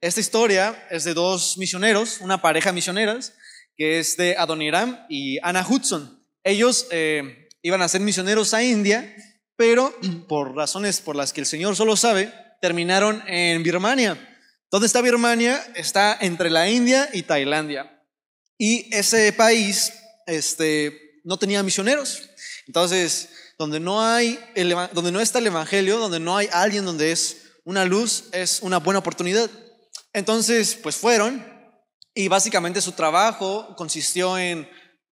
esta 0.00 0.20
historia 0.20 0.86
es 0.90 1.04
de 1.04 1.12
dos 1.12 1.58
misioneros, 1.58 2.20
una 2.20 2.40
pareja 2.40 2.72
misioneras, 2.72 3.34
que 3.76 3.98
es 3.98 4.16
de 4.16 4.34
Adoniram 4.36 5.04
y 5.10 5.38
Anna 5.42 5.66
Hudson. 5.68 6.24
Ellos 6.42 6.86
eh, 6.90 7.48
iban 7.62 7.82
a 7.82 7.88
ser 7.88 8.00
misioneros 8.00 8.54
a 8.54 8.62
India, 8.62 9.14
pero 9.56 9.94
por 10.28 10.54
razones 10.54 11.00
por 11.00 11.16
las 11.16 11.34
que 11.34 11.40
el 11.40 11.46
Señor 11.46 11.76
solo 11.76 11.96
sabe, 11.96 12.32
terminaron 12.62 13.22
en 13.26 13.62
Birmania. 13.62 14.16
¿Dónde 14.70 14.86
está 14.86 15.02
Birmania? 15.02 15.62
Está 15.74 16.16
entre 16.20 16.48
la 16.48 16.70
India 16.70 17.10
y 17.12 17.22
Tailandia. 17.22 18.02
Y 18.56 18.94
ese 18.94 19.32
país 19.34 19.92
este, 20.26 21.20
no 21.24 21.38
tenía 21.38 21.62
misioneros. 21.62 22.30
Entonces, 22.66 23.28
donde 23.58 23.80
no, 23.80 24.02
hay 24.02 24.38
donde 24.94 25.12
no 25.12 25.20
está 25.20 25.40
el 25.40 25.48
Evangelio, 25.48 25.98
donde 25.98 26.20
no 26.20 26.36
hay 26.36 26.48
alguien 26.52 26.86
donde 26.86 27.12
es 27.12 27.38
una 27.64 27.84
luz, 27.84 28.24
es 28.32 28.60
una 28.62 28.78
buena 28.78 29.00
oportunidad. 29.00 29.50
Entonces, 30.12 30.74
pues 30.74 30.96
fueron 30.96 31.44
y 32.14 32.28
básicamente 32.28 32.80
su 32.80 32.92
trabajo 32.92 33.74
consistió 33.76 34.36
en 34.38 34.68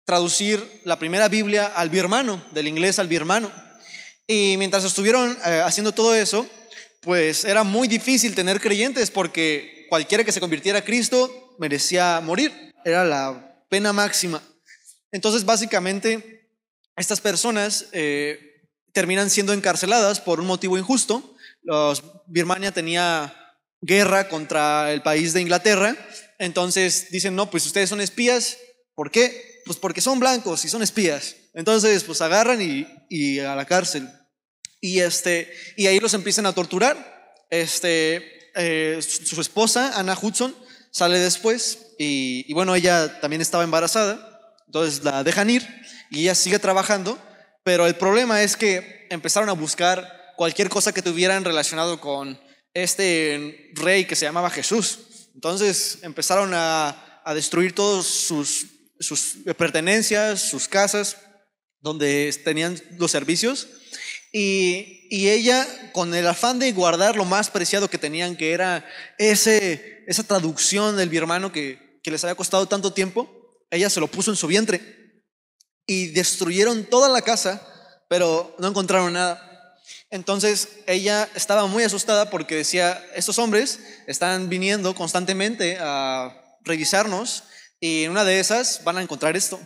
traducir 0.05 0.81
la 0.85 0.99
primera 0.99 1.29
Biblia 1.29 1.67
al 1.67 1.91
birmano, 1.91 2.43
del 2.53 2.69
inglés 2.69 2.99
al 2.99 3.09
birmano. 3.09 3.51
Y 4.27 4.57
mientras 4.59 4.85
estuvieron 4.85 5.37
eh, 5.45 5.63
haciendo 5.65 5.93
todo 5.93 6.15
eso, 6.15 6.47
pues 7.01 7.45
era 7.45 7.65
muy 7.65 7.89
difícil 7.89 8.35
tener 8.35 8.61
creyentes 8.61 9.11
porque 9.11 9.87
cualquiera 9.91 10.25
que 10.25 10.33
se 10.33 10.41
convirtiera 10.41 10.79
a 10.79 10.85
Cristo 10.85 11.55
merecía 11.59 12.21
morir. 12.21 12.73
Era 12.85 13.05
la 13.05 13.65
pena 13.69 13.93
máxima. 13.93 14.43
Entonces, 15.11 15.45
básicamente, 15.45 16.49
estas 16.97 17.21
personas 17.21 17.87
eh, 17.93 18.69
terminan 18.93 19.31
siendo 19.31 19.53
encarceladas 19.53 20.21
por 20.21 20.41
un 20.41 20.47
motivo 20.47 20.79
injusto. 20.79 21.37
Los, 21.63 22.03
Birmania 22.27 22.73
tenía 22.73 23.44
guerra 23.85 24.29
contra 24.29 24.93
el 24.93 25.03
país 25.03 25.33
de 25.33 25.41
Inglaterra. 25.41 25.97
Entonces 26.39 27.09
dicen, 27.11 27.37
no, 27.37 27.51
pues 27.51 27.67
ustedes 27.67 27.89
son 27.91 28.01
espías. 28.01 28.59
¿Por 28.95 29.11
qué? 29.11 29.61
Pues 29.67 29.79
porque 29.79 30.01
son 30.01 30.21
blancos 30.21 30.65
y 30.65 30.69
son 30.69 30.83
espías. 30.83 31.37
Entonces, 31.55 32.03
pues 32.05 32.21
agarran 32.21 32.61
y, 32.61 33.39
a 33.41 33.55
la 33.55 33.65
cárcel. 33.65 34.09
Y, 34.81 35.01
este, 35.01 35.53
y 35.77 35.87
ahí 35.87 36.01
los 36.01 36.15
empiezan 36.15 36.47
a 36.47 36.53
torturar. 36.53 37.45
Este, 37.51 38.51
eh, 38.57 39.01
su, 39.01 39.41
esposa, 39.41 39.99
Anna 39.99 40.19
Hudson, 40.21 40.55
sale 40.91 41.19
después 41.19 41.95
y, 41.99 42.45
y, 42.49 42.55
bueno, 42.55 42.75
ella 42.75 43.21
también 43.21 43.43
estaba 43.43 43.65
embarazada. 43.65 44.57
Entonces 44.67 45.05
la 45.05 45.23
dejan 45.23 45.51
ir 45.51 45.67
y 46.11 46.23
ella 46.23 46.35
sigue 46.35 46.59
trabajando. 46.59 47.19
Pero 47.63 47.87
el 47.87 47.95
problema 47.95 48.43
es 48.43 48.57
que 48.57 49.07
empezaron 49.11 49.49
a 49.49 49.53
buscar 49.55 50.33
cualquier 50.37 50.69
cosa 50.69 50.93
que 50.93 51.03
tuvieran 51.03 51.45
relacionado 51.45 52.01
con 52.01 52.39
este 52.75 53.71
rey 53.75 54.05
que 54.05 54.17
se 54.17 54.27
llamaba 54.27 54.51
Jesús. 54.51 55.31
Entonces 55.35 55.99
empezaron 56.03 56.51
a, 56.53 57.23
destruir 57.35 57.75
todos 57.75 58.07
sus 58.07 58.67
pertenencias, 59.57 60.41
sus 60.43 60.69
casas, 60.69 61.17
donde 61.81 62.35
tenían 62.45 62.81
los 62.99 63.11
servicios. 63.11 63.69
Y, 64.33 65.01
ella, 65.11 65.65
con 65.93 66.13
el 66.13 66.27
afán 66.27 66.59
de 66.59 66.73
guardar 66.73 67.15
lo 67.15 67.25
más 67.25 67.51
preciado 67.51 67.89
que 67.89 67.99
tenían, 67.99 68.37
que 68.37 68.53
era 68.53 68.85
ese, 69.17 70.03
esa 70.09 70.25
traducción 70.25 70.97
del 70.97 71.09
birmano 71.09 71.53
que 71.53 72.01
les 72.05 72.25
había 72.25 72.35
costado 72.35 72.67
tanto 72.67 72.93
tiempo, 72.93 73.31
ella 73.71 73.89
se 73.91 74.01
lo 74.01 74.09
puso 74.09 74.33
en 74.33 74.37
su 74.37 74.49
vientre. 74.49 75.23
Y 75.87 76.09
destruyeron 76.09 76.85
toda 76.85 77.09
la 77.09 77.23
casa, 77.23 77.63
pero 78.09 78.57
no 78.59 78.69
encontraron 78.69 79.13
nada. 79.13 79.54
Entonces 80.15 80.69
ella 80.87 81.29
estaba 81.35 81.67
muy 81.67 81.83
asustada 81.83 82.31
porque 82.31 82.55
decía, 82.55 83.05
estos 83.17 83.41
hombres 83.41 83.81
están 84.07 84.49
viniendo 84.49 84.95
constantemente 84.95 85.77
a 85.81 86.33
revisarnos 86.63 87.43
y 87.81 88.05
en 88.05 88.13
una 88.13 88.23
de 88.23 88.39
esas 88.39 88.85
van 88.85 88.97
a 88.97 89.03
encontrar 89.03 89.37
esto. 89.37 89.59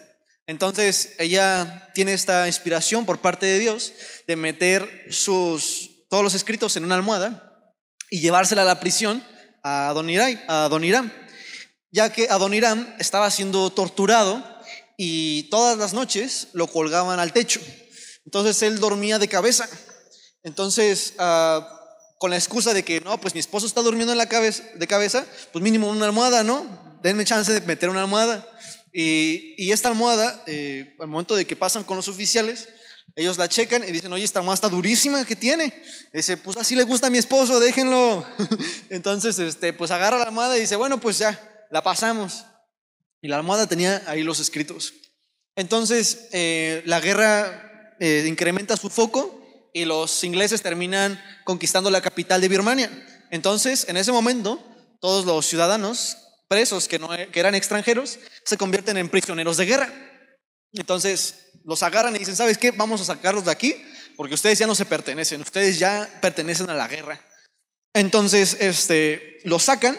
Entonces 0.46 1.16
ella 1.18 1.90
tiene 1.92 2.14
esta 2.14 2.46
inspiración 2.46 3.04
por 3.04 3.20
parte 3.20 3.44
de 3.44 3.58
Dios 3.58 3.92
de 4.26 4.36
meter 4.36 5.08
sus, 5.10 6.06
todos 6.08 6.24
los 6.24 6.32
escritos 6.32 6.74
en 6.78 6.84
una 6.86 6.94
almohada 6.94 7.74
y 8.08 8.20
llevársela 8.20 8.62
a 8.62 8.64
la 8.64 8.80
prisión 8.80 9.22
a 9.62 9.92
Don, 9.94 10.08
a 10.48 10.68
Don 10.70 11.12
ya 11.90 12.10
que 12.10 12.30
Adoniram 12.30 12.96
estaba 12.98 13.30
siendo 13.30 13.68
torturado 13.68 14.42
y 14.96 15.42
todas 15.50 15.76
las 15.76 15.92
noches 15.92 16.48
lo 16.54 16.68
colgaban 16.68 17.20
al 17.20 17.34
techo. 17.34 17.60
Entonces 18.24 18.62
él 18.62 18.80
dormía 18.80 19.18
de 19.18 19.28
cabeza. 19.28 19.68
Entonces, 20.42 21.14
ah, 21.18 21.68
con 22.18 22.30
la 22.30 22.36
excusa 22.36 22.74
de 22.74 22.82
que 22.82 23.00
no, 23.00 23.20
pues 23.20 23.34
mi 23.34 23.40
esposo 23.40 23.66
está 23.66 23.82
durmiendo 23.82 24.12
en 24.12 24.18
la 24.18 24.28
cabeza, 24.28 24.62
de 24.74 24.86
cabeza, 24.86 25.26
pues 25.52 25.62
mínimo 25.62 25.88
una 25.88 26.06
almohada, 26.06 26.42
¿no? 26.42 26.88
denme 27.02 27.24
chance 27.24 27.52
de 27.52 27.60
meter 27.62 27.88
una 27.88 28.02
almohada. 28.02 28.46
Y, 28.92 29.54
y 29.56 29.72
esta 29.72 29.88
almohada, 29.88 30.42
eh, 30.46 30.96
al 30.98 31.08
momento 31.08 31.36
de 31.36 31.46
que 31.46 31.56
pasan 31.56 31.84
con 31.84 31.96
los 31.96 32.08
oficiales, 32.08 32.68
ellos 33.16 33.38
la 33.38 33.48
checan 33.48 33.82
y 33.86 33.92
dicen, 33.92 34.12
oye, 34.12 34.24
esta 34.24 34.40
almohada 34.40 34.54
está 34.54 34.68
durísima, 34.68 35.24
¿qué 35.24 35.36
tiene? 35.36 35.72
dice, 36.12 36.36
pues 36.36 36.56
así 36.56 36.74
le 36.76 36.84
gusta 36.84 37.08
a 37.08 37.10
mi 37.10 37.18
esposo, 37.18 37.58
déjenlo. 37.60 38.24
Entonces, 38.90 39.38
este, 39.38 39.72
pues 39.72 39.90
agarra 39.90 40.18
la 40.18 40.24
almohada 40.24 40.56
y 40.56 40.60
dice, 40.60 40.76
bueno, 40.76 41.00
pues 41.00 41.18
ya, 41.18 41.66
la 41.70 41.82
pasamos. 41.82 42.44
Y 43.20 43.28
la 43.28 43.36
almohada 43.36 43.66
tenía 43.66 44.02
ahí 44.06 44.22
los 44.22 44.40
escritos. 44.40 44.94
Entonces, 45.56 46.28
eh, 46.32 46.82
la 46.86 47.00
guerra 47.00 47.96
eh, 47.98 48.24
incrementa 48.28 48.76
su 48.76 48.90
foco 48.90 49.37
y 49.72 49.84
los 49.84 50.24
ingleses 50.24 50.62
terminan 50.62 51.22
conquistando 51.44 51.90
la 51.90 52.00
capital 52.00 52.40
de 52.40 52.48
Birmania. 52.48 52.90
Entonces, 53.30 53.86
en 53.88 53.96
ese 53.96 54.12
momento, 54.12 54.62
todos 55.00 55.24
los 55.24 55.46
ciudadanos 55.46 56.16
presos 56.48 56.88
que, 56.88 56.98
no, 56.98 57.08
que 57.08 57.40
eran 57.40 57.54
extranjeros 57.54 58.18
se 58.44 58.56
convierten 58.56 58.96
en 58.96 59.08
prisioneros 59.08 59.56
de 59.56 59.66
guerra. 59.66 59.92
Entonces 60.72 61.50
los 61.64 61.82
agarran 61.82 62.16
y 62.16 62.20
dicen, 62.20 62.36
¿sabes 62.36 62.58
qué? 62.58 62.70
Vamos 62.70 63.00
a 63.00 63.04
sacarlos 63.04 63.44
de 63.44 63.50
aquí 63.50 63.74
porque 64.16 64.34
ustedes 64.34 64.58
ya 64.58 64.66
no 64.66 64.74
se 64.74 64.84
pertenecen, 64.84 65.40
ustedes 65.40 65.78
ya 65.78 66.08
pertenecen 66.20 66.68
a 66.70 66.74
la 66.74 66.88
guerra. 66.88 67.20
Entonces, 67.94 68.56
este, 68.58 69.38
los 69.44 69.62
sacan 69.62 69.96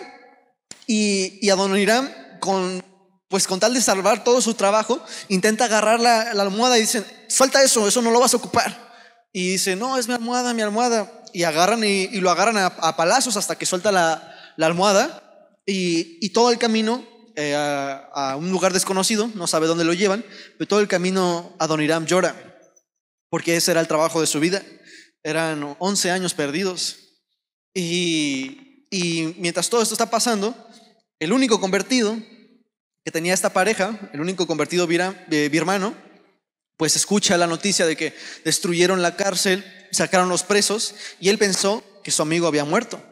y, 0.86 1.40
y 1.46 1.50
Adoniram, 1.50 2.12
con, 2.40 2.84
pues 3.30 3.48
con 3.48 3.60
tal 3.60 3.74
de 3.74 3.82
salvar 3.82 4.24
todo 4.24 4.42
su 4.42 4.56
trabajo, 4.56 5.02
intenta 5.30 5.66
agarrar 5.66 6.00
la, 6.00 6.32
almohada 6.32 6.78
y 6.78 6.82
dicen, 6.82 7.06
suelta 7.28 7.64
eso, 7.64 7.88
eso 7.88 8.02
no 8.02 8.12
lo 8.12 8.20
vas 8.20 8.34
a 8.34 8.38
ocupar. 8.38 8.89
Y 9.32 9.52
dice, 9.52 9.76
no, 9.76 9.98
es 9.98 10.08
mi 10.08 10.14
almohada, 10.14 10.54
mi 10.54 10.62
almohada. 10.62 11.24
Y 11.34 11.44
agarran 11.44 11.84
y, 11.84 12.08
lo 12.20 12.32
agarran 12.32 12.58
a, 12.58 12.96
palazos 12.96 13.38
hasta 13.38 13.58
que 13.58 13.66
suelta 13.66 13.92
la, 13.92 14.36
la 14.58 14.66
almohada 14.66 15.30
y, 15.66 16.30
todo 16.30 16.52
el 16.52 16.58
camino 16.58 17.06
eh, 17.36 17.54
a, 17.56 18.36
un 18.38 18.52
lugar 18.52 18.74
desconocido, 18.74 19.30
no 19.36 19.48
sabe 19.48 19.68
dónde 19.68 19.84
lo 19.84 19.94
llevan, 19.94 20.26
pero 20.58 20.68
todo 20.68 20.80
el 20.80 20.88
camino 20.88 21.56
a 21.60 21.68
Don 21.68 22.06
llora, 22.06 22.36
porque 23.30 23.56
ese 23.56 23.72
era 23.72 23.82
el 23.82 23.88
trabajo 23.88 24.22
de 24.22 24.28
su 24.28 24.40
vida. 24.40 24.64
Eran 25.24 25.76
11 25.80 26.12
años 26.12 26.34
perdidos. 26.34 26.98
Y, 27.74 28.88
y 28.90 29.36
mientras 29.38 29.70
todo 29.70 29.82
esto 29.82 29.94
está 29.94 30.10
pasando, 30.10 30.56
el 31.20 31.34
único 31.34 31.60
convertido 31.60 32.18
que 33.06 33.12
tenía 33.12 33.34
esta 33.34 33.54
pareja, 33.54 34.10
el 34.14 34.22
único 34.22 34.48
convertido 34.48 34.88
birmano, 34.88 35.96
pues 36.80 36.96
escucha 36.96 37.36
la 37.36 37.46
noticia 37.46 37.86
de 37.86 37.98
que 37.98 38.16
destruyeron 38.46 39.02
la 39.02 39.18
cárcel, 39.18 39.66
sacaron 39.92 40.30
los 40.30 40.44
presos 40.44 40.96
y 41.20 41.28
él 41.28 41.38
pensó 41.38 41.84
que 42.06 42.10
su 42.10 42.22
amigo 42.22 42.48
había 42.48 42.64
muerto. 42.64 43.04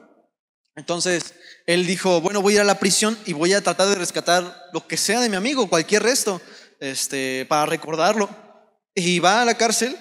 Entonces 0.78 1.34
él 1.66 1.86
dijo, 1.86 2.22
bueno, 2.22 2.42
voy 2.42 2.54
a 2.54 2.56
ir 2.56 2.62
a 2.62 2.64
la 2.64 2.80
prisión 2.80 3.20
y 3.26 3.34
voy 3.34 3.52
a 3.52 3.62
tratar 3.62 3.90
de 3.90 3.96
rescatar 3.96 4.70
lo 4.72 4.88
que 4.88 4.96
sea 4.96 5.20
de 5.20 5.28
mi 5.28 5.36
amigo, 5.36 5.68
cualquier 5.68 6.04
resto, 6.04 6.42
este, 6.80 7.46
para 7.50 7.66
recordarlo. 7.66 8.30
Y 8.96 9.20
va 9.20 9.42
a 9.42 9.46
la 9.46 9.58
cárcel 9.58 9.98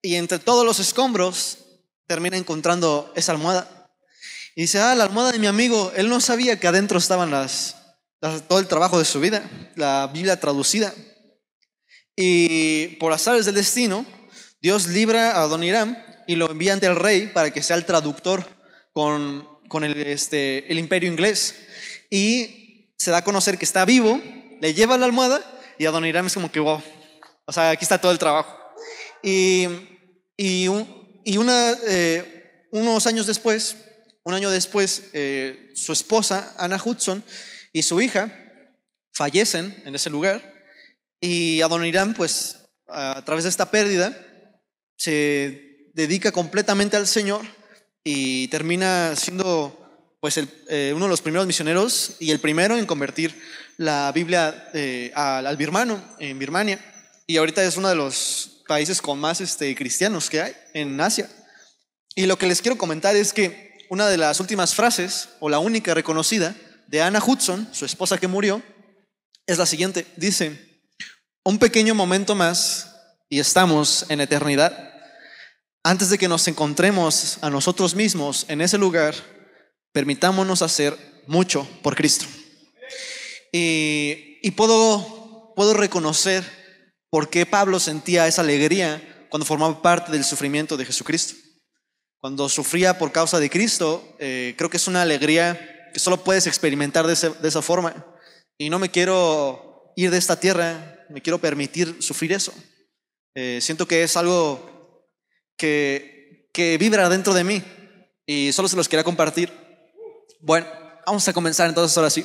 y 0.00 0.14
entre 0.14 0.38
todos 0.38 0.64
los 0.64 0.78
escombros 0.78 1.58
termina 2.06 2.38
encontrando 2.38 3.12
esa 3.16 3.32
almohada. 3.32 3.90
Y 4.56 4.62
dice, 4.62 4.80
ah, 4.80 4.94
la 4.94 5.04
almohada 5.04 5.32
de 5.32 5.38
mi 5.38 5.46
amigo, 5.46 5.92
él 5.94 6.08
no 6.08 6.22
sabía 6.22 6.58
que 6.58 6.68
adentro 6.68 6.96
estaban 6.96 7.30
las, 7.30 7.76
todo 8.48 8.60
el 8.60 8.66
trabajo 8.66 8.98
de 8.98 9.04
su 9.04 9.20
vida, 9.20 9.46
la 9.76 10.08
Biblia 10.10 10.40
traducida. 10.40 10.94
Y 12.22 12.96
por 12.96 13.14
azares 13.14 13.46
del 13.46 13.54
destino, 13.54 14.04
Dios 14.60 14.88
libra 14.88 15.40
a 15.40 15.46
Don 15.46 15.64
Irán 15.64 16.04
y 16.26 16.36
lo 16.36 16.50
envía 16.50 16.74
ante 16.74 16.84
el 16.84 16.96
rey 16.96 17.28
para 17.28 17.50
que 17.50 17.62
sea 17.62 17.76
el 17.76 17.86
traductor 17.86 18.44
con 18.92 19.84
este, 19.84 20.70
el 20.70 20.78
imperio 20.78 21.10
inglés. 21.10 21.54
Y 22.10 22.92
se 22.98 23.10
da 23.10 23.16
a 23.18 23.24
conocer 23.24 23.56
que 23.56 23.64
está 23.64 23.86
vivo, 23.86 24.20
le 24.60 24.74
lleva 24.74 24.98
la 24.98 25.06
almohada 25.06 25.40
y 25.78 25.86
a 25.86 25.90
Don 25.90 26.04
Irán 26.04 26.26
es 26.26 26.34
como 26.34 26.52
que, 26.52 26.60
wow, 26.60 26.82
o 27.46 27.52
sea, 27.54 27.70
aquí 27.70 27.84
está 27.84 27.98
todo 27.98 28.12
el 28.12 28.18
trabajo. 28.18 28.54
Y, 29.22 29.66
eh, 30.36 30.68
unos 32.70 33.06
años 33.06 33.26
después, 33.26 33.78
un 34.24 34.34
año 34.34 34.50
después, 34.50 35.04
eh, 35.14 35.70
su 35.74 35.94
esposa, 35.94 36.54
Anna 36.58 36.78
Hudson, 36.84 37.24
y 37.72 37.82
su 37.82 37.98
hija 38.02 38.30
fallecen 39.14 39.82
en 39.86 39.94
ese 39.94 40.10
lugar. 40.10 40.49
Y 41.20 41.60
a 41.60 41.68
Don 41.68 41.84
Irán, 41.84 42.14
pues, 42.14 42.58
a 42.88 43.22
través 43.24 43.44
de 43.44 43.50
esta 43.50 43.70
pérdida, 43.70 44.16
se 44.96 45.90
dedica 45.94 46.32
completamente 46.32 46.96
al 46.96 47.06
Señor 47.06 47.42
y 48.04 48.48
termina 48.48 49.14
siendo 49.16 49.76
pues 50.20 50.38
eh, 50.38 50.92
uno 50.94 51.06
de 51.06 51.10
los 51.10 51.22
primeros 51.22 51.46
misioneros 51.46 52.16
y 52.18 52.30
el 52.30 52.40
primero 52.40 52.76
en 52.76 52.84
convertir 52.84 53.34
la 53.78 54.12
Biblia 54.12 54.68
eh, 54.74 55.10
al, 55.14 55.46
al, 55.46 55.56
birmano 55.56 56.02
en 56.18 56.38
Birmania. 56.38 56.78
Y 57.26 57.38
ahorita 57.38 57.64
es 57.64 57.78
uno 57.78 57.88
de 57.88 57.94
los 57.94 58.62
países 58.66 59.00
con 59.00 59.18
más 59.18 59.40
este, 59.40 59.74
cristianos 59.74 60.28
que 60.28 60.42
hay 60.42 60.52
en 60.74 61.00
Asia. 61.00 61.28
Y 62.14 62.26
lo 62.26 62.36
que 62.36 62.46
les 62.46 62.60
quiero 62.60 62.76
comentar 62.76 63.16
es 63.16 63.32
que 63.32 63.78
una 63.88 64.08
de 64.08 64.18
las 64.18 64.38
últimas 64.40 64.74
frases, 64.74 65.30
o 65.40 65.48
la 65.48 65.58
única 65.58 65.94
reconocida, 65.94 66.54
de 66.86 67.02
Anna 67.02 67.22
Hudson, 67.24 67.68
su 67.72 67.84
esposa 67.84 68.18
que 68.18 68.28
murió, 68.28 68.62
es 69.46 69.58
la 69.58 69.66
siguiente. 69.66 70.06
Dice, 70.16 70.69
un 71.44 71.58
pequeño 71.58 71.94
momento 71.94 72.34
más 72.34 72.94
y 73.28 73.40
estamos 73.40 74.06
en 74.08 74.20
eternidad. 74.20 74.90
Antes 75.82 76.10
de 76.10 76.18
que 76.18 76.28
nos 76.28 76.46
encontremos 76.48 77.38
a 77.40 77.48
nosotros 77.48 77.94
mismos 77.94 78.44
en 78.48 78.60
ese 78.60 78.76
lugar, 78.76 79.14
permitámonos 79.92 80.62
hacer 80.62 80.96
mucho 81.26 81.66
por 81.82 81.96
Cristo. 81.96 82.26
Y, 83.52 84.50
puedo, 84.52 85.54
puedo 85.56 85.74
reconocer 85.74 86.44
por 87.08 87.30
qué 87.30 87.46
Pablo 87.46 87.80
sentía 87.80 88.26
esa 88.26 88.42
alegría 88.42 89.26
cuando 89.30 89.46
formaba 89.46 89.80
parte 89.80 90.12
del 90.12 90.24
sufrimiento 90.24 90.76
de 90.76 90.84
Jesucristo. 90.84 91.34
Cuando 92.20 92.48
sufría 92.50 92.98
por 92.98 93.12
causa 93.12 93.38
de 93.38 93.48
Cristo, 93.48 94.16
eh, 94.18 94.54
creo 94.58 94.68
que 94.68 94.76
es 94.76 94.86
una 94.86 95.02
alegría 95.02 95.88
que 95.92 95.98
solo 95.98 96.22
puedes 96.22 96.46
experimentar 96.46 97.06
de, 97.06 97.14
de 97.14 97.48
esa 97.48 97.62
forma. 97.62 98.06
Y 98.58 98.68
no 98.68 98.78
me 98.78 98.90
quiero 98.90 99.94
ir 99.96 100.10
de 100.10 100.18
esta 100.18 100.38
tierra, 100.38 100.99
me 101.10 101.20
quiero 101.20 101.38
permitir 101.38 101.96
sufrir 102.00 102.32
eso. 102.32 102.52
Eh, 103.34 103.58
siento 103.60 103.86
que 103.86 104.02
es 104.02 104.16
algo 104.16 105.08
que, 105.56 106.48
que 106.52 106.78
vibra 106.78 107.08
dentro 107.08 107.34
de 107.34 107.44
mí 107.44 107.62
y 108.26 108.52
solo 108.52 108.68
se 108.68 108.76
los 108.76 108.88
quería 108.88 109.04
compartir. 109.04 109.52
Bueno, 110.40 110.66
vamos 111.06 111.26
a 111.28 111.32
comenzar 111.32 111.68
entonces 111.68 111.96
ahora 111.96 112.10
sí. 112.10 112.24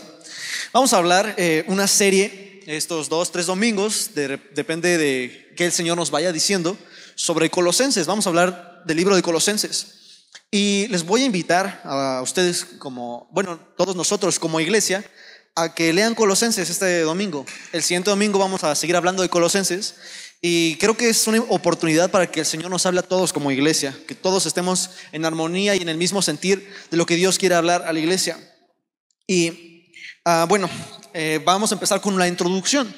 Vamos 0.71 0.93
a 0.93 0.97
hablar 0.97 1.35
eh, 1.37 1.63
una 1.67 1.87
serie 1.87 2.45
estos 2.65 3.09
dos, 3.09 3.31
tres 3.31 3.45
domingos, 3.45 4.11
depende 4.15 4.97
de 4.97 5.53
qué 5.55 5.65
el 5.65 5.71
Señor 5.71 5.97
nos 5.97 6.11
vaya 6.11 6.31
diciendo, 6.31 6.77
sobre 7.15 7.49
Colosenses. 7.49 8.07
Vamos 8.07 8.25
a 8.25 8.29
hablar 8.29 8.83
del 8.85 8.97
libro 8.97 9.15
de 9.15 9.21
Colosenses. 9.21 10.27
Y 10.51 10.87
les 10.87 11.05
voy 11.05 11.23
a 11.23 11.25
invitar 11.25 11.81
a 11.83 12.21
ustedes 12.23 12.65
como, 12.79 13.29
bueno, 13.31 13.59
todos 13.77 13.95
nosotros 13.95 14.39
como 14.39 14.59
iglesia, 14.59 15.05
a 15.55 15.73
que 15.73 15.93
lean 15.93 16.15
Colosenses 16.15 16.69
este 16.69 17.01
domingo. 17.01 17.45
El 17.71 17.81
siguiente 17.81 18.09
domingo 18.09 18.37
vamos 18.37 18.63
a 18.65 18.75
seguir 18.75 18.95
hablando 18.95 19.23
de 19.23 19.29
Colosenses. 19.29 19.95
Y 20.41 20.75
creo 20.75 20.95
que 20.97 21.09
es 21.09 21.25
una 21.27 21.39
oportunidad 21.49 22.11
para 22.11 22.29
que 22.29 22.41
el 22.41 22.45
Señor 22.45 22.69
nos 22.69 22.85
hable 22.85 22.99
a 22.99 23.03
todos 23.03 23.33
como 23.33 23.51
iglesia, 23.51 23.97
que 24.05 24.13
todos 24.13 24.45
estemos 24.45 24.91
en 25.11 25.25
armonía 25.25 25.75
y 25.75 25.81
en 25.81 25.89
el 25.89 25.97
mismo 25.97 26.21
sentir 26.21 26.71
de 26.91 26.97
lo 26.97 27.05
que 27.05 27.15
Dios 27.15 27.39
quiere 27.39 27.55
hablar 27.55 27.83
a 27.87 27.93
la 27.93 27.99
iglesia. 27.99 28.37
Y 29.25 29.91
ah, 30.25 30.45
bueno, 30.47 30.69
eh, 31.13 31.41
vamos 31.43 31.71
a 31.71 31.75
empezar 31.75 32.01
con 32.01 32.19
la 32.19 32.27
introducción. 32.27 32.93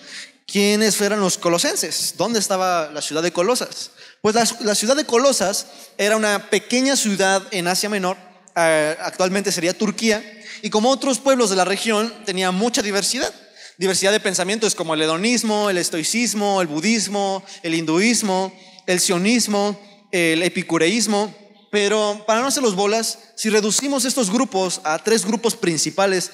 ¿Quiénes 0.47 0.99
eran 0.99 1.19
los 1.19 1.37
colosenses? 1.37 2.15
¿Dónde 2.17 2.39
estaba 2.39 2.89
la 2.91 3.01
ciudad 3.01 3.21
de 3.21 3.31
Colosas? 3.31 3.91
Pues 4.21 4.33
la, 4.33 4.75
ciudad 4.75 4.95
de 4.95 5.05
Colosas 5.05 5.67
era 5.97 6.17
una 6.17 6.49
pequeña 6.49 6.95
ciudad 6.95 7.43
en 7.51 7.67
Asia 7.67 7.89
Menor, 7.89 8.17
eh, 8.55 8.97
actualmente 9.01 9.51
sería 9.51 9.77
Turquía, 9.77 10.23
y 10.61 10.69
como 10.69 10.89
otros 10.89 11.19
pueblos 11.19 11.49
de 11.49 11.55
la 11.55 11.65
región 11.65 12.13
tenía 12.25 12.51
mucha 12.51 12.81
diversidad. 12.81 13.33
Diversidad 13.77 14.11
de 14.11 14.19
pensamientos 14.19 14.73
como 14.73 14.93
el 14.93 15.01
hedonismo, 15.01 15.69
el 15.69 15.77
estoicismo, 15.77 16.61
el 16.61 16.67
budismo, 16.67 17.43
el 17.63 17.75
hinduismo, 17.75 18.51
el 18.87 18.99
sionismo, 18.99 19.79
el 20.11 20.41
epicureísmo. 20.43 21.35
Pero 21.71 22.23
para 22.25 22.41
no 22.41 22.47
hacer 22.47 22.63
los 22.63 22.75
bolas, 22.75 23.19
si 23.35 23.49
reducimos 23.49 24.05
estos 24.05 24.31
grupos 24.31 24.81
a 24.83 24.97
tres 24.99 25.25
grupos 25.25 25.55
principales 25.55 26.31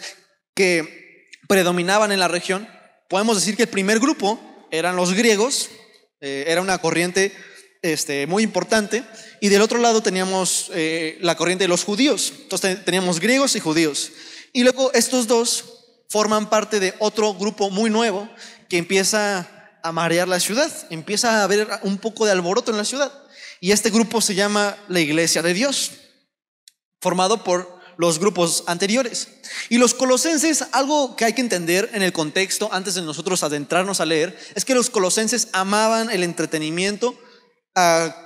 que 0.56 1.28
predominaban 1.48 2.12
en 2.12 2.20
la 2.20 2.28
región, 2.28 2.68
podemos 3.10 3.38
decir 3.38 3.58
que 3.58 3.64
el 3.64 3.70
primer 3.70 4.00
grupo 4.00 4.40
eran 4.72 4.96
los 4.96 5.14
griegos, 5.14 5.70
eh, 6.22 6.46
era 6.48 6.62
una 6.62 6.78
corriente 6.78 7.34
este, 7.84 8.26
muy 8.26 8.42
importante, 8.42 9.04
y 9.40 9.50
del 9.50 9.62
otro 9.62 9.78
lado 9.78 10.02
teníamos 10.02 10.72
eh, 10.74 11.20
la 11.22 11.36
corriente 11.36 11.66
de 11.66 11.68
los 11.68 11.84
judíos, 11.84 12.34
entonces 12.42 12.84
teníamos 12.84 13.20
griegos 13.20 13.56
y 13.56 13.60
judíos. 13.60 14.12
Y 14.54 14.64
luego 14.64 14.92
estos 14.94 15.28
dos 15.28 15.66
forman 16.10 16.50
parte 16.50 16.80
de 16.80 16.96
otro 17.00 17.34
grupo 17.36 17.70
muy 17.70 17.90
nuevo 17.90 18.30
que 18.70 18.78
empieza 18.78 19.50
a 19.84 19.92
marear 19.92 20.28
la 20.28 20.40
ciudad, 20.40 20.72
empieza 20.90 21.42
a 21.42 21.44
haber 21.44 21.68
un 21.84 21.98
poco 21.98 22.26
de 22.26 22.32
alboroto 22.32 22.72
en 22.72 22.78
la 22.78 22.86
ciudad. 22.86 23.12
Y 23.60 23.72
este 23.72 23.90
grupo 23.90 24.22
se 24.22 24.36
llama 24.36 24.78
la 24.88 25.00
Iglesia 25.00 25.42
de 25.42 25.54
Dios, 25.54 25.92
formado 27.02 27.44
por 27.44 27.80
los 27.98 28.20
grupos 28.20 28.64
anteriores. 28.68 29.28
Y 29.70 29.78
los 29.78 29.94
colosenses, 29.94 30.66
algo 30.72 31.16
que 31.16 31.26
hay 31.26 31.34
que 31.34 31.42
entender 31.42 31.90
en 31.94 32.02
el 32.02 32.14
contexto 32.14 32.70
antes 32.72 32.96
de 32.96 33.02
nosotros 33.02 33.44
adentrarnos 33.44 34.00
a 34.00 34.06
leer, 34.06 34.38
es 34.56 34.66
que 34.66 34.74
los 34.74 34.90
colosenses 34.90 35.50
amaban 35.54 36.10
el 36.10 36.24
entretenimiento, 36.24 37.18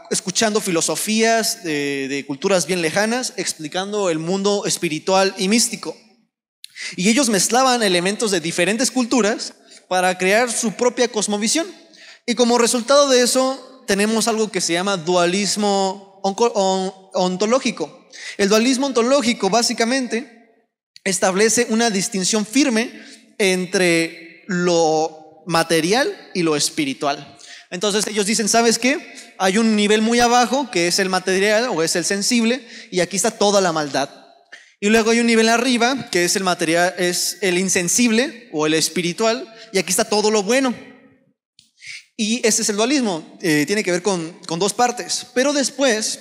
escuchando 0.09 0.61
filosofías 0.61 1.63
de, 1.63 2.23
culturas 2.27 2.65
bien 2.65 2.81
lejanas, 2.81 3.33
explicando 3.37 4.09
el 4.09 4.19
mundo 4.19 4.65
espiritual 4.65 5.33
y 5.37 5.47
místico. 5.47 5.95
Y 6.95 7.09
ellos 7.09 7.29
mezclaban 7.29 7.81
elementos 7.81 8.31
de 8.31 8.39
diferentes 8.39 8.91
culturas 8.91 9.53
para 9.87 10.17
crear 10.17 10.51
su 10.51 10.73
propia 10.73 11.07
cosmovisión. 11.07 11.67
Y 12.25 12.35
como 12.35 12.57
resultado 12.57 13.09
de 13.09 13.21
eso, 13.21 13.83
tenemos 13.87 14.27
algo 14.27 14.51
que 14.51 14.61
se 14.61 14.73
llama 14.73 14.97
dualismo 14.97 16.21
ontológico. 16.23 18.09
El 18.37 18.49
dualismo 18.49 18.87
ontológico 18.87 19.49
básicamente 19.49 20.37
establece 21.03 21.67
una 21.69 21.89
distinción 21.89 22.45
firme 22.45 22.91
entre 23.37 24.43
lo 24.47 25.43
material 25.45 26.13
y 26.33 26.43
lo 26.43 26.55
espiritual. 26.55 27.37
Entonces 27.69 28.07
ellos 28.07 28.25
dicen, 28.25 28.47
¿sabes 28.49 28.77
qué? 28.77 29.13
Hay 29.39 29.57
un 29.57 29.75
nivel 29.75 30.01
muy 30.01 30.19
abajo 30.19 30.69
que 30.71 30.87
es 30.87 30.99
el 30.99 31.09
material 31.09 31.69
o 31.69 31.83
es 31.83 31.95
el 31.95 32.05
sensible 32.05 32.67
y 32.91 32.99
aquí 32.99 33.15
está 33.15 33.31
toda 33.31 33.61
la 33.61 33.71
maldad. 33.71 34.09
Y 34.79 34.89
luego 34.89 35.11
hay 35.11 35.19
un 35.19 35.27
nivel 35.27 35.49
arriba 35.49 36.09
que 36.11 36.25
es 36.25 36.35
el 36.35 36.43
material, 36.43 36.93
es 36.97 37.37
el 37.41 37.57
insensible 37.57 38.49
o 38.53 38.65
el 38.65 38.73
espiritual 38.73 39.53
y 39.73 39.79
aquí 39.79 39.89
está 39.91 40.05
todo 40.05 40.31
lo 40.31 40.43
bueno. 40.43 40.73
Y 42.15 42.45
ese 42.47 42.63
es 42.63 42.69
el 42.69 42.77
dualismo, 42.77 43.37
eh, 43.41 43.65
tiene 43.67 43.83
que 43.83 43.91
ver 43.91 44.01
con, 44.01 44.39
con 44.47 44.59
dos 44.59 44.73
partes. 44.73 45.27
Pero 45.33 45.53
después 45.53 46.19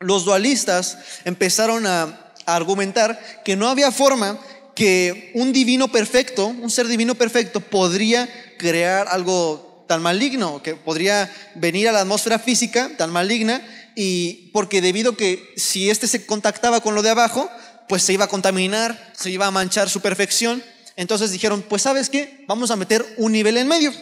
los 0.00 0.24
dualistas 0.24 0.98
empezaron 1.24 1.86
a, 1.86 2.24
argumentar 2.46 3.42
que 3.44 3.56
no 3.56 3.68
había 3.68 3.92
forma 3.92 4.40
que 4.74 5.32
un 5.34 5.52
divino 5.52 5.88
perfecto, 5.88 6.46
un 6.46 6.70
ser 6.70 6.86
divino 6.86 7.14
perfecto, 7.14 7.60
podría 7.60 8.26
crear 8.56 9.06
algo 9.08 9.67
tan 9.88 10.02
maligno, 10.02 10.62
que 10.62 10.76
podría 10.76 11.34
venir 11.56 11.88
a 11.88 11.92
la 11.92 12.02
atmósfera 12.02 12.38
física 12.38 12.92
tan 12.96 13.10
maligna, 13.10 13.66
y 13.96 14.50
porque 14.52 14.80
debido 14.80 15.12
a 15.12 15.16
que 15.16 15.52
si 15.56 15.90
éste 15.90 16.06
se 16.06 16.24
contactaba 16.24 16.80
con 16.80 16.94
lo 16.94 17.02
de 17.02 17.10
abajo, 17.10 17.50
pues 17.88 18.04
se 18.04 18.12
iba 18.12 18.26
a 18.26 18.28
contaminar, 18.28 19.12
se 19.16 19.30
iba 19.30 19.46
a 19.46 19.50
manchar 19.50 19.90
su 19.90 20.00
perfección. 20.00 20.62
Entonces 20.94 21.32
dijeron, 21.32 21.64
pues 21.68 21.82
sabes 21.82 22.08
qué, 22.08 22.44
vamos 22.46 22.70
a 22.70 22.76
meter 22.76 23.04
un 23.16 23.32
nivel 23.32 23.56
en 23.56 23.66
medio. 23.66 23.92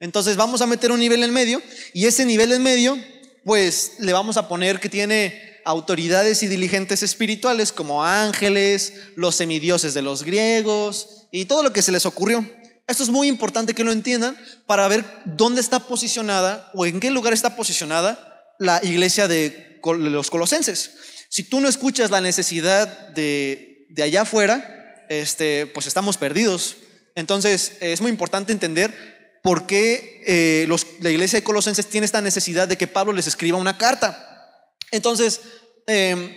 Entonces 0.00 0.36
vamos 0.36 0.62
a 0.62 0.66
meter 0.66 0.92
un 0.92 1.00
nivel 1.00 1.22
en 1.22 1.32
medio, 1.32 1.60
y 1.92 2.06
ese 2.06 2.24
nivel 2.24 2.52
en 2.52 2.62
medio 2.62 2.98
pues 3.44 3.92
le 4.00 4.12
vamos 4.12 4.36
a 4.36 4.48
poner 4.48 4.80
que 4.80 4.88
tiene 4.88 5.60
autoridades 5.64 6.42
y 6.42 6.48
diligentes 6.48 7.04
espirituales 7.04 7.72
como 7.72 8.04
ángeles, 8.04 8.92
los 9.14 9.36
semidioses 9.36 9.94
de 9.94 10.02
los 10.02 10.24
griegos 10.24 11.26
y 11.30 11.44
todo 11.44 11.62
lo 11.62 11.72
que 11.72 11.82
se 11.82 11.92
les 11.92 12.06
ocurrió. 12.06 12.44
Esto 12.86 13.02
es 13.02 13.08
muy 13.08 13.28
importante 13.28 13.74
que 13.74 13.84
lo 13.84 13.92
entiendan 13.92 14.36
para 14.66 14.86
ver 14.88 15.04
dónde 15.24 15.60
está 15.60 15.80
posicionada 15.80 16.70
o 16.74 16.86
en 16.86 17.00
qué 17.00 17.10
lugar 17.10 17.32
está 17.32 17.56
posicionada 17.56 18.54
la 18.58 18.80
iglesia 18.84 19.28
de 19.28 19.80
los 19.84 20.30
colosenses. 20.30 20.92
Si 21.28 21.42
tú 21.42 21.60
no 21.60 21.68
escuchas 21.68 22.10
la 22.10 22.20
necesidad 22.20 23.08
de, 23.08 23.86
de 23.90 24.02
allá 24.02 24.22
afuera, 24.22 25.04
este, 25.08 25.66
pues 25.66 25.86
estamos 25.86 26.16
perdidos. 26.16 26.76
Entonces 27.14 27.72
es 27.80 28.00
muy 28.00 28.10
importante 28.10 28.52
entender 28.52 29.16
por 29.42 29.66
qué 29.66 30.22
eh, 30.26 30.68
la 31.00 31.10
iglesia 31.10 31.38
de 31.38 31.44
Colosenses 31.44 31.86
tiene 31.86 32.04
esta 32.04 32.20
necesidad 32.20 32.66
de 32.66 32.76
que 32.76 32.88
Pablo 32.88 33.12
les 33.12 33.28
escriba 33.28 33.58
una 33.58 33.78
carta. 33.78 34.72
Entonces, 34.90 35.40
em, 35.86 36.36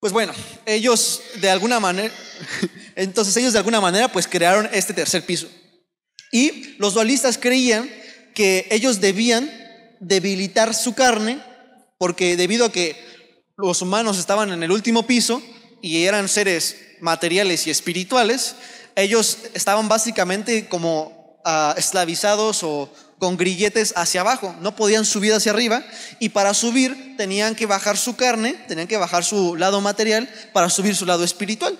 pues 0.00 0.12
bueno, 0.12 0.32
ellos 0.64 1.20
de 1.42 1.50
alguna 1.50 1.80
manera, 1.80 2.14
entonces 2.96 3.36
ellos 3.36 3.52
de 3.52 3.58
alguna 3.58 3.80
manera 3.80 4.08
pues 4.08 4.26
crearon 4.26 4.68
este 4.72 4.94
tercer 4.94 5.24
piso. 5.24 5.48
Y 6.32 6.76
los 6.78 6.94
dualistas 6.94 7.38
creían 7.38 7.90
que 8.34 8.66
ellos 8.70 9.00
debían 9.00 9.50
debilitar 10.00 10.74
su 10.74 10.94
carne 10.94 11.40
porque 11.98 12.36
debido 12.36 12.66
a 12.66 12.72
que 12.72 12.96
los 13.56 13.82
humanos 13.82 14.18
estaban 14.18 14.52
en 14.52 14.62
el 14.62 14.72
último 14.72 15.06
piso 15.06 15.42
y 15.80 16.04
eran 16.04 16.28
seres 16.28 16.76
materiales 17.00 17.66
y 17.66 17.70
espirituales, 17.70 18.56
ellos 18.96 19.38
estaban 19.54 19.88
básicamente 19.88 20.68
como 20.68 21.40
esclavizados 21.76 22.62
o 22.62 22.90
con 23.18 23.36
grilletes 23.36 23.92
hacia 23.96 24.22
abajo, 24.22 24.54
no 24.60 24.74
podían 24.76 25.04
subir 25.04 25.32
hacia 25.32 25.52
arriba 25.52 25.84
y 26.18 26.30
para 26.30 26.52
subir 26.52 27.16
tenían 27.16 27.54
que 27.54 27.66
bajar 27.66 27.96
su 27.96 28.16
carne, 28.16 28.54
tenían 28.66 28.88
que 28.88 28.96
bajar 28.96 29.24
su 29.24 29.56
lado 29.56 29.80
material 29.80 30.28
para 30.52 30.68
subir 30.68 30.96
su 30.96 31.06
lado 31.06 31.24
espiritual. 31.24 31.78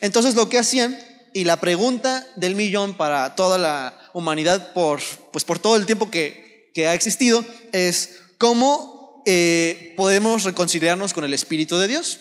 Entonces 0.00 0.34
lo 0.34 0.48
que 0.48 0.58
hacían 0.58 0.98
y 1.32 1.44
la 1.44 1.60
pregunta 1.60 2.26
del 2.36 2.54
millón 2.54 2.94
para 2.94 3.34
toda 3.34 3.58
la 3.58 3.98
humanidad 4.12 4.72
por, 4.72 5.00
pues 5.32 5.44
por 5.44 5.58
todo 5.58 5.76
el 5.76 5.86
tiempo 5.86 6.10
que, 6.10 6.70
que 6.74 6.86
ha 6.86 6.94
existido 6.94 7.44
es 7.72 8.20
cómo 8.38 9.22
eh, 9.24 9.94
podemos 9.96 10.44
reconciliarnos 10.44 11.12
con 11.12 11.24
el 11.24 11.34
Espíritu 11.34 11.78
de 11.78 11.88
Dios. 11.88 12.20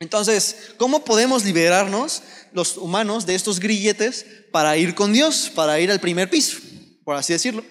Entonces, 0.00 0.56
¿cómo 0.78 1.04
podemos 1.04 1.44
liberarnos 1.44 2.22
los 2.52 2.76
humanos 2.76 3.26
de 3.26 3.34
estos 3.34 3.60
grilletes 3.60 4.26
para 4.50 4.76
ir 4.76 4.94
con 4.94 5.12
Dios, 5.12 5.50
para 5.54 5.78
ir 5.78 5.92
al 5.92 6.00
primer 6.00 6.28
piso, 6.28 6.58
por 7.04 7.14
así 7.14 7.32
decirlo? 7.32 7.64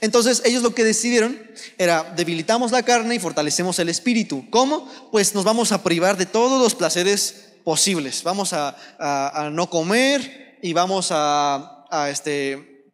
Entonces, 0.00 0.42
ellos 0.44 0.62
lo 0.62 0.74
que 0.74 0.84
decidieron 0.84 1.38
era 1.76 2.14
debilitamos 2.16 2.72
la 2.72 2.82
carne 2.82 3.16
y 3.16 3.18
fortalecemos 3.18 3.78
el 3.78 3.88
espíritu. 3.88 4.48
¿Cómo? 4.50 4.90
Pues 5.12 5.34
nos 5.34 5.44
vamos 5.44 5.72
a 5.72 5.82
privar 5.82 6.16
de 6.16 6.26
todos 6.26 6.62
los 6.62 6.74
placeres 6.74 7.43
posibles. 7.64 8.22
Vamos 8.22 8.52
a, 8.52 9.50
no 9.52 9.68
comer 9.70 10.58
y 10.62 10.72
vamos 10.72 11.08
a, 11.10 12.08
este, 12.10 12.92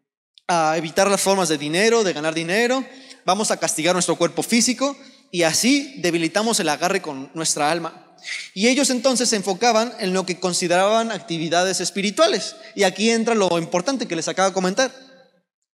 a 0.49 0.77
evitar 0.77 1.11
las 1.11 1.21
formas 1.21 1.49
de 1.49 1.59
dinero, 1.59 2.05
de 2.05 2.13
ganar 2.13 2.35
dinero. 2.35 2.85
Vamos 3.25 3.51
a 3.51 3.59
castigar 3.59 3.95
nuestro 3.95 4.17
cuerpo 4.17 4.43
físico 4.43 4.97
y 5.31 5.43
así 5.43 5.95
debilitamos 5.99 6.59
el 6.61 6.69
agarre 6.69 7.03
con 7.03 7.31
nuestra 7.35 7.71
alma. 7.71 8.07
Y 8.55 8.69
ellos 8.69 8.91
entonces 8.91 9.29
se 9.29 9.37
enfocaban 9.37 9.93
en 9.99 10.13
lo 10.13 10.27
que 10.27 10.39
consideraban 10.39 11.11
actividades 11.11 11.81
espirituales. 11.81 12.57
Y 12.75 12.83
aquí 12.85 13.11
entra 13.11 13.35
lo 13.35 13.59
importante 13.59 14.07
que 14.07 14.17
les 14.17 14.29
acabo 14.29 14.49
de 14.49 14.55
comentar. 14.55 14.93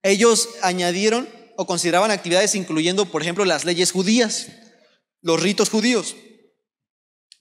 Ellos 0.03 0.49
añadieron 0.63 1.29
o 1.57 1.67
consideraban 1.67 2.11
actividades 2.11 2.55
incluyendo, 2.55 3.07
por 3.07 3.23
ejemplo, 3.23 3.45
las 3.45 3.65
leyes 3.65 3.93
judías, 3.93 4.49
los 5.23 5.43
ritos 5.43 5.71
judíos, 5.71 6.15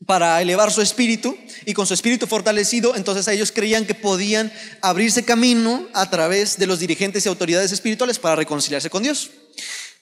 para 0.06 0.42
elevar 0.42 0.72
su 0.72 0.82
espíritu 0.82 1.36
y 1.66 1.74
con 1.74 1.88
su 1.88 1.94
espíritu 1.94 2.28
fortalecido, 2.28 2.96
entonces 2.96 3.28
ellos 3.28 3.52
creían 3.52 3.86
que 3.86 3.96
podían 3.96 4.52
abrirse 4.82 5.26
camino 5.26 5.88
a 5.94 6.10
través 6.10 6.58
de 6.58 6.68
los 6.68 6.80
dirigentes 6.80 7.26
y 7.26 7.30
autoridades 7.30 7.72
espirituales 7.72 8.20
para 8.20 8.36
reconciliarse 8.36 8.90
con 8.90 9.04
Dios. 9.04 9.32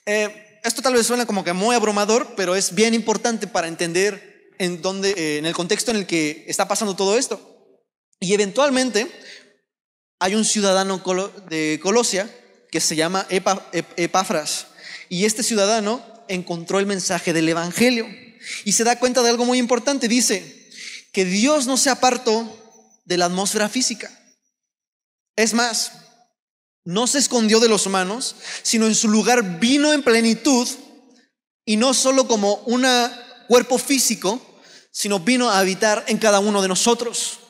Eh, 0.04 0.60
esto 0.62 0.82
tal 0.82 0.94
vez 0.94 1.06
suena 1.06 1.26
como 1.26 1.44
que 1.44 1.52
muy 1.52 1.74
abrumador, 1.74 2.34
pero 2.36 2.54
es 2.54 2.74
bien 2.74 2.94
importante 2.94 3.46
para 3.46 3.68
entender 3.68 4.50
en, 4.58 4.82
donde, 4.82 5.10
eh, 5.12 5.38
en 5.38 5.46
el 5.46 5.54
contexto 5.54 5.90
en 5.90 5.98
el 5.98 6.06
que 6.06 6.44
está 6.48 6.68
pasando 6.68 6.94
todo 6.94 7.18
esto. 7.18 7.40
Y 8.20 8.32
eventualmente 8.34 9.10
hay 10.18 10.34
un 10.34 10.44
ciudadano 10.44 11.02
de 11.48 11.80
Colosia 11.82 12.30
que 12.70 12.80
se 12.80 12.96
llama 12.96 13.26
Epafras. 13.30 14.66
Y 15.08 15.24
este 15.24 15.42
ciudadano 15.42 16.02
encontró 16.28 16.78
el 16.78 16.86
mensaje 16.86 17.32
del 17.32 17.48
Evangelio 17.48 18.06
y 18.64 18.72
se 18.72 18.84
da 18.84 18.98
cuenta 18.98 19.22
de 19.22 19.30
algo 19.30 19.44
muy 19.44 19.58
importante. 19.58 20.08
Dice 20.08 20.70
que 21.12 21.24
Dios 21.24 21.66
no 21.66 21.76
se 21.76 21.90
apartó 21.90 22.60
de 23.04 23.16
la 23.16 23.26
atmósfera 23.26 23.68
física. 23.68 24.10
Es 25.36 25.54
más, 25.54 25.92
no 26.84 27.06
se 27.06 27.18
escondió 27.18 27.60
de 27.60 27.68
los 27.68 27.86
humanos, 27.86 28.36
sino 28.62 28.86
en 28.86 28.94
su 28.94 29.08
lugar 29.08 29.58
vino 29.58 29.92
en 29.92 30.02
plenitud 30.02 30.68
y 31.64 31.76
no 31.76 31.94
solo 31.94 32.28
como 32.28 32.56
una 32.66 33.44
cuerpo 33.48 33.78
físico, 33.78 34.40
sino 34.90 35.20
vino 35.20 35.50
a 35.50 35.58
habitar 35.58 36.04
en 36.08 36.18
cada 36.18 36.40
uno 36.40 36.62
de 36.62 36.68
nosotros. 36.68 37.40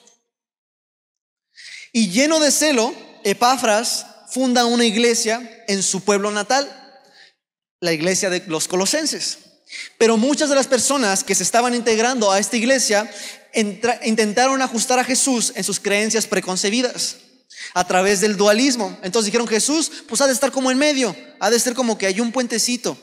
Y 1.93 2.11
lleno 2.11 2.41
de 2.41 2.51
celo, 2.51 2.95
Epafras 3.25 4.07
funda 4.31 4.67
una 4.67 4.85
iglesia 4.85 5.65
en 5.69 5.83
su 5.83 6.03
pueblo 6.03 6.31
natal, 6.31 6.69
la 7.81 7.93
iglesia 7.93 8.31
de 8.31 8.43
los 8.47 8.67
colosenses. 8.67 9.39
Pero 9.99 10.16
muchas 10.16 10.49
de 10.49 10.54
las 10.54 10.66
personas 10.66 11.25
que 11.25 11.35
se 11.35 11.43
estaban 11.43 11.75
integrando 11.75 12.31
a 12.31 12.38
esta 12.38 12.57
iglesia 12.57 13.11
intentaron 13.52 14.62
ajustar 14.62 14.99
a 14.99 15.04
Jesús 15.04 15.52
en 15.54 15.64
sus 15.64 15.81
creencias 15.81 16.26
preconcebidas 16.26 17.16
a 17.73 17.87
través 17.87 18.21
del 18.21 18.37
dualismo. 18.37 18.97
Entonces 19.02 19.26
dijeron, 19.26 19.47
Jesús, 19.47 19.90
pues 20.09 20.21
ha 20.21 20.26
de 20.26 20.33
estar 20.33 20.50
como 20.50 20.71
en 20.71 20.78
medio, 20.78 21.14
ha 21.40 21.50
de 21.50 21.61
ser 21.61 21.75
como 21.75 21.97
que 21.97 22.07
hay 22.07 22.21
un 22.21 22.33
puentecito. 22.33 22.97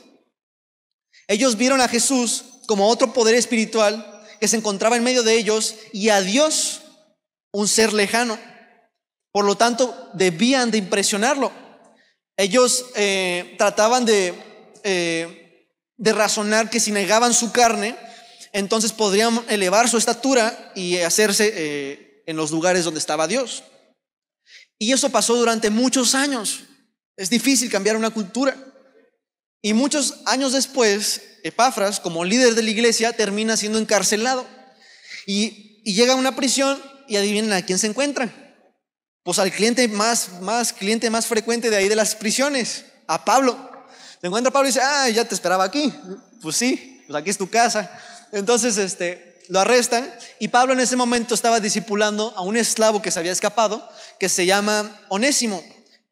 Ellos 1.28 1.56
vieron 1.56 1.80
a 1.80 1.88
Jesús 1.88 2.44
como 2.66 2.88
otro 2.88 3.12
poder 3.12 3.34
espiritual 3.34 4.24
que 4.40 4.48
se 4.48 4.56
encontraba 4.56 4.96
en 4.96 5.04
medio 5.04 5.22
de 5.22 5.36
ellos 5.36 5.76
y 5.92 6.08
a 6.08 6.20
Dios 6.20 6.82
un 7.52 7.68
ser 7.68 7.92
lejano. 7.92 8.38
Por 9.30 9.44
lo 9.44 9.56
tanto, 9.56 10.10
debían 10.14 10.70
de 10.70 10.78
impresionarlo. 10.78 11.52
Ellos 12.36 12.86
eh, 12.96 13.54
trataban 13.56 14.04
de, 14.04 14.34
eh, 14.84 15.41
de 15.96 16.12
razonar 16.12 16.70
que 16.70 16.80
si 16.80 16.92
negaban 16.92 17.34
su 17.34 17.52
carne, 17.52 17.96
entonces 18.52 18.92
podrían 18.92 19.44
elevar 19.48 19.88
su 19.88 19.98
estatura 19.98 20.72
y 20.74 20.98
hacerse 20.98 21.52
eh, 21.54 22.22
en 22.26 22.36
los 22.36 22.50
lugares 22.50 22.84
donde 22.84 23.00
estaba 23.00 23.26
Dios. 23.26 23.64
Y 24.78 24.92
eso 24.92 25.10
pasó 25.10 25.36
durante 25.36 25.70
muchos 25.70 26.14
años. 26.14 26.64
Es 27.16 27.30
difícil 27.30 27.70
cambiar 27.70 27.96
una 27.96 28.10
cultura. 28.10 28.56
Y 29.62 29.74
muchos 29.74 30.20
años 30.26 30.52
después, 30.52 31.22
Epafras, 31.44 32.00
como 32.00 32.24
líder 32.24 32.54
de 32.54 32.62
la 32.62 32.70
iglesia, 32.70 33.12
termina 33.12 33.56
siendo 33.56 33.78
encarcelado. 33.78 34.46
Y, 35.26 35.80
llega 35.84 36.12
a 36.12 36.16
una 36.16 36.36
prisión 36.36 36.80
y 37.08 37.16
adivinen 37.16 37.52
a 37.52 37.62
quién 37.62 37.78
se 37.78 37.86
encuentra. 37.86 38.32
Pues 39.22 39.38
al 39.38 39.52
cliente 39.52 39.86
más, 39.88 40.40
más, 40.40 40.72
cliente 40.72 41.10
más 41.10 41.26
frecuente 41.26 41.70
de 41.70 41.76
ahí 41.76 41.88
de 41.88 41.96
las 41.96 42.16
prisiones, 42.16 42.84
a 43.06 43.24
Pablo. 43.24 43.70
Se 44.22 44.28
encuentra 44.28 44.52
Pablo 44.52 44.68
y 44.68 44.72
dice, 44.72 44.80
ah, 44.80 45.08
ya 45.08 45.24
te 45.24 45.34
esperaba 45.34 45.64
aquí. 45.64 45.92
Pues 46.40 46.54
sí, 46.54 47.02
pues 47.08 47.20
aquí 47.20 47.28
es 47.28 47.36
tu 47.36 47.50
casa. 47.50 47.90
Entonces, 48.30 48.78
este, 48.78 49.42
lo 49.48 49.58
arrestan 49.58 50.08
y 50.38 50.46
Pablo 50.46 50.74
en 50.74 50.78
ese 50.78 50.94
momento 50.94 51.34
estaba 51.34 51.58
discipulando 51.58 52.32
a 52.36 52.42
un 52.42 52.56
esclavo 52.56 53.02
que 53.02 53.10
se 53.10 53.18
había 53.18 53.32
escapado, 53.32 53.84
que 54.20 54.28
se 54.28 54.46
llama 54.46 54.96
Onésimo. 55.08 55.60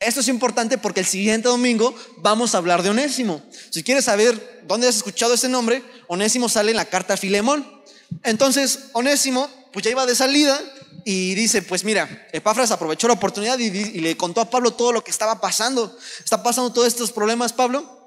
Esto 0.01 0.21
es 0.21 0.27
importante 0.27 0.77
porque 0.77 0.99
el 0.99 1.07
siguiente 1.07 1.49
domingo 1.49 1.95
vamos 2.17 2.57
a 2.57 2.59
hablar 2.59 2.83
de 2.83 2.91
Onésimo. 2.91 3.43
Si 3.71 3.85
quieres 3.85 4.07
saber 4.07 4.65
dónde 4.67 4.89
has 4.89 4.97
escuchado 4.97 5.35
ese 5.35 5.49
nombre, 5.49 5.85
Onésimo 6.09 6.49
sale 6.49 6.73
en 6.73 6.79
la 6.79 6.87
carta 6.87 7.15
a 7.15 7.17
Filemón. 7.17 7.65
Entonces, 8.25 8.87
Onésimo, 8.93 9.49
pues 9.73 9.85
ya 9.85 9.93
iba 9.93 10.05
de 10.05 10.17
salida 10.17 10.61
y 11.05 11.37
dice, 11.37 11.63
pues 11.63 11.85
mira, 11.85 12.27
Epafras 12.33 12.73
aprovechó 12.73 13.07
la 13.07 13.15
oportunidad 13.15 13.57
y, 13.61 13.71
le 13.71 14.17
contó 14.17 14.41
a 14.41 14.51
Pablo 14.51 14.73
todo 14.73 14.91
lo 14.91 15.05
que 15.05 15.13
estaba 15.13 15.41
pasando. 15.41 15.97
Está 16.25 16.43
pasando 16.43 16.73
todos 16.73 16.89
estos 16.89 17.13
problemas, 17.13 17.53
Pablo. 17.53 18.00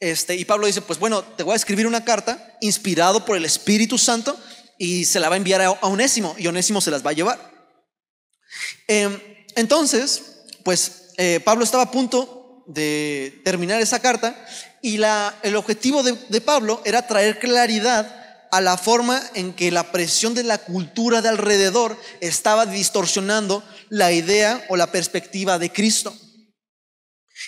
Este, 0.00 0.36
y 0.36 0.44
Pablo 0.44 0.66
dice, 0.66 0.82
pues 0.82 0.98
bueno, 0.98 1.22
te 1.22 1.42
voy 1.42 1.54
a 1.54 1.56
escribir 1.56 1.86
una 1.86 2.04
carta 2.04 2.56
inspirado 2.60 3.24
por 3.24 3.36
el 3.36 3.44
Espíritu 3.44 3.96
Santo 3.96 4.38
y 4.78 5.06
se 5.06 5.20
la 5.20 5.28
va 5.28 5.34
a 5.34 5.38
enviar 5.38 5.62
a, 5.62 5.70
Onésimo 5.70 6.34
y 6.38 6.46
Onésimo 6.46 6.80
se 6.80 6.90
las 6.90 7.04
va 7.04 7.10
a 7.10 7.14
llevar. 7.14 7.38
Em, 8.86 9.18
entonces, 9.54 10.42
pues 10.62 11.12
eh, 11.16 11.40
Pablo 11.42 11.64
estaba 11.64 11.84
a 11.84 11.90
punto 11.90 12.64
de 12.66 13.40
terminar 13.44 13.80
esa 13.80 14.00
carta 14.00 14.36
y 14.82 14.98
la, 14.98 15.34
el 15.42 15.56
objetivo 15.56 16.02
de, 16.02 16.12
de 16.28 16.40
Pablo 16.40 16.82
era 16.84 17.06
traer 17.06 17.38
claridad 17.38 18.24
a 18.50 18.60
la 18.60 18.76
forma 18.76 19.22
en 19.34 19.54
que 19.54 19.70
la 19.70 19.92
presión 19.92 20.34
de 20.34 20.42
la 20.42 20.58
cultura 20.58 21.22
de 21.22 21.28
alrededor 21.28 21.98
estaba 22.20 22.66
distorsionando 22.66 23.62
la 23.88 24.12
idea 24.12 24.64
o 24.68 24.76
la 24.76 24.92
perspectiva 24.92 25.58
de 25.58 25.72
Cristo. 25.72 26.14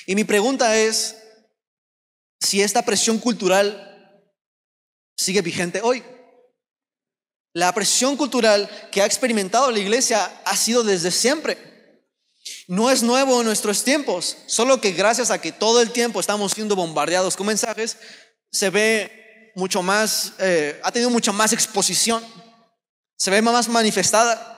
Y 0.06 0.14
mi 0.14 0.24
pregunta 0.24 0.76
es 0.76 1.16
si 2.40 2.62
esta 2.62 2.82
presión 2.82 3.18
cultural 3.18 3.84
sigue 5.16 5.42
vigente 5.42 5.80
hoy. 5.82 6.02
La 7.54 7.72
presión 7.72 8.16
cultural 8.16 8.68
que 8.92 9.02
ha 9.02 9.06
experimentado 9.06 9.70
la 9.70 9.78
iglesia 9.78 10.24
ha 10.44 10.56
sido 10.56 10.84
desde 10.84 11.10
siempre. 11.10 11.58
No 12.66 12.90
es 12.90 13.02
nuevo 13.02 13.40
en 13.40 13.46
nuestros 13.46 13.82
tiempos, 13.82 14.36
solo 14.46 14.80
que 14.80 14.92
gracias 14.92 15.30
a 15.30 15.40
que 15.40 15.52
todo 15.52 15.80
el 15.80 15.90
tiempo 15.90 16.20
estamos 16.20 16.52
siendo 16.52 16.76
bombardeados 16.76 17.36
con 17.36 17.46
mensajes, 17.46 17.96
se 18.50 18.70
ve 18.70 19.52
mucho 19.54 19.82
más, 19.82 20.34
eh, 20.38 20.80
ha 20.84 20.92
tenido 20.92 21.10
mucha 21.10 21.32
más 21.32 21.52
exposición, 21.52 22.24
se 23.16 23.30
ve 23.30 23.42
más 23.42 23.68
manifestada. 23.68 24.54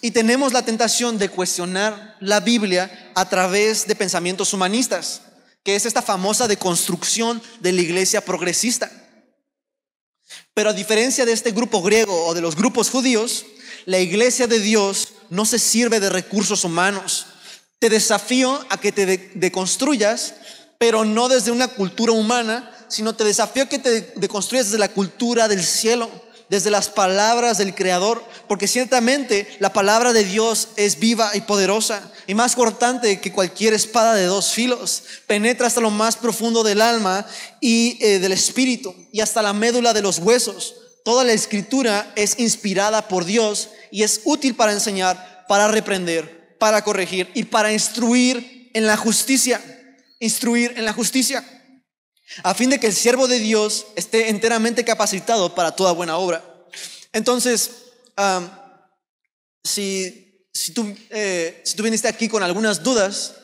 Y 0.00 0.10
tenemos 0.10 0.52
la 0.52 0.62
tentación 0.62 1.16
de 1.16 1.30
cuestionar 1.30 2.16
la 2.20 2.40
Biblia 2.40 3.12
a 3.14 3.26
través 3.28 3.86
de 3.86 3.96
pensamientos 3.96 4.52
humanistas, 4.52 5.22
que 5.64 5.74
es 5.74 5.86
esta 5.86 6.02
famosa 6.02 6.46
deconstrucción 6.46 7.42
de 7.60 7.72
la 7.72 7.80
iglesia 7.80 8.24
progresista. 8.24 8.92
Pero 10.52 10.70
a 10.70 10.74
diferencia 10.74 11.24
de 11.24 11.32
este 11.32 11.50
grupo 11.50 11.82
griego 11.82 12.26
o 12.26 12.34
de 12.34 12.42
los 12.42 12.54
grupos 12.54 12.90
judíos, 12.90 13.46
la 13.86 13.98
iglesia 13.98 14.46
de 14.46 14.60
Dios 14.60 15.14
no 15.30 15.44
se 15.44 15.58
sirve 15.58 16.00
de 16.00 16.10
recursos 16.10 16.64
humanos. 16.64 17.26
Te 17.78 17.88
desafío 17.88 18.64
a 18.68 18.78
que 18.78 18.92
te 18.92 19.32
deconstruyas, 19.34 20.34
pero 20.78 21.04
no 21.04 21.28
desde 21.28 21.50
una 21.50 21.68
cultura 21.68 22.12
humana, 22.12 22.70
sino 22.88 23.14
te 23.14 23.24
desafío 23.24 23.64
a 23.64 23.68
que 23.68 23.78
te 23.78 24.12
deconstruyas 24.16 24.66
desde 24.66 24.78
la 24.78 24.88
cultura 24.88 25.48
del 25.48 25.64
cielo, 25.64 26.10
desde 26.54 26.70
las 26.70 26.88
palabras 26.88 27.58
del 27.58 27.74
Creador, 27.74 28.24
porque 28.46 28.68
ciertamente 28.68 29.48
la 29.58 29.72
palabra 29.72 30.12
de 30.12 30.22
Dios 30.22 30.68
es 30.76 31.00
viva 31.00 31.32
y 31.34 31.40
poderosa 31.40 32.12
y 32.28 32.34
más 32.36 32.54
cortante 32.54 33.20
que 33.20 33.32
cualquier 33.32 33.74
espada 33.74 34.14
de 34.14 34.26
dos 34.26 34.52
filos. 34.52 35.02
Penetra 35.26 35.66
hasta 35.66 35.80
lo 35.80 35.90
más 35.90 36.14
profundo 36.14 36.62
del 36.62 36.80
alma 36.80 37.26
y 37.60 37.98
eh, 38.00 38.20
del 38.20 38.30
espíritu 38.30 38.94
y 39.10 39.20
hasta 39.20 39.42
la 39.42 39.52
médula 39.52 39.92
de 39.92 40.02
los 40.02 40.20
huesos. 40.20 40.76
Toda 41.04 41.24
la 41.24 41.32
escritura 41.32 42.12
es 42.14 42.38
inspirada 42.38 43.08
por 43.08 43.24
Dios 43.24 43.70
y 43.90 44.04
es 44.04 44.20
útil 44.22 44.54
para 44.54 44.70
enseñar, 44.70 45.46
para 45.48 45.66
reprender, 45.66 46.56
para 46.60 46.84
corregir 46.84 47.32
y 47.34 47.42
para 47.42 47.72
instruir 47.72 48.70
en 48.74 48.86
la 48.86 48.96
justicia. 48.96 49.60
Instruir 50.20 50.74
en 50.76 50.84
la 50.84 50.92
justicia 50.92 51.44
a 52.42 52.54
fin 52.54 52.70
de 52.70 52.80
que 52.80 52.86
el 52.86 52.94
siervo 52.94 53.28
de 53.28 53.38
Dios 53.38 53.86
esté 53.96 54.28
enteramente 54.30 54.84
capacitado 54.84 55.54
para 55.54 55.72
toda 55.72 55.92
buena 55.92 56.16
obra. 56.16 56.44
Entonces, 57.12 57.70
si, 59.62 60.48
si, 60.52 60.72
tú, 60.72 60.94
eh, 61.10 61.60
si, 61.64 61.76
tú, 61.76 61.82
viniste 61.82 62.08
aquí 62.08 62.28
con 62.28 62.42
algunas 62.42 62.82
dudas, 62.82 63.34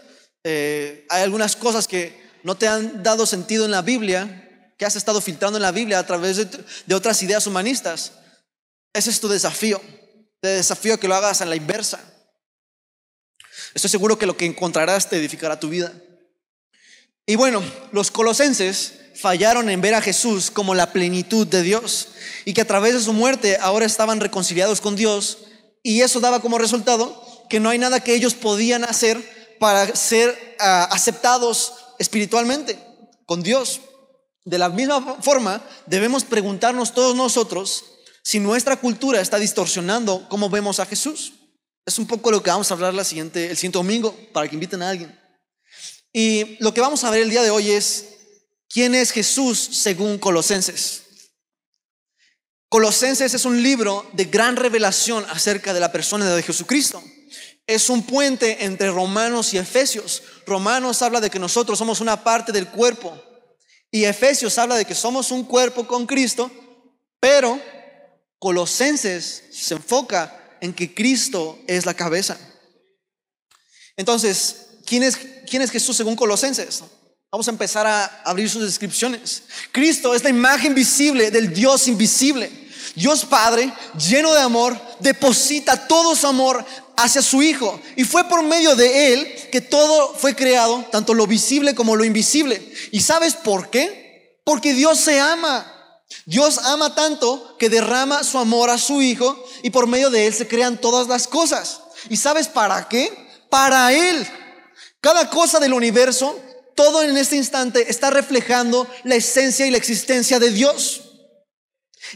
eh, 0.45 1.07
hay 1.09 1.23
algunas 1.23 1.57
cosas 1.57 1.87
que 1.87 2.21
no 2.43 2.57
te 2.57 2.69
han 2.69 3.03
dado 3.03 3.27
sentido 3.27 3.65
en 3.65 3.71
la 3.71 3.83
Biblia, 3.83 4.75
que 4.79 4.87
has 4.87 4.97
estado 4.97 5.21
filtrando 5.21 5.59
en 5.59 5.63
la 5.63 5.73
Biblia 5.73 5.99
a 5.99 6.07
través 6.07 6.37
de, 6.39 6.47
de 6.87 6.95
otras 6.95 7.23
ideas 7.23 7.47
humanistas, 7.47 8.13
ese 8.93 9.11
es 9.11 9.21
tu 9.21 9.29
desafío. 9.29 9.81
Te 10.41 10.49
desafío 10.49 10.99
que 10.99 11.07
lo 11.07 11.15
hagas 11.15 11.43
a 11.43 11.47
la 11.47 11.55
inversa. 11.55 12.01
Estoy 13.75 13.91
seguro 13.91 14.19
que 14.19 14.27
lo 14.27 14.37
que 14.37 14.47
encontrarás 14.47 15.09
te 15.09 15.17
edificará 15.17 15.61
tu 15.61 15.69
vida. 15.69 15.93
Y 17.31 17.37
bueno, 17.37 17.63
los 17.93 18.11
colosenses 18.11 18.95
fallaron 19.15 19.71
en 19.71 19.81
ver 19.81 19.95
a 19.95 20.03
Jesús 20.03 20.51
como 20.51 20.75
la 20.75 20.93
plenitud 20.93 21.47
de 21.47 21.63
Dios 21.63 22.09
y 22.45 22.55
que 22.55 22.63
a 22.63 22.67
través 22.67 22.93
de 22.93 23.01
su 23.01 23.13
muerte 23.13 23.57
ahora 23.61 23.87
estaban 23.87 24.19
reconciliados 24.19 24.81
con 24.81 24.97
Dios 24.97 25.39
y 25.85 26.01
eso 26.01 26.19
daba 26.19 26.41
como 26.41 26.59
resultado 26.59 27.47
que 27.49 27.61
no 27.61 27.69
hay 27.69 27.79
nada 27.79 28.01
que 28.01 28.17
ellos 28.17 28.35
podían 28.35 28.83
hacer 28.83 29.57
para 29.61 29.95
ser 29.95 30.57
ah, 30.59 30.89
aceptados 30.91 31.75
espiritualmente 32.01 32.81
con 33.27 33.45
Dios. 33.45 33.81
De 34.45 34.59
la 34.59 34.69
misma 34.69 35.19
forma, 35.23 35.63
debemos 35.87 36.25
preguntarnos 36.25 36.95
todos 36.95 37.15
nosotros 37.15 37.85
si 38.25 38.41
nuestra 38.41 38.75
cultura 38.75 39.21
está 39.21 39.39
distorsionando 39.39 40.27
cómo 40.29 40.51
vemos 40.51 40.81
a 40.81 40.87
Jesús. 40.87 41.35
Es 41.87 41.97
un 42.01 42.09
poco 42.09 42.33
lo 42.33 42.43
que 42.43 42.51
vamos 42.51 42.73
a 42.73 42.75
hablar 42.75 42.93
la 42.93 43.05
siguiente, 43.05 43.51
el 43.51 43.57
siguiente 43.57 43.79
domingo 43.79 44.17
para 44.33 44.49
que 44.49 44.57
inviten 44.57 44.83
a 44.83 44.91
alguien. 44.91 45.20
Y 46.13 46.57
lo 46.63 46.75
que 46.75 46.81
vamos 46.81 47.05
a 47.05 47.11
ver 47.11 47.23
el 47.23 47.31
día 47.31 47.43
de 47.43 47.51
hoy 47.51 47.71
es 47.71 48.07
quién 48.69 48.95
es 48.95 49.13
Jesús 49.13 49.59
según 49.59 50.19
Colosenses. 50.19 51.03
Colosenses 52.69 53.35
es 53.35 53.45
un 53.45 53.63
libro 53.63 54.09
de 54.13 54.27
gran 54.27 54.57
revelación 54.57 55.25
acerca 55.29 55.75
de 55.75 55.81
la 55.81 55.93
persona 55.93 56.33
de 56.33 56.43
Jesucristo. 56.43 57.03
Es 57.67 57.91
un 57.91 58.05
puente 58.05 58.65
entre 58.65 58.91
Romanos 58.91 59.55
y 59.55 59.59
Efesios. 59.59 60.23
Romanos 60.47 61.03
habla 61.03 61.21
de 61.21 61.31
que 61.31 61.39
nosotros 61.39 61.79
somos 61.79 62.01
una 62.01 62.23
parte 62.23 62.53
del 62.53 62.69
cuerpo 62.69 63.21
y 63.91 64.05
Efesios 64.05 64.57
habla 64.59 64.77
de 64.77 64.85
que 64.85 64.95
somos 64.95 65.31
un 65.31 65.45
cuerpo 65.45 65.87
con 65.87 66.07
Cristo, 66.07 66.51
pero 67.19 67.61
Colosenses 68.39 69.45
se 69.53 69.75
enfoca 69.75 70.57
en 70.61 70.73
que 70.73 70.95
Cristo 70.95 71.59
es 71.67 71.87
la 71.87 71.95
cabeza. 71.95 72.39
Entonces, 73.97 74.70
¿quién 74.91 75.05
es 75.05 75.17
¿Quién 75.51 75.63
es 75.63 75.71
Jesús 75.73 75.97
según 75.97 76.15
Colosenses? 76.15 76.85
Vamos 77.31 77.49
a 77.49 77.51
empezar 77.51 77.85
a 77.85 78.23
abrir 78.25 78.49
sus 78.49 78.63
descripciones. 78.63 79.43
Cristo 79.73 80.15
es 80.15 80.23
la 80.23 80.31
imagen 80.31 80.75
visible 80.75 81.33
del 81.33 81.53
Dios 81.53 81.89
invisible. 81.89 82.51
Dios 82.95 83.25
Padre, 83.25 83.73
lleno 83.99 84.33
de 84.33 84.41
amor, 84.41 84.81
deposita 85.01 85.89
todo 85.89 86.15
su 86.15 86.29
amor 86.29 86.65
hacia 86.97 87.21
su 87.21 87.43
Hijo. 87.43 87.81
Y 87.97 88.05
fue 88.05 88.25
por 88.25 88.45
medio 88.45 88.77
de 88.77 89.13
Él 89.13 89.35
que 89.51 89.61
todo 89.61 90.15
fue 90.15 90.37
creado, 90.37 90.85
tanto 90.93 91.15
lo 91.15 91.27
visible 91.27 91.75
como 91.75 91.97
lo 91.97 92.05
invisible. 92.05 92.73
¿Y 92.93 93.01
sabes 93.01 93.35
por 93.35 93.71
qué? 93.71 94.41
Porque 94.45 94.73
Dios 94.73 95.01
se 95.01 95.19
ama. 95.19 95.67
Dios 96.27 96.59
ama 96.59 96.95
tanto 96.95 97.57
que 97.59 97.69
derrama 97.69 98.23
su 98.23 98.39
amor 98.39 98.71
a 98.71 98.79
su 98.79 99.03
Hijo 99.03 99.45
y 99.65 99.71
por 99.71 99.89
medio 99.89 100.11
de 100.11 100.29
Él 100.29 100.35
se 100.35 100.47
crean 100.47 100.81
todas 100.81 101.09
las 101.09 101.27
cosas. 101.27 101.81
¿Y 102.09 102.17
sabes 102.17 102.47
para 102.47 102.89
qué? 102.89 103.13
Para 103.49 103.93
Él. 103.93 104.29
Cada 105.01 105.31
cosa 105.31 105.59
del 105.59 105.73
universo, 105.73 106.39
todo 106.75 107.03
en 107.03 107.17
este 107.17 107.37
instante 107.37 107.91
está 107.91 108.11
reflejando 108.11 108.87
la 109.05 109.15
esencia 109.15 109.67
y 109.67 109.71
la 109.71 109.79
existencia 109.79 110.39
de 110.39 110.51
Dios. 110.51 111.03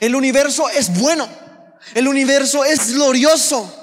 El 0.00 0.14
universo 0.14 0.68
es 0.68 0.98
bueno, 0.98 1.28
el 1.94 2.09
universo 2.09 2.64
es 2.64 2.92
glorioso. 2.92 3.80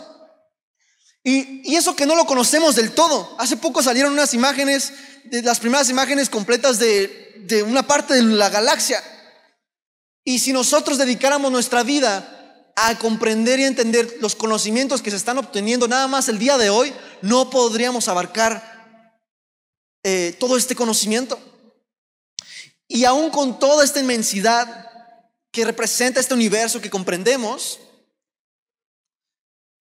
Y, 1.24 1.76
eso 1.76 1.96
que 1.96 2.06
no 2.06 2.16
lo 2.16 2.26
conocemos 2.26 2.76
del 2.76 2.92
todo. 2.92 3.36
Hace 3.40 3.58
poco 3.58 3.84
salieron 3.84 4.14
unas 4.14 4.34
imágenes, 4.34 4.94
las 5.32 5.60
primeras 5.60 5.90
imágenes 5.90 6.30
completas 6.30 6.80
de, 6.80 7.44
de 7.46 7.64
una 7.64 7.86
parte 7.86 8.14
de 8.16 8.24
la 8.24 8.50
galaxia. 8.50 9.04
Y 10.24 10.40
si 10.40 10.54
nosotros 10.54 10.98
dedicáramos 10.98 11.52
nuestra 11.52 11.84
vida 11.84 12.38
a 12.76 12.98
comprender 12.98 13.60
y 13.60 13.66
entender 13.66 14.18
los 14.22 14.36
conocimientos 14.36 15.02
que 15.02 15.12
se 15.12 15.18
están 15.18 15.38
obteniendo 15.38 15.88
nada 15.88 16.08
más 16.08 16.30
el 16.30 16.40
día 16.40 16.58
de 16.58 16.70
hoy, 16.70 16.94
no 17.22 17.50
podríamos 17.50 18.08
abarcar 18.08 18.71
eh, 20.04 20.36
todo 20.40 20.58
este 20.58 20.76
conocimiento. 20.76 21.40
Y 22.88 23.06
aún 23.06 23.30
con 23.30 23.60
toda 23.60 23.84
esta 23.84 24.00
inmensidad 24.00 24.90
que 25.52 25.66
representa 25.66 26.20
este 26.20 26.34
universo 26.34 26.82
que 26.82 26.90
comprendemos, 26.90 27.80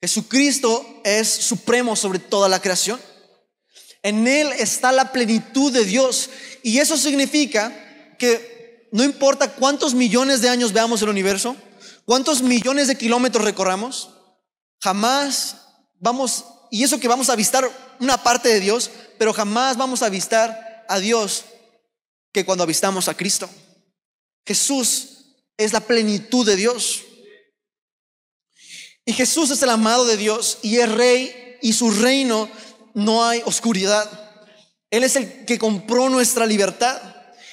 Jesucristo 0.00 0.84
es 1.04 1.28
supremo 1.28 1.94
sobre 1.96 2.18
toda 2.18 2.48
la 2.48 2.60
creación. 2.60 3.00
En 4.02 4.26
Él 4.26 4.48
está 4.58 4.92
la 4.92 5.12
plenitud 5.12 5.72
de 5.72 5.84
Dios. 5.84 6.30
Y 6.62 6.78
eso 6.78 6.96
significa 6.96 8.16
que 8.18 8.88
no 8.92 9.04
importa 9.04 9.52
cuántos 9.54 9.94
millones 9.94 10.40
de 10.40 10.48
años 10.48 10.72
veamos 10.72 11.02
el 11.02 11.08
universo, 11.08 11.56
cuántos 12.04 12.42
millones 12.42 12.88
de 12.88 12.96
kilómetros 12.96 13.44
recorramos, 13.44 14.10
jamás 14.80 15.56
vamos, 16.00 16.44
y 16.70 16.84
eso 16.84 17.00
que 17.00 17.08
vamos 17.08 17.28
a 17.28 17.32
avistar 17.32 17.68
una 17.98 18.22
parte 18.22 18.48
de 18.48 18.60
Dios, 18.60 18.90
pero 19.18 19.32
jamás 19.32 19.76
vamos 19.76 20.02
a 20.02 20.06
avistar 20.06 20.84
a 20.88 20.98
Dios 20.98 21.44
que 22.32 22.44
cuando 22.44 22.64
avistamos 22.64 23.08
a 23.08 23.14
Cristo. 23.14 23.48
Jesús 24.46 25.34
es 25.56 25.72
la 25.72 25.80
plenitud 25.80 26.46
de 26.46 26.56
Dios. 26.56 27.02
Y 29.04 29.12
Jesús 29.12 29.50
es 29.50 29.62
el 29.62 29.70
amado 29.70 30.04
de 30.04 30.16
Dios 30.16 30.58
y 30.62 30.76
es 30.78 30.90
rey 30.90 31.58
y 31.60 31.72
su 31.72 31.90
reino 31.90 32.48
no 32.94 33.24
hay 33.24 33.42
oscuridad. 33.44 34.08
Él 34.90 35.04
es 35.04 35.16
el 35.16 35.44
que 35.44 35.58
compró 35.58 36.08
nuestra 36.08 36.46
libertad. 36.46 37.00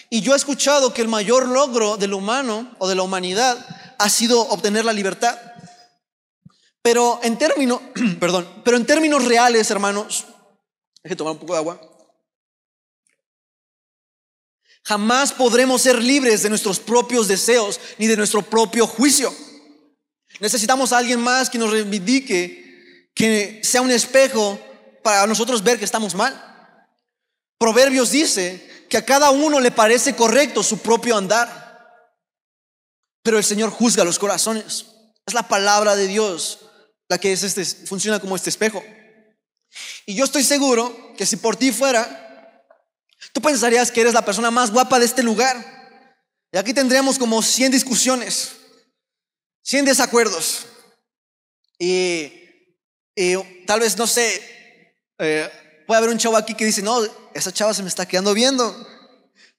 Y 0.10 0.22
yo 0.22 0.34
he 0.34 0.38
escuchado 0.38 0.94
que 0.94 1.02
el 1.02 1.08
mayor 1.08 1.48
logro 1.48 1.98
del 1.98 2.14
humano 2.14 2.76
o 2.80 2.88
de 2.88 2.96
la 2.96 3.04
humanidad 3.04 3.58
ha 3.98 4.10
sido 4.10 4.42
obtener 4.42 4.86
la 4.86 4.94
libertad. 4.94 5.38
Pero 6.88 7.20
en 7.22 7.38
términos, 7.38 7.82
perdón, 8.18 8.48
pero 8.64 8.78
en 8.78 8.86
términos 8.86 9.26
reales, 9.26 9.70
hermanos, 9.72 10.26
hay 11.04 11.10
que 11.10 11.18
tomar 11.18 11.34
un 11.34 11.40
poco 11.40 11.52
de 11.52 11.60
agua. 11.60 11.82
Jamás 14.86 15.34
podremos 15.34 15.82
ser 15.82 16.02
libres 16.02 16.44
de 16.44 16.50
nuestros 16.50 16.80
propios 16.80 17.28
deseos 17.28 17.78
ni 17.98 18.08
de 18.08 18.16
nuestro 18.16 18.42
propio 18.42 18.88
juicio. 18.88 19.36
Necesitamos 20.40 20.94
a 20.94 21.00
alguien 21.00 21.20
más 21.20 21.50
que 21.50 21.58
nos 21.58 21.72
reivindique, 21.72 23.12
que 23.14 23.60
sea 23.66 23.82
un 23.82 23.92
espejo 23.92 24.58
para 25.04 25.28
nosotros 25.28 25.62
ver 25.62 25.80
que 25.80 25.84
estamos 25.84 26.16
mal. 26.16 26.42
Proverbios 27.58 28.12
dice 28.12 28.86
que 28.88 28.96
a 28.96 29.04
cada 29.04 29.32
uno 29.32 29.60
le 29.60 29.72
parece 29.72 30.16
correcto 30.16 30.64
su 30.64 30.78
propio 30.78 31.18
andar, 31.18 32.08
pero 33.22 33.38
el 33.38 33.44
Señor 33.44 33.72
juzga 33.72 34.06
los 34.06 34.18
corazones. 34.18 34.86
Es 35.26 35.34
la 35.34 35.50
palabra 35.50 35.98
de 35.98 36.08
Dios 36.08 36.60
la 37.10 37.18
que 37.18 37.32
es 37.32 37.44
este, 37.44 37.64
funciona 37.66 38.20
como 38.20 38.36
este 38.36 38.50
espejo. 38.50 38.84
Y 40.06 40.16
yo 40.16 40.26
estoy 40.26 40.44
seguro 40.44 41.14
que 41.18 41.26
si 41.26 41.38
por 41.38 41.56
ti 41.56 41.72
fuera, 41.72 42.64
tú 43.34 43.42
pensarías 43.42 43.92
que 43.92 44.02
eres 44.02 44.14
la 44.14 44.26
persona 44.26 44.52
más 44.52 44.72
guapa 44.72 45.00
de 45.00 45.06
este 45.06 45.24
lugar. 45.24 45.78
Y 46.52 46.58
aquí 46.58 46.74
tendríamos 46.74 47.18
como 47.20 47.42
100 47.42 47.72
discusiones, 47.72 48.54
100 49.64 49.86
desacuerdos. 49.86 50.66
Y, 51.80 52.32
tal 53.66 53.82
vez, 53.82 53.98
no 53.98 54.08
sé, 54.08 54.42
eh, 55.20 55.50
puede 55.86 55.98
haber 55.98 56.10
un 56.10 56.18
chavo 56.18 56.38
aquí 56.38 56.56
que 56.56 56.66
dice, 56.66 56.82
no, 56.82 57.02
esa 57.34 57.52
chava 57.52 57.74
se 57.74 57.84
me 57.84 57.90
está 57.90 58.06
quedando 58.06 58.34
viendo. 58.34 58.88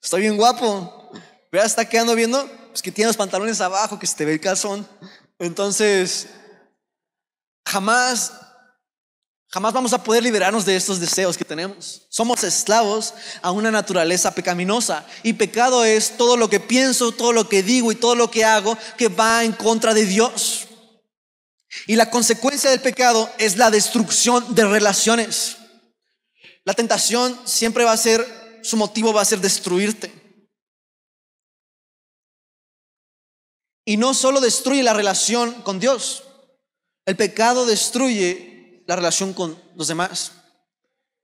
Estoy 0.03 0.23
bien 0.23 0.37
guapo. 0.37 0.95
Pero 1.51 1.65
está 1.65 1.89
quedando 1.89 2.15
viendo, 2.15 2.47
pues 2.69 2.83
que 2.83 2.93
tiene 2.93 3.09
los 3.09 3.17
pantalones 3.17 3.61
abajo, 3.61 3.99
que 3.99 4.07
se 4.07 4.17
te 4.17 4.25
ve 4.25 4.35
el 4.35 4.41
calzón. 4.41 4.87
Entonces, 5.39 6.27
jamás 7.69 8.33
Jamás 9.51 9.73
vamos 9.73 9.95
a 9.95 10.05
poder 10.05 10.23
liberarnos 10.23 10.67
de 10.67 10.77
estos 10.77 11.01
deseos 11.01 11.39
que 11.39 11.45
tenemos. 11.45 12.03
Somos 12.11 12.45
esclavos 12.45 13.15
a 13.41 13.51
una 13.51 13.71
naturaleza 13.71 14.35
pecaminosa. 14.35 15.07
Y 15.23 15.33
pecado 15.33 15.87
es 15.87 16.19
todo 16.19 16.37
lo 16.37 16.51
que 16.51 16.61
pienso, 16.61 17.13
todo 17.13 17.33
lo 17.33 17.49
que 17.49 17.63
digo 17.63 17.91
y 17.91 17.95
todo 17.95 18.15
lo 18.15 18.31
que 18.31 18.45
hago 18.45 18.77
que 18.99 19.09
va 19.09 19.45
en 19.45 19.53
contra 19.53 19.95
de 19.95 20.05
Dios. 20.05 20.69
Y 21.87 21.97
la 21.97 22.11
consecuencia 22.11 22.69
del 22.69 22.83
pecado 22.83 23.31
es 23.39 23.57
la 23.57 23.71
destrucción 23.71 24.55
de 24.55 24.67
relaciones. 24.67 25.57
La 26.65 26.75
tentación 26.75 27.39
siempre 27.47 27.85
va 27.85 27.93
a 27.93 27.97
ser, 27.97 28.61
su 28.63 28.77
motivo 28.77 29.15
va 29.15 29.23
a 29.23 29.25
ser 29.25 29.41
destruirte. 29.41 30.13
Y 33.87 33.97
no 33.97 34.13
solo 34.13 34.43
destruye 34.43 34.83
la 34.83 34.93
relación 34.93 35.63
con 35.63 35.81
Dios, 35.81 36.25
el 37.09 37.17
pecado 37.17 37.65
destruye 37.65 38.85
la 38.87 38.95
relación 38.95 39.33
con 39.33 39.59
los 39.75 39.89
demás. 39.89 40.33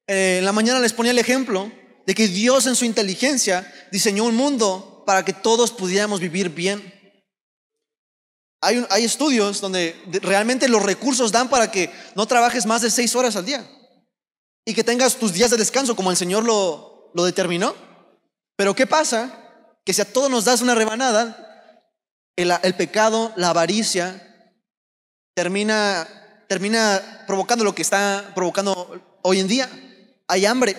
Eh, 0.07 0.37
en 0.38 0.44
la 0.47 0.53
mañana 0.53 0.81
les 0.81 0.94
ponía 0.94 1.12
el 1.12 1.18
ejemplo 1.18 1.70
de 2.07 2.14
que 2.14 2.27
Dios 2.27 2.66
en 2.66 2.75
su 2.75 2.87
inteligencia 2.87 3.70
diseñó 3.92 4.25
un 4.25 4.35
mundo 4.35 5.03
para 5.07 5.27
que 5.27 5.35
todos 5.35 5.70
pudiéramos 5.70 6.20
vivir 6.20 6.49
bien. 6.49 6.90
Hay, 8.62 9.05
estudios 9.05 9.61
donde 9.61 9.94
realmente 10.23 10.68
los 10.68 10.83
recursos 10.83 11.31
dan 11.31 11.51
para 11.51 11.70
que 11.70 11.90
no 12.14 12.25
trabajes 12.25 12.64
más 12.64 12.81
de 12.81 12.90
seis 12.90 13.14
horas 13.14 13.37
al 13.37 13.44
día 13.44 13.70
y 14.64 14.73
que 14.73 14.83
tengas 14.83 15.16
tus 15.16 15.35
días 15.35 15.51
de 15.51 15.59
descanso 15.59 15.94
como 15.94 16.11
el 16.11 16.16
Señor 16.16 16.44
lo 16.44 17.25
determinó. 17.27 17.75
Pero 18.57 18.75
¿qué 18.75 18.87
pasa? 18.87 19.68
Que 19.85 19.92
si 19.92 20.01
a 20.01 20.11
todos 20.11 20.31
nos 20.31 20.47
das 20.47 20.62
una 20.62 20.75
rebanada, 20.75 21.44
el, 22.37 22.75
pecado, 22.75 23.35
la 23.37 23.51
avaricia, 23.51 24.34
termina, 25.35 26.09
termina 26.49 27.25
provocando 27.27 27.64
lo 27.64 27.75
que 27.75 27.83
está 27.83 28.33
provocando 28.35 29.18
hoy 29.23 29.40
en 29.40 29.49
día. 29.49 29.70
Hay 30.29 30.47
hambre. 30.47 30.77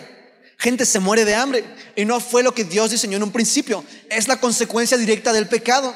Gente 0.58 0.86
se 0.86 0.98
muere 0.98 1.24
de 1.24 1.34
hambre. 1.34 1.64
Y 1.94 2.04
no 2.04 2.18
fue 2.18 2.42
lo 2.42 2.52
que 2.52 2.64
Dios 2.64 2.90
diseñó 2.90 3.16
en 3.18 3.22
un 3.22 3.32
principio. 3.32 3.84
Es 4.08 4.26
la 4.26 4.40
consecuencia 4.40 4.96
directa 4.96 5.32
del 5.32 5.48
pecado. 5.48 5.94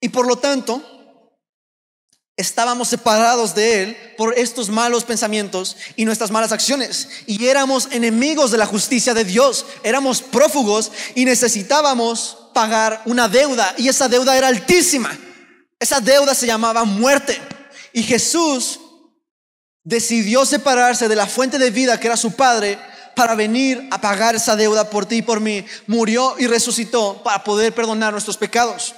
Y 0.00 0.10
por 0.10 0.26
lo 0.26 0.36
tanto, 0.36 0.82
estábamos 2.36 2.88
separados 2.88 3.54
de 3.54 3.82
Él 3.82 3.96
por 4.18 4.38
estos 4.38 4.68
malos 4.68 5.04
pensamientos 5.04 5.76
y 5.96 6.04
nuestras 6.04 6.30
malas 6.30 6.52
acciones. 6.52 7.08
Y 7.26 7.46
éramos 7.46 7.88
enemigos 7.90 8.50
de 8.50 8.58
la 8.58 8.66
justicia 8.66 9.14
de 9.14 9.24
Dios. 9.24 9.64
Éramos 9.82 10.20
prófugos 10.20 10.92
y 11.14 11.24
necesitábamos 11.24 12.36
pagar 12.52 13.02
una 13.06 13.28
deuda 13.28 13.74
y 13.78 13.88
esa 13.88 14.08
deuda 14.08 14.36
era 14.36 14.48
altísima. 14.48 15.18
Esa 15.78 16.00
deuda 16.00 16.34
se 16.34 16.46
llamaba 16.46 16.84
muerte. 16.84 17.40
Y 17.92 18.02
Jesús 18.02 18.80
decidió 19.84 20.44
separarse 20.44 21.08
de 21.08 21.16
la 21.16 21.26
fuente 21.26 21.58
de 21.58 21.70
vida 21.70 21.98
que 22.00 22.08
era 22.08 22.16
su 22.16 22.32
Padre 22.32 22.78
para 23.14 23.34
venir 23.34 23.88
a 23.90 24.00
pagar 24.00 24.34
esa 24.34 24.56
deuda 24.56 24.90
por 24.90 25.06
ti 25.06 25.16
y 25.16 25.22
por 25.22 25.40
mí. 25.40 25.64
Murió 25.86 26.34
y 26.38 26.46
resucitó 26.46 27.22
para 27.22 27.42
poder 27.44 27.74
perdonar 27.74 28.12
nuestros 28.12 28.36
pecados. 28.36 28.94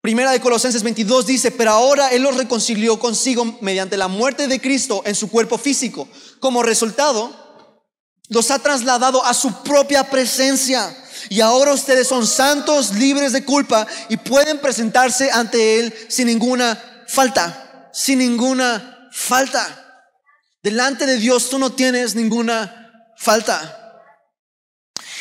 Primera 0.00 0.32
de 0.32 0.40
Colosenses 0.40 0.82
22 0.82 1.26
dice, 1.26 1.50
pero 1.52 1.70
ahora 1.70 2.08
Él 2.08 2.22
los 2.22 2.36
reconcilió 2.36 2.98
consigo 2.98 3.58
mediante 3.60 3.96
la 3.96 4.08
muerte 4.08 4.48
de 4.48 4.60
Cristo 4.60 5.02
en 5.04 5.14
su 5.14 5.30
cuerpo 5.30 5.58
físico. 5.58 6.08
Como 6.40 6.62
resultado, 6.64 7.32
los 8.28 8.50
ha 8.50 8.58
trasladado 8.58 9.24
a 9.24 9.32
su 9.32 9.62
propia 9.62 10.10
presencia 10.10 10.96
y 11.32 11.40
ahora 11.40 11.72
ustedes 11.72 12.08
son 12.08 12.26
santos, 12.26 12.92
libres 12.92 13.32
de 13.32 13.42
culpa 13.42 13.86
y 14.10 14.18
pueden 14.18 14.58
presentarse 14.58 15.30
ante 15.30 15.80
Él 15.80 15.94
sin 16.08 16.26
ninguna 16.26 17.06
falta, 17.08 17.88
sin 17.90 18.18
ninguna 18.18 19.08
falta. 19.10 20.04
Delante 20.62 21.06
de 21.06 21.16
Dios 21.16 21.48
tú 21.48 21.58
no 21.58 21.72
tienes 21.72 22.14
ninguna 22.14 23.14
falta. 23.16 24.02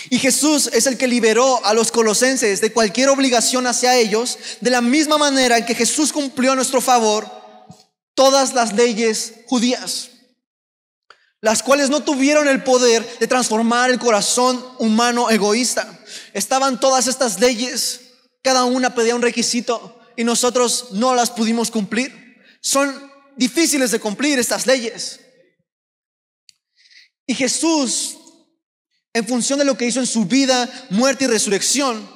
Y 0.10 0.20
Jesús 0.20 0.70
es 0.74 0.86
el 0.86 0.98
que 0.98 1.08
liberó 1.08 1.66
a 1.66 1.74
los 1.74 1.94
colosenses 1.94 2.60
de 2.60 2.74
cualquier 2.74 3.08
obligación 3.08 3.66
hacia 3.66 3.96
ellos, 3.96 4.38
de 4.60 4.70
la 4.70 4.82
misma 4.82 5.18
manera 5.18 5.60
en 5.60 5.66
que 5.66 5.76
Jesús 5.76 6.12
cumplió 6.12 6.52
a 6.52 6.56
nuestro 6.56 6.82
favor 6.82 7.26
todas 8.16 8.54
las 8.54 8.74
leyes 8.74 9.36
judías 9.48 10.12
las 11.42 11.64
cuales 11.64 11.90
no 11.90 12.04
tuvieron 12.04 12.48
el 12.48 12.64
poder 12.64 13.18
de 13.20 13.28
transformar 13.28 13.90
el 13.90 13.98
corazón 13.98 14.64
humano 14.78 15.30
egoísta. 15.30 16.00
Estaban 16.34 16.80
todas 16.80 17.08
estas 17.08 17.40
leyes, 17.40 18.02
cada 18.42 18.66
una 18.66 18.96
pedía 18.96 19.16
un 19.16 19.22
requisito 19.22 20.00
y 20.16 20.24
nosotros 20.24 20.88
no 20.92 21.16
las 21.16 21.32
pudimos 21.32 21.72
cumplir. 21.72 22.38
Son 22.62 23.12
difíciles 23.36 23.92
de 23.92 24.00
cumplir 24.00 24.40
estas 24.40 24.66
leyes. 24.66 25.20
Y 27.26 27.34
Jesús, 27.34 28.18
en 29.14 29.28
función 29.28 29.60
de 29.60 29.66
lo 29.66 29.78
que 29.78 29.86
hizo 29.86 30.00
en 30.00 30.08
su 30.08 30.26
vida, 30.26 30.70
muerte 30.90 31.26
y 31.26 31.28
resurrección, 31.28 32.10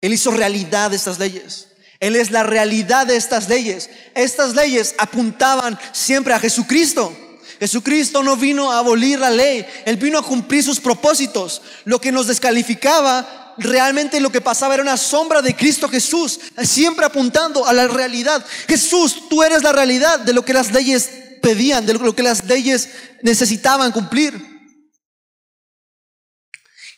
Él 0.00 0.12
hizo 0.12 0.30
realidad 0.30 0.92
estas 0.92 1.18
leyes. 1.18 1.68
Él 1.98 2.16
es 2.16 2.30
la 2.30 2.42
realidad 2.42 3.06
de 3.06 3.16
estas 3.16 3.48
leyes. 3.48 3.88
Estas 4.14 4.54
leyes 4.54 4.94
apuntaban 4.98 5.78
siempre 5.92 6.34
a 6.34 6.38
Jesucristo. 6.38 7.16
Jesucristo 7.64 8.22
no 8.22 8.36
vino 8.36 8.70
a 8.70 8.78
abolir 8.80 9.18
la 9.18 9.30
ley, 9.30 9.64
Él 9.86 9.96
vino 9.96 10.18
a 10.18 10.22
cumplir 10.22 10.62
sus 10.62 10.80
propósitos. 10.80 11.62
Lo 11.86 11.98
que 11.98 12.12
nos 12.12 12.26
descalificaba, 12.26 13.54
realmente 13.56 14.20
lo 14.20 14.30
que 14.30 14.42
pasaba 14.42 14.74
era 14.74 14.82
una 14.82 14.98
sombra 14.98 15.40
de 15.40 15.56
Cristo 15.56 15.88
Jesús, 15.88 16.38
siempre 16.62 17.06
apuntando 17.06 17.66
a 17.66 17.72
la 17.72 17.88
realidad. 17.88 18.44
Jesús, 18.68 19.30
tú 19.30 19.42
eres 19.42 19.62
la 19.62 19.72
realidad 19.72 20.20
de 20.20 20.34
lo 20.34 20.44
que 20.44 20.52
las 20.52 20.72
leyes 20.72 21.08
pedían, 21.40 21.86
de 21.86 21.94
lo 21.94 22.14
que 22.14 22.22
las 22.22 22.44
leyes 22.44 22.90
necesitaban 23.22 23.92
cumplir. 23.92 24.34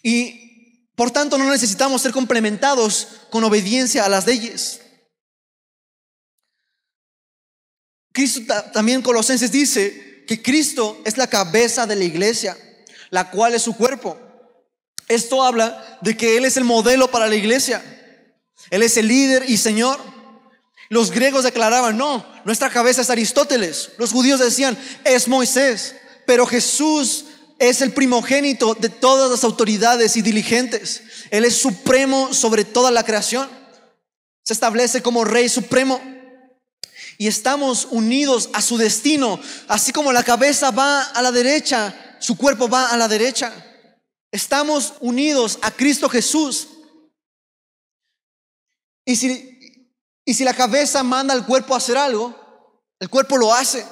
Y 0.03 0.89
por 0.97 1.13
tanto 1.13 1.39
no 1.39 1.49
necesitamos 1.49 2.03
ser 2.03 2.11
complementados 2.11 3.07
con 3.31 3.45
obediencia 3.45 4.05
a 4.05 4.09
las 4.09 4.27
leyes. 4.27 4.81
Cristo 8.11 8.53
también 8.73 9.01
Colosenses 9.01 9.53
dice 9.53 10.07
que 10.27 10.43
Cristo 10.43 11.01
es 11.05 11.17
la 11.17 11.29
cabeza 11.29 11.87
de 11.87 11.97
la 11.97 12.05
iglesia, 12.05 12.57
la 13.11 13.31
cual 13.31 13.55
es 13.55 13.63
su 13.63 13.77
cuerpo. 13.77 14.19
Esto 15.09 15.43
habla 15.43 15.99
de 16.03 16.17
que 16.17 16.37
Él 16.37 16.45
es 16.45 16.57
el 16.57 16.65
modelo 16.65 17.11
para 17.11 17.29
la 17.29 17.37
iglesia. 17.37 17.83
Él 18.71 18.83
es 18.83 18.97
el 18.97 19.09
líder 19.09 19.45
y 19.49 19.57
Señor. 19.57 19.99
Los 20.89 21.11
griegos 21.11 21.45
declaraban, 21.45 21.97
no, 21.97 22.25
nuestra 22.45 22.71
cabeza 22.71 23.03
es 23.03 23.11
Aristóteles. 23.11 23.91
Los 23.99 24.13
judíos 24.13 24.41
decían, 24.41 24.77
es 25.05 25.29
Moisés. 25.29 25.95
Pero 26.27 26.47
Jesús 26.47 27.27
es 27.59 27.81
el 27.81 27.93
primogénito 27.93 28.75
de 28.75 28.89
todas 28.89 29.31
las 29.31 29.45
autoridades 29.45 30.17
y 30.17 30.23
diligentes. 30.23 31.03
Él 31.31 31.45
es 31.45 31.57
supremo 31.57 32.35
sobre 32.35 32.65
toda 32.65 32.91
la 32.91 33.05
creación. 33.05 33.49
Se 34.43 34.53
establece 34.53 35.03
como 35.03 35.25
rey 35.25 35.49
supremo 35.49 36.01
y 37.19 37.27
estamos 37.27 37.87
unidos 37.91 38.51
a 38.53 38.63
su 38.63 38.77
destino. 38.77 39.41
Así 39.69 39.93
como 39.93 40.13
la 40.13 40.23
cabeza 40.23 40.71
va 40.71 41.05
a 41.05 41.23
la 41.23 41.33
derecha, 41.33 42.17
su 42.19 42.37
cuerpo 42.37 42.69
va 42.69 42.91
a 42.91 42.97
la 42.97 43.09
derecha. 43.09 43.53
Estamos 44.31 44.95
unidos 45.01 45.59
a 45.63 45.71
Cristo 45.71 46.09
Jesús. 46.09 46.69
Y 49.05 49.17
si, 49.17 49.85
y 50.25 50.35
si 50.35 50.45
la 50.45 50.55
cabeza 50.55 51.03
manda 51.03 51.33
al 51.33 51.47
cuerpo 51.47 51.75
a 51.75 51.79
hacer 51.79 51.97
algo, 51.97 52.35
el 52.99 53.09
cuerpo 53.09 53.37
lo 53.37 53.55
hace. 53.55 53.87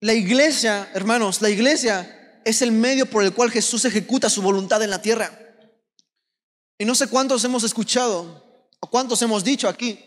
La 0.00 0.14
iglesia, 0.14 0.90
hermanos, 0.94 1.40
la 1.40 1.50
iglesia 1.50 2.40
es 2.44 2.62
el 2.62 2.72
medio 2.72 3.06
por 3.06 3.22
el 3.22 3.32
cual 3.32 3.50
Jesús 3.50 3.84
ejecuta 3.84 4.30
su 4.30 4.42
voluntad 4.42 4.82
en 4.82 4.90
la 4.90 5.02
tierra. 5.02 5.38
Y 6.78 6.84
no 6.84 6.94
sé 6.94 7.08
cuántos 7.08 7.42
hemos 7.44 7.64
escuchado 7.64 8.66
o 8.80 8.86
cuántos 8.88 9.20
hemos 9.22 9.42
dicho 9.42 9.68
aquí 9.68 10.04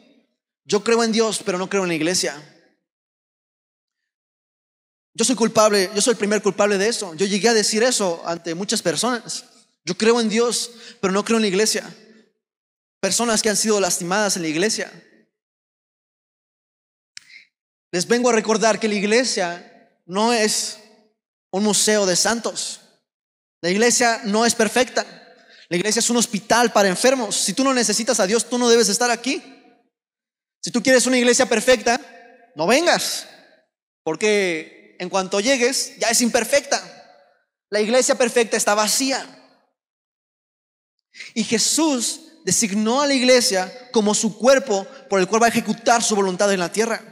yo 0.65 0.83
creo 0.83 1.03
en 1.03 1.11
Dios, 1.11 1.41
pero 1.43 1.57
no 1.57 1.69
creo 1.69 1.83
en 1.83 1.89
la 1.89 1.95
iglesia. 1.95 2.35
Yo 5.13 5.25
soy 5.25 5.35
culpable, 5.35 5.89
yo 5.93 6.01
soy 6.01 6.11
el 6.11 6.17
primer 6.17 6.41
culpable 6.41 6.77
de 6.77 6.87
eso. 6.87 7.13
Yo 7.15 7.25
llegué 7.25 7.49
a 7.49 7.53
decir 7.53 7.83
eso 7.83 8.21
ante 8.25 8.55
muchas 8.55 8.81
personas. 8.81 9.45
Yo 9.83 9.97
creo 9.97 10.21
en 10.21 10.29
Dios, 10.29 10.71
pero 11.01 11.11
no 11.11 11.25
creo 11.25 11.37
en 11.37 11.43
la 11.43 11.47
iglesia. 11.47 11.83
Personas 12.99 13.41
que 13.41 13.49
han 13.49 13.57
sido 13.57 13.79
lastimadas 13.79 14.35
en 14.37 14.43
la 14.43 14.47
iglesia. 14.47 14.91
Les 17.91 18.07
vengo 18.07 18.29
a 18.29 18.33
recordar 18.33 18.79
que 18.79 18.87
la 18.87 18.95
iglesia 18.95 19.89
no 20.05 20.31
es 20.31 20.79
un 21.49 21.63
museo 21.63 22.05
de 22.05 22.15
santos. 22.15 22.79
La 23.59 23.69
iglesia 23.69 24.21
no 24.25 24.45
es 24.45 24.55
perfecta. 24.55 25.05
La 25.67 25.77
iglesia 25.77 25.99
es 25.99 26.09
un 26.09 26.17
hospital 26.17 26.71
para 26.71 26.87
enfermos. 26.87 27.35
Si 27.35 27.53
tú 27.53 27.63
no 27.63 27.73
necesitas 27.73 28.19
a 28.19 28.27
Dios, 28.27 28.49
tú 28.49 28.57
no 28.57 28.69
debes 28.69 28.87
estar 28.87 29.11
aquí. 29.11 29.60
Si 30.61 30.71
tú 30.71 30.81
quieres 30.83 31.07
una 31.07 31.17
iglesia 31.17 31.47
perfecta, 31.47 31.99
no 32.55 32.67
vengas, 32.67 33.27
porque 34.03 34.95
en 34.99 35.09
cuanto 35.09 35.39
llegues 35.39 35.97
ya 35.97 36.09
es 36.09 36.21
imperfecta. 36.21 36.79
La 37.69 37.81
iglesia 37.81 38.15
perfecta 38.15 38.57
está 38.57 38.75
vacía. 38.75 39.25
Y 41.33 41.43
Jesús 41.43 42.21
designó 42.43 43.01
a 43.01 43.07
la 43.07 43.13
iglesia 43.13 43.89
como 43.91 44.13
su 44.13 44.37
cuerpo 44.37 44.85
por 45.09 45.19
el 45.19 45.27
cual 45.27 45.43
va 45.43 45.47
a 45.47 45.49
ejecutar 45.49 46.03
su 46.03 46.15
voluntad 46.15 46.51
en 46.53 46.59
la 46.59 46.71
tierra. 46.71 47.11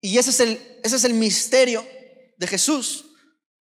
Y 0.00 0.18
ese 0.18 0.30
es 0.30 0.40
el, 0.40 0.80
ese 0.82 0.96
es 0.96 1.04
el 1.04 1.14
misterio 1.14 1.86
de 2.36 2.46
Jesús. 2.46 3.06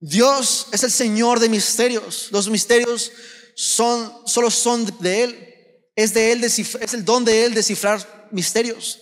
Dios 0.01 0.69
es 0.73 0.83
el 0.83 0.91
Señor 0.91 1.41
de 1.41 1.49
misterios. 1.49 2.29
Los 2.31 2.49
misterios 2.49 3.13
son, 3.55 4.27
solo 4.27 4.51
son 4.51 4.87
de 5.01 5.25
Él. 5.25 5.54
Es 5.97 6.13
de 6.15 6.33
Él, 6.33 6.45
es 6.45 6.95
el 6.95 7.05
don 7.05 7.25
de 7.25 7.45
Él 7.45 7.55
descifrar 7.55 8.29
misterios. 8.31 9.01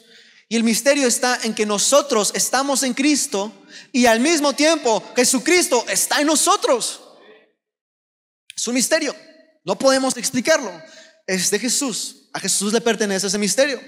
Y 0.49 0.57
el 0.57 0.65
misterio 0.65 1.09
está 1.09 1.41
en 1.45 1.55
que 1.55 1.65
nosotros 1.65 2.31
estamos 2.35 2.83
en 2.83 2.93
Cristo 2.93 3.51
y 3.91 4.05
al 4.05 4.21
mismo 4.21 4.53
tiempo 4.53 5.03
Jesucristo 5.17 5.85
está 5.89 6.21
en 6.21 6.27
nosotros. 6.27 7.01
Es 8.55 8.69
un 8.69 8.75
misterio. 8.75 9.17
No 9.65 9.79
podemos 9.79 10.17
explicarlo. 10.17 10.71
Es 11.27 11.51
de 11.51 11.59
Jesús. 11.59 12.29
A 12.35 12.41
Jesús 12.41 12.73
le 12.73 12.81
pertenece 12.81 13.27
ese 13.27 13.39
misterio. 13.39 13.81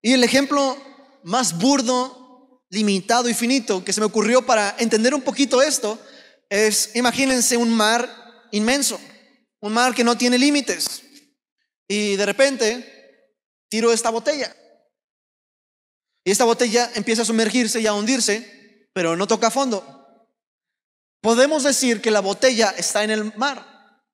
Y 0.00 0.14
el 0.14 0.24
ejemplo 0.24 0.78
más 1.24 1.58
burdo, 1.58 2.64
limitado 2.70 3.28
y 3.28 3.34
finito 3.34 3.84
que 3.84 3.92
se 3.92 4.00
me 4.00 4.06
ocurrió 4.06 4.46
para 4.46 4.76
entender 4.78 5.14
un 5.14 5.22
poquito 5.22 5.60
esto 5.60 5.98
es, 6.48 6.92
imagínense 6.94 7.56
un 7.56 7.70
mar 7.70 8.08
inmenso, 8.50 8.98
un 9.60 9.72
mar 9.72 9.94
que 9.94 10.04
no 10.04 10.16
tiene 10.16 10.38
límites. 10.38 11.02
Y 11.90 12.14
de 12.14 12.24
repente 12.24 13.34
tiro 13.68 13.92
esta 13.92 14.10
botella. 14.10 14.54
Y 16.24 16.30
esta 16.30 16.44
botella 16.44 16.88
empieza 16.94 17.22
a 17.22 17.24
sumergirse 17.24 17.80
y 17.80 17.88
a 17.88 17.94
hundirse, 17.94 18.88
pero 18.92 19.16
no 19.16 19.26
toca 19.26 19.50
fondo. 19.50 20.28
Podemos 21.20 21.64
decir 21.64 22.00
que 22.00 22.12
la 22.12 22.20
botella 22.20 22.72
está 22.78 23.02
en 23.02 23.10
el 23.10 23.36
mar. 23.36 24.04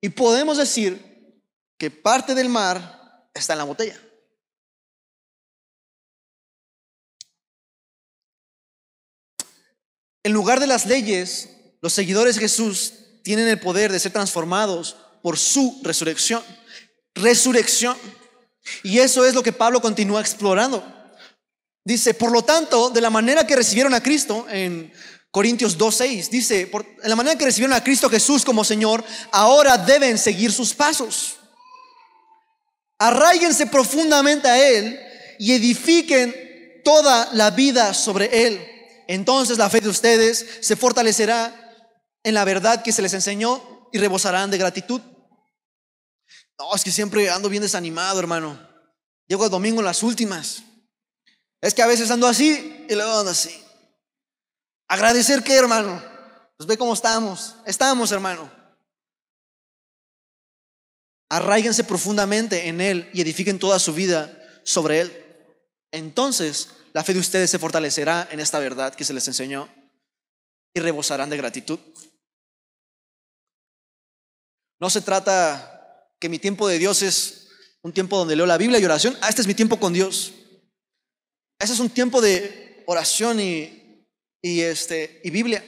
Y 0.00 0.08
podemos 0.08 0.56
decir 0.56 1.42
que 1.76 1.90
parte 1.90 2.34
del 2.34 2.48
mar 2.48 3.28
está 3.34 3.52
en 3.52 3.58
la 3.58 3.64
botella. 3.64 4.00
En 10.22 10.32
lugar 10.32 10.60
de 10.60 10.66
las 10.66 10.86
leyes, 10.86 11.50
los 11.82 11.92
seguidores 11.92 12.36
de 12.36 12.40
Jesús 12.40 12.94
tienen 13.22 13.48
el 13.48 13.60
poder 13.60 13.92
de 13.92 14.00
ser 14.00 14.14
transformados 14.14 14.96
por 15.22 15.36
su 15.36 15.78
resurrección. 15.82 16.42
Resurrección. 17.16 17.96
Y 18.82 18.98
eso 18.98 19.24
es 19.24 19.34
lo 19.34 19.42
que 19.42 19.52
Pablo 19.52 19.80
continúa 19.80 20.20
explorando. 20.20 20.84
Dice, 21.84 22.14
por 22.14 22.32
lo 22.32 22.42
tanto, 22.42 22.90
de 22.90 23.00
la 23.00 23.10
manera 23.10 23.46
que 23.46 23.56
recibieron 23.56 23.94
a 23.94 24.02
Cristo 24.02 24.46
en 24.48 24.92
Corintios 25.36 25.76
2.6 25.76 26.30
dice, 26.30 26.66
por 26.66 26.86
la 27.02 27.14
manera 27.14 27.36
que 27.36 27.44
recibieron 27.44 27.76
a 27.76 27.84
Cristo 27.84 28.08
Jesús 28.08 28.42
como 28.42 28.64
Señor, 28.64 29.04
ahora 29.30 29.76
deben 29.76 30.16
seguir 30.16 30.50
sus 30.50 30.72
pasos. 30.72 31.36
Arraíguense 32.98 33.66
profundamente 33.66 34.48
a 34.48 34.66
Él 34.66 34.98
y 35.38 35.52
edifiquen 35.52 36.34
toda 36.82 37.28
la 37.34 37.50
vida 37.50 37.92
sobre 37.92 38.46
Él. 38.46 38.66
Entonces 39.08 39.58
la 39.58 39.68
fe 39.68 39.82
de 39.82 39.90
ustedes 39.90 40.46
se 40.62 40.74
fortalecerá 40.74 41.54
en 42.24 42.32
la 42.32 42.46
verdad 42.46 42.82
que 42.82 42.92
se 42.92 43.02
les 43.02 43.12
enseñó 43.12 43.88
y 43.92 43.98
rebosarán 43.98 44.50
de 44.50 44.56
gratitud. 44.56 45.02
No, 46.58 46.74
es 46.74 46.84
que 46.84 46.90
siempre 46.90 47.28
ando 47.30 47.48
bien 47.48 47.62
desanimado, 47.62 48.18
hermano. 48.18 48.58
Llego 49.28 49.44
el 49.44 49.50
domingo 49.50 49.80
en 49.80 49.86
las 49.86 50.02
últimas. 50.02 50.62
Es 51.60 51.74
que 51.74 51.82
a 51.82 51.86
veces 51.86 52.10
ando 52.10 52.26
así 52.26 52.86
y 52.88 52.94
luego 52.94 53.18
ando 53.18 53.30
así. 53.30 53.62
Agradecer 54.88 55.42
que, 55.42 55.54
hermano. 55.54 56.02
Pues 56.56 56.66
ve 56.66 56.78
cómo 56.78 56.94
estamos. 56.94 57.56
Estamos, 57.66 58.12
hermano. 58.12 58.50
Arraíguense 61.28 61.84
profundamente 61.84 62.68
en 62.68 62.80
Él 62.80 63.10
y 63.12 63.20
edifiquen 63.20 63.58
toda 63.58 63.78
su 63.78 63.92
vida 63.92 64.32
sobre 64.64 65.00
Él. 65.00 65.26
Entonces, 65.90 66.70
la 66.92 67.04
fe 67.04 67.12
de 67.12 67.20
ustedes 67.20 67.50
se 67.50 67.58
fortalecerá 67.58 68.28
en 68.30 68.40
esta 68.40 68.58
verdad 68.58 68.94
que 68.94 69.04
se 69.04 69.12
les 69.12 69.26
enseñó 69.26 69.68
y 70.72 70.80
rebosarán 70.80 71.28
de 71.28 71.36
gratitud. 71.36 71.78
No 74.78 74.88
se 74.88 75.00
trata 75.00 75.75
que 76.18 76.28
mi 76.28 76.38
tiempo 76.38 76.68
de 76.68 76.78
Dios 76.78 77.02
es 77.02 77.48
un 77.82 77.92
tiempo 77.92 78.18
donde 78.18 78.36
leo 78.36 78.46
la 78.46 78.58
Biblia 78.58 78.78
y 78.78 78.84
oración. 78.84 79.16
Ah, 79.20 79.28
este 79.28 79.42
es 79.42 79.46
mi 79.46 79.54
tiempo 79.54 79.78
con 79.78 79.92
Dios. 79.92 80.32
Ese 81.58 81.72
es 81.72 81.80
un 81.80 81.90
tiempo 81.90 82.20
de 82.20 82.84
oración 82.86 83.40
y 83.40 83.86
y, 84.46 84.60
este, 84.60 85.20
y 85.24 85.30
Biblia. 85.30 85.60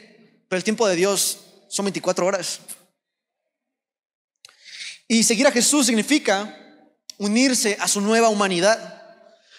Pero 0.48 0.56
el 0.56 0.64
tiempo 0.64 0.86
de 0.86 0.94
Dios 0.94 1.38
son 1.68 1.86
24 1.86 2.24
horas. 2.24 2.60
Y 5.08 5.24
seguir 5.24 5.46
a 5.48 5.52
Jesús 5.52 5.86
significa 5.86 6.56
unirse 7.16 7.76
a 7.80 7.88
su 7.88 8.00
nueva 8.00 8.28
humanidad. 8.28 9.02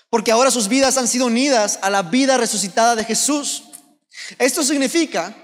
Porque 0.10 0.32
ahora 0.32 0.52
sus 0.52 0.69
vidas 0.69 0.97
han 0.97 1.08
sido 1.08 1.25
unidas 1.25 1.80
a 1.82 1.89
la 1.89 2.04
vida 2.04 2.38
resucitada 2.38 2.95
de 2.95 3.04
Jesús. 3.04 3.63
Esto 4.38 4.63
significa 4.63 5.36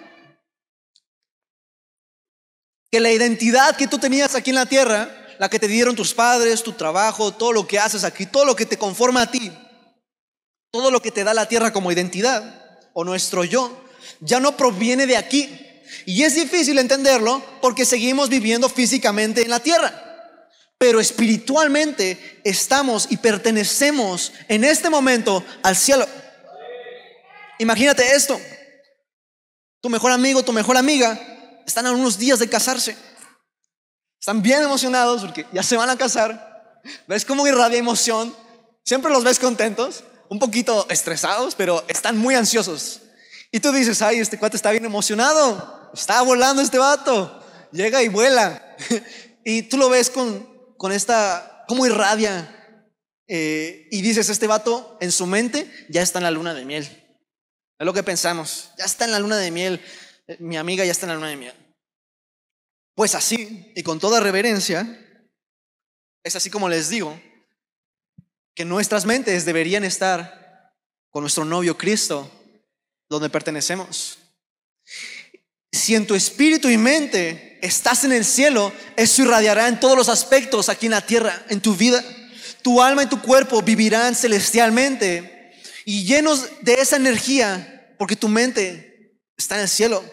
que 2.89 3.01
la 3.01 3.11
identidad 3.11 3.75
que 3.75 3.87
tú 3.87 3.99
tenías 3.99 4.35
aquí 4.35 4.51
en 4.51 4.55
la 4.55 4.65
tierra, 4.65 5.24
la 5.39 5.49
que 5.49 5.59
te 5.59 5.67
dieron 5.67 5.95
tus 5.95 6.13
padres, 6.13 6.63
tu 6.63 6.73
trabajo, 6.73 7.31
todo 7.31 7.53
lo 7.53 7.67
que 7.67 7.79
haces 7.79 8.03
aquí, 8.03 8.25
todo 8.25 8.45
lo 8.45 8.55
que 8.55 8.65
te 8.65 8.77
conforma 8.77 9.23
a 9.23 9.31
ti, 9.31 9.51
todo 10.71 10.91
lo 10.91 11.01
que 11.01 11.11
te 11.11 11.23
da 11.23 11.33
la 11.33 11.47
tierra 11.47 11.73
como 11.73 11.91
identidad, 11.91 12.63
o 12.93 13.03
nuestro 13.03 13.43
yo 13.43 13.85
ya 14.19 14.39
no 14.39 14.55
proviene 14.57 15.05
de 15.05 15.17
aquí. 15.17 15.49
Y 16.05 16.23
es 16.23 16.35
difícil 16.35 16.77
entenderlo 16.79 17.43
porque 17.61 17.85
seguimos 17.85 18.29
viviendo 18.29 18.69
físicamente 18.69 19.41
en 19.41 19.49
la 19.49 19.59
tierra. 19.59 20.01
Pero 20.77 20.99
espiritualmente 20.99 22.41
estamos 22.43 23.07
y 23.09 23.17
pertenecemos 23.17 24.33
en 24.47 24.63
este 24.63 24.89
momento 24.89 25.43
al 25.63 25.75
cielo. 25.75 26.07
Imagínate 27.59 28.15
esto. 28.15 28.39
Tu 29.81 29.89
mejor 29.89 30.11
amigo, 30.11 30.43
tu 30.43 30.51
mejor 30.51 30.77
amiga 30.77 31.19
están 31.65 31.85
a 31.85 31.91
unos 31.91 32.17
días 32.17 32.39
de 32.39 32.49
casarse. 32.49 32.95
Están 34.25 34.41
bien 34.41 34.63
emocionados 34.63 35.21
porque 35.21 35.45
ya 35.53 35.61
se 35.61 35.77
van 35.77 35.87
a 35.87 35.97
casar. 35.97 36.81
¿Ves 37.07 37.23
cómo 37.23 37.45
irradia 37.45 37.77
emoción? 37.77 38.35
Siempre 38.83 39.11
los 39.11 39.23
ves 39.23 39.37
contentos 39.37 40.03
un 40.29 40.39
poquito 40.39 40.87
estresados, 40.89 41.53
pero 41.53 41.85
están 41.87 42.17
muy 42.17 42.33
ansiosos. 42.33 43.01
Y 43.51 43.59
tú 43.59 43.71
dices, 43.71 44.01
ay, 44.01 44.17
este 44.17 44.39
cuate 44.39 44.57
está 44.57 44.71
bien 44.71 44.83
emocionado, 44.83 45.91
está 45.93 46.23
volando 46.23 46.63
este 46.63 46.79
vato, 46.79 47.39
llega 47.71 48.01
y 48.01 48.07
vuela. 48.07 48.75
y 49.45 49.61
tú 49.61 49.77
lo 49.77 49.89
ves 49.89 50.09
con, 50.09 50.73
con 50.75 50.91
esta, 50.91 51.63
como 51.67 51.85
irradia. 51.85 52.81
Eh, 53.27 53.87
y 53.91 54.01
dices, 54.01 54.29
este 54.29 54.47
vato 54.47 54.97
en 55.01 55.11
su 55.11 55.27
mente 55.27 55.71
ya 55.87 56.01
está 56.01 56.17
en 56.17 56.23
la 56.23 56.31
luna 56.31 56.55
de 56.55 56.65
miel. 56.65 56.85
Es 57.77 57.85
lo 57.85 57.93
que 57.93 58.01
pensamos, 58.01 58.71
ya 58.75 58.85
está 58.85 59.05
en 59.05 59.11
la 59.11 59.19
luna 59.19 59.37
de 59.37 59.51
miel, 59.51 59.79
eh, 60.27 60.37
mi 60.39 60.57
amiga 60.57 60.83
ya 60.83 60.93
está 60.93 61.05
en 61.05 61.09
la 61.09 61.15
luna 61.15 61.27
de 61.27 61.35
miel. 61.35 61.64
Pues 62.95 63.13
así, 63.13 63.73
y 63.75 63.83
con 63.83 63.99
toda 63.99 64.21
reverencia, 64.21 65.01
es 66.23 66.35
así 66.35 66.49
como 66.49 66.69
les 66.69 66.89
digo, 66.89 67.21
que 68.55 68.63
nuestras 68.63 69.05
mentes 69.05 69.43
deberían 69.43 69.83
estar 69.83 70.73
con 71.11 71.21
nuestro 71.21 71.43
novio 71.43 71.77
Cristo, 71.77 72.31
donde 73.09 73.29
pertenecemos. 73.29 74.17
Si 75.73 75.93
en 75.93 76.07
tu 76.07 76.15
espíritu 76.15 76.69
y 76.69 76.77
mente 76.77 77.59
estás 77.61 78.05
en 78.05 78.13
el 78.13 78.23
cielo, 78.23 78.71
eso 78.95 79.23
irradiará 79.23 79.67
en 79.67 79.79
todos 79.79 79.97
los 79.97 80.07
aspectos 80.07 80.69
aquí 80.69 80.85
en 80.85 80.93
la 80.93 81.05
tierra, 81.05 81.45
en 81.49 81.59
tu 81.59 81.75
vida. 81.75 82.03
Tu 82.61 82.81
alma 82.81 83.03
y 83.03 83.07
tu 83.07 83.21
cuerpo 83.21 83.61
vivirán 83.61 84.15
celestialmente 84.15 85.53
y 85.83 86.05
llenos 86.05 86.47
de 86.61 86.75
esa 86.75 86.95
energía, 86.95 87.93
porque 87.99 88.15
tu 88.15 88.29
mente 88.29 89.19
está 89.37 89.55
en 89.55 89.61
el 89.63 89.69
cielo. 89.69 90.03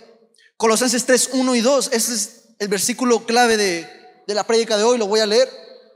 Colosenses 0.56 1.06
3, 1.06 1.30
1 1.32 1.54
y 1.54 1.60
2, 1.60 1.90
ese 1.92 2.14
es 2.14 2.41
el 2.62 2.68
versículo 2.68 3.26
clave 3.26 3.56
de, 3.56 3.88
de 4.24 4.34
la 4.34 4.46
prédica 4.46 4.76
de 4.76 4.84
hoy, 4.84 4.96
lo 4.96 5.08
voy 5.08 5.18
a 5.18 5.26
leer. 5.26 5.50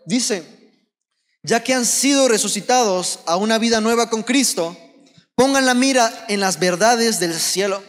Dice, 0.05 0.45
ya 1.45 1.63
que 1.63 1.73
han 1.73 1.87
sido 1.87 2.27
resucitados 2.27 3.21
a 3.25 3.37
una 3.37 3.59
vida 3.59 3.81
nueva 3.81 4.11
con 4.11 4.25
Cristo, 4.25 4.77
pongan 5.37 5.65
la 5.65 5.75
mira 5.75 6.27
en 6.29 6.41
las 6.41 6.59
verdades 6.59 7.21
del 7.21 7.39
cielo, 7.39 7.85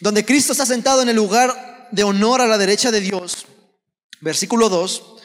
donde 0.00 0.24
Cristo 0.24 0.50
está 0.50 0.66
sentado 0.66 1.00
en 1.00 1.10
el 1.10 1.14
lugar 1.14 1.90
de 1.92 2.02
honor 2.02 2.40
a 2.40 2.48
la 2.48 2.58
derecha 2.58 2.90
de 2.90 3.00
Dios. 3.00 3.46
Versículo 4.20 4.68
2, 4.68 5.20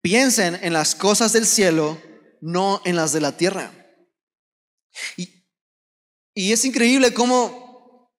piensen 0.00 0.60
en 0.62 0.74
las 0.74 0.94
cosas 0.94 1.32
del 1.32 1.44
cielo, 1.44 2.00
no 2.40 2.80
en 2.84 2.94
las 2.94 3.12
de 3.12 3.20
la 3.20 3.36
tierra. 3.36 3.72
Y, 5.16 5.44
y 6.34 6.52
es 6.52 6.64
increíble 6.64 7.12
cómo, 7.12 8.12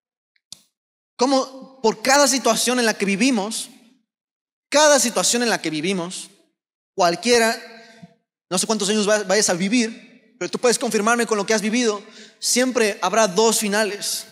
cómo 1.15 1.79
por 1.81 2.01
cada 2.01 2.27
situación 2.27 2.79
en 2.79 2.85
la 2.85 2.97
que 2.97 3.05
vivimos, 3.05 3.69
cada 4.73 4.99
situación 4.99 5.43
en 5.43 5.51
la 5.51 5.61
que 5.61 5.69
vivimos, 5.69 6.31
cualquiera 6.95 7.55
no 8.49 8.57
sé 8.57 8.65
cuántos 8.65 8.89
años 8.89 9.05
vayas 9.05 9.49
a 9.51 9.53
vivir, 9.53 10.35
pero 10.39 10.49
tú 10.49 10.57
puedes 10.57 10.79
confirmarme 10.79 11.27
con 11.27 11.37
lo 11.37 11.45
que 11.45 11.53
has 11.53 11.61
vivido. 11.61 12.01
Siempre 12.39 12.97
habrá 13.03 13.27
dos 13.27 13.59
finales. 13.59 14.25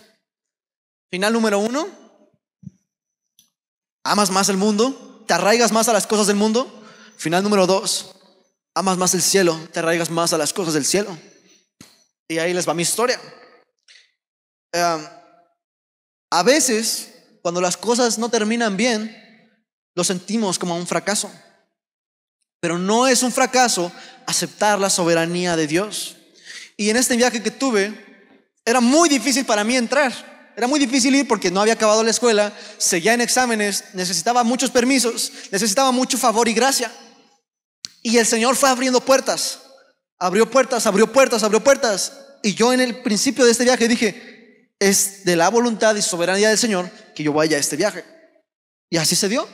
Final 1.12 1.34
número 1.34 1.60
uno, 1.60 1.88
¿Amas 4.04 4.32
más 4.32 4.50
el 4.50 4.58
mundo? 4.58 5.24
¿Te 5.28 5.36
arraigas 5.36 5.72
más 5.72 5.88
a 5.88 5.94
las 5.94 6.08
cosas 6.08 6.26
del 6.26 6.36
mundo? 6.36 6.84
Final 7.18 7.44
número 7.44 7.68
dos, 7.68 8.16
amas 8.74 8.98
más 8.98 9.14
el 9.14 9.22
cielo, 9.22 9.60
te 9.72 9.78
arraigas 9.78 10.10
más 10.10 10.34
a 10.34 10.40
las 10.40 10.54
cosas 10.54 10.74
del 10.74 10.86
cielo. 10.86 11.16
Y 12.28 12.40
ahí 12.40 12.52
les 12.52 12.68
va 12.68 12.74
mi 12.74 12.82
historia. 12.82 13.22
Em, 14.72 15.08
a 16.32 16.44
veces, 16.44 17.14
cuando 17.44 17.62
las 17.62 17.78
cosas 17.78 18.18
no 18.18 18.30
terminan 18.30 18.76
bien, 18.76 19.21
lo 19.96 20.04
sentimos 20.04 20.58
como 20.58 20.76
un 20.76 20.88
fracaso. 20.88 21.32
Pero 22.60 22.78
no 22.78 23.08
es 23.08 23.24
un 23.24 23.32
fracaso 23.32 23.92
aceptar 24.28 24.80
la 24.80 24.90
soberanía 24.90 25.56
de 25.56 25.68
Dios. 25.68 26.18
Y 26.78 26.90
en 26.90 26.98
este 26.98 27.18
viaje 27.18 27.42
que 27.42 27.52
tuve, 27.52 27.94
era 28.66 28.80
muy 28.80 29.10
difícil 29.10 29.46
para 29.46 29.64
mí 29.64 29.76
entrar. 29.76 30.14
Era 30.56 30.68
muy 30.68 30.80
difícil 30.80 31.16
ir 31.16 31.28
porque 31.28 31.50
no 31.50 31.62
había 31.62 31.74
acabado 31.74 32.04
la 32.04 32.12
escuela, 32.12 32.54
seguía 32.78 33.14
en 33.14 33.22
exámenes, 33.22 33.86
necesitaba 33.94 34.44
muchos 34.44 34.70
permisos, 34.70 35.32
necesitaba 35.50 35.92
mucho 35.92 36.18
favor 36.18 36.48
y 36.48 36.54
gracia. 36.54 36.92
Y 38.04 38.18
el 38.18 38.26
Señor 38.26 38.56
fue 38.56 38.70
abriendo 38.70 39.00
puertas, 39.02 39.60
abrió 40.20 40.50
puertas, 40.50 40.86
abrió 40.86 41.12
puertas, 41.12 41.44
abrió 41.44 41.64
puertas. 41.64 42.14
Y 42.44 42.54
yo 42.54 42.74
en 42.74 42.82
el 42.82 43.02
principio 43.02 43.46
de 43.46 43.52
este 43.52 43.64
viaje 43.64 43.88
dije, 43.88 44.72
es 44.80 45.24
de 45.24 45.36
la 45.36 45.50
voluntad 45.50 45.96
y 45.96 46.02
soberanía 46.02 46.50
del 46.50 46.58
Señor 46.58 46.90
que 47.16 47.24
yo 47.24 47.34
vaya 47.34 47.58
a 47.58 47.60
este 47.60 47.76
viaje. 47.76 48.04
Y 48.90 48.98
así 48.98 49.16
se 49.16 49.30
dio. 49.30 49.48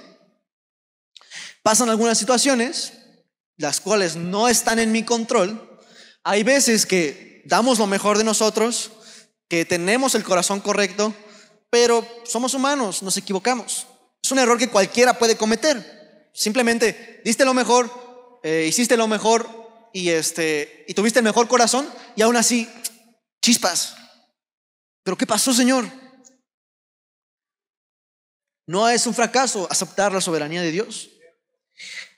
Pasan 1.67 1.89
algunas 1.89 2.17
situaciones, 2.17 2.93
las 3.57 3.81
cuales 3.81 4.15
no 4.15 4.47
están 4.47 4.79
en 4.79 4.93
mi 4.93 5.03
control. 5.03 5.77
Hay 6.23 6.43
veces 6.43 6.85
que 6.85 7.43
damos 7.43 7.77
lo 7.77 7.87
mejor 7.87 8.17
de 8.17 8.23
nosotros, 8.23 8.91
que 9.49 9.65
tenemos 9.65 10.15
el 10.15 10.23
corazón 10.23 10.61
correcto, 10.61 11.13
pero 11.69 12.07
somos 12.23 12.53
humanos, 12.53 13.03
nos 13.03 13.17
equivocamos. 13.17 13.85
Es 14.23 14.31
un 14.31 14.39
error 14.39 14.57
que 14.57 14.69
cualquiera 14.69 15.19
puede 15.19 15.35
cometer. 15.35 16.29
Simplemente 16.33 17.19
diste 17.25 17.43
lo 17.43 17.53
mejor, 17.53 18.39
eh, 18.43 18.65
hiciste 18.69 18.95
lo 18.95 19.09
mejor 19.09 19.89
y, 19.91 20.07
este, 20.11 20.85
y 20.87 20.93
tuviste 20.93 21.19
el 21.19 21.25
mejor 21.25 21.49
corazón 21.49 21.85
y 22.15 22.21
aún 22.21 22.37
así, 22.37 22.69
chispas. 23.41 23.93
¿Pero 25.03 25.17
qué 25.17 25.27
pasó, 25.27 25.53
Señor? 25.53 25.85
No 28.65 28.87
es 28.87 29.05
un 29.05 29.13
fracaso 29.13 29.67
aceptar 29.69 30.13
la 30.13 30.21
soberanía 30.21 30.61
de 30.61 30.71
Dios. 30.71 31.09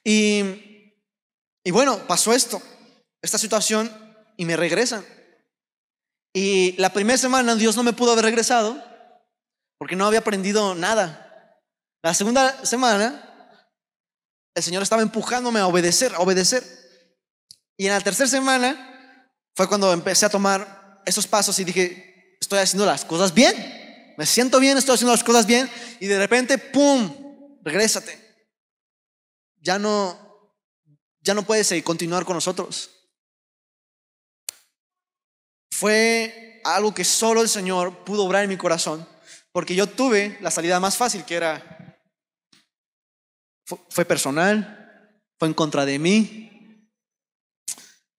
Y, 0.03 0.93
y 1.63 1.71
bueno, 1.71 2.07
pasó 2.07 2.33
esto, 2.33 2.61
esta 3.21 3.37
situación, 3.37 3.91
y 4.37 4.45
me 4.45 4.55
regresan. 4.55 5.05
Y 6.33 6.73
la 6.77 6.93
primera 6.93 7.17
semana 7.17 7.55
Dios 7.55 7.75
no 7.75 7.83
me 7.83 7.93
pudo 7.93 8.13
haber 8.13 8.25
regresado 8.25 8.81
porque 9.77 9.95
no 9.95 10.05
había 10.05 10.19
aprendido 10.19 10.75
nada. 10.75 11.59
La 12.01 12.13
segunda 12.13 12.65
semana 12.65 13.25
el 14.55 14.63
Señor 14.63 14.83
estaba 14.83 15.01
empujándome 15.01 15.59
a 15.59 15.67
obedecer, 15.67 16.13
a 16.15 16.19
obedecer. 16.19 16.63
Y 17.77 17.87
en 17.87 17.93
la 17.93 18.01
tercera 18.01 18.29
semana 18.29 19.29
fue 19.55 19.67
cuando 19.67 19.91
empecé 19.91 20.25
a 20.25 20.29
tomar 20.29 21.01
esos 21.05 21.27
pasos 21.27 21.57
y 21.59 21.63
dije, 21.63 22.37
estoy 22.39 22.59
haciendo 22.59 22.85
las 22.85 23.05
cosas 23.05 23.33
bien. 23.33 24.15
Me 24.17 24.25
siento 24.25 24.59
bien, 24.59 24.77
estoy 24.77 24.95
haciendo 24.95 25.13
las 25.13 25.23
cosas 25.23 25.45
bien. 25.45 25.69
Y 25.99 26.07
de 26.07 26.17
repente, 26.17 26.57
¡pum! 26.57 27.57
Regrésate. 27.63 28.28
Ya 29.59 29.77
no, 29.77 30.55
ya 31.21 31.33
no 31.33 31.43
puedes 31.43 31.73
continuar 31.83 32.25
con 32.25 32.35
nosotros 32.35 32.99
fue 35.79 36.59
algo 36.65 36.93
que 36.93 37.05
solo 37.05 37.41
el 37.41 37.47
Señor 37.47 38.03
pudo 38.03 38.25
obrar 38.25 38.43
en 38.43 38.49
mi 38.49 38.57
corazón, 38.57 39.07
porque 39.53 39.75
yo 39.75 39.87
tuve 39.87 40.37
la 40.41 40.51
salida 40.51 40.77
más 40.81 40.97
fácil, 40.97 41.23
que 41.23 41.35
era, 41.35 41.97
fue 43.89 44.03
personal, 44.03 45.23
fue 45.37 45.47
en 45.47 45.53
contra 45.53 45.85
de 45.85 45.97
mí. 45.97 46.85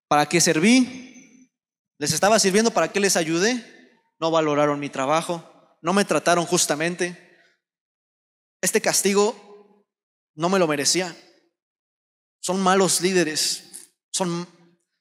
¿Para 0.08 0.24
qué 0.24 0.40
serví? 0.40 1.50
¿Les 1.98 2.12
estaba 2.12 2.38
sirviendo? 2.38 2.70
¿Para 2.70 2.90
qué 2.90 2.98
les 2.98 3.16
ayudé? 3.16 3.62
No 4.18 4.30
valoraron 4.30 4.80
mi 4.80 4.88
trabajo, 4.88 5.76
no 5.82 5.92
me 5.92 6.06
trataron 6.06 6.46
justamente. 6.46 7.38
Este 8.62 8.80
castigo 8.80 9.84
no 10.34 10.48
me 10.48 10.58
lo 10.58 10.66
merecía. 10.66 11.14
Son 12.40 12.60
malos 12.60 13.00
líderes, 13.00 13.90
son, 14.10 14.46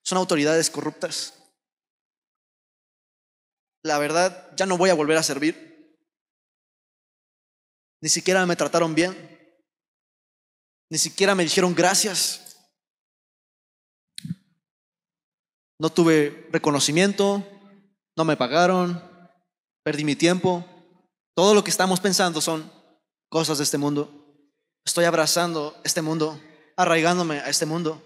son 0.04 0.17
autoridades 0.17 0.69
corruptas 0.69 1.39
la 3.84 3.97
verdad, 3.97 4.52
ya 4.56 4.65
no 4.65 4.78
voy 4.78 4.89
a 4.89 4.95
volver 4.95 5.17
a 5.17 5.23
servir. 5.23 5.67
Ni 8.02 8.10
siquiera 8.10 8.45
me 8.45 8.56
trataron 8.56 8.93
bien. 8.93 9.15
Ni 10.89 10.97
siquiera 10.97 11.36
me 11.36 11.43
dijeron 11.43 11.73
gracias. 11.73 12.58
No 15.80 15.89
tuve 15.89 16.47
reconocimiento, 16.52 17.45
no 18.17 18.25
me 18.25 18.36
pagaron, 18.36 19.02
perdí 19.84 20.04
mi 20.04 20.15
tiempo. 20.15 20.65
Todo 21.34 21.54
lo 21.54 21.63
que 21.63 21.71
estamos 21.71 22.02
pensando 22.02 22.41
son 22.41 22.69
cosas 23.30 23.60
de 23.60 23.63
este 23.63 23.78
mundo. 23.78 24.43
Estoy 24.86 25.06
abrazando 25.06 25.80
este 25.86 26.02
mundo, 26.02 26.41
arraigándome 26.79 27.39
a 27.39 27.49
este 27.49 27.65
mundo. 27.65 28.01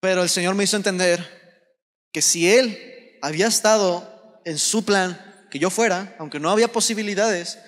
Pero 0.00 0.22
el 0.22 0.30
Señor 0.30 0.54
me 0.54 0.64
hizo 0.64 0.78
entender 0.78 1.68
que 2.14 2.22
si 2.22 2.50
Él 2.50 3.18
había 3.20 3.46
estado 3.46 4.40
en 4.46 4.58
su 4.58 4.86
plan 4.86 5.20
que 5.50 5.58
yo 5.58 5.68
fuera, 5.68 6.16
aunque 6.18 6.40
no 6.40 6.48
había 6.48 6.72
posibilidades, 6.72 7.58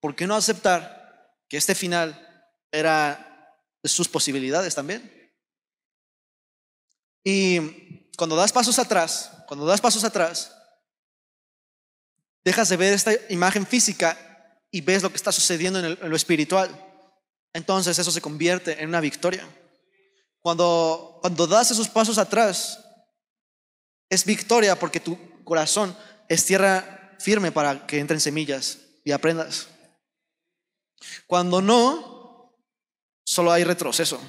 ¿por 0.00 0.16
qué 0.16 0.26
no 0.26 0.36
aceptar 0.36 1.36
que 1.50 1.58
este 1.58 1.74
final 1.74 2.48
era 2.72 3.54
de 3.82 3.90
sus 3.90 4.08
posibilidades 4.08 4.74
también? 4.74 5.30
Y 7.22 8.08
cuando 8.16 8.36
das 8.36 8.52
pasos 8.52 8.78
atrás, 8.78 9.32
cuando 9.46 9.66
das 9.66 9.82
pasos 9.82 10.04
atrás, 10.04 10.56
dejas 12.42 12.70
de 12.70 12.78
ver 12.78 12.94
esta 12.94 13.12
imagen 13.28 13.66
física 13.66 14.16
y 14.70 14.80
ves 14.80 15.02
lo 15.02 15.10
que 15.10 15.16
está 15.16 15.30
sucediendo 15.30 15.78
en, 15.78 15.84
en 15.84 16.08
lo 16.08 16.16
espiritual. 16.16 16.86
Entonces 17.52 17.98
eso 17.98 18.10
se 18.10 18.20
convierte 18.20 18.82
en 18.82 18.88
una 18.88 19.00
victoria. 19.00 19.48
Cuando, 20.40 21.18
cuando 21.20 21.46
das 21.46 21.70
esos 21.70 21.88
pasos 21.88 22.18
atrás, 22.18 22.84
es 24.08 24.24
victoria 24.24 24.78
porque 24.78 25.00
tu 25.00 25.18
corazón 25.44 25.96
es 26.28 26.44
tierra 26.44 27.16
firme 27.18 27.52
para 27.52 27.86
que 27.86 27.98
entren 27.98 28.20
semillas 28.20 28.78
y 29.04 29.12
aprendas. 29.12 29.68
Cuando 31.26 31.60
no, 31.60 32.54
solo 33.24 33.52
hay 33.52 33.64
retroceso. 33.64 34.20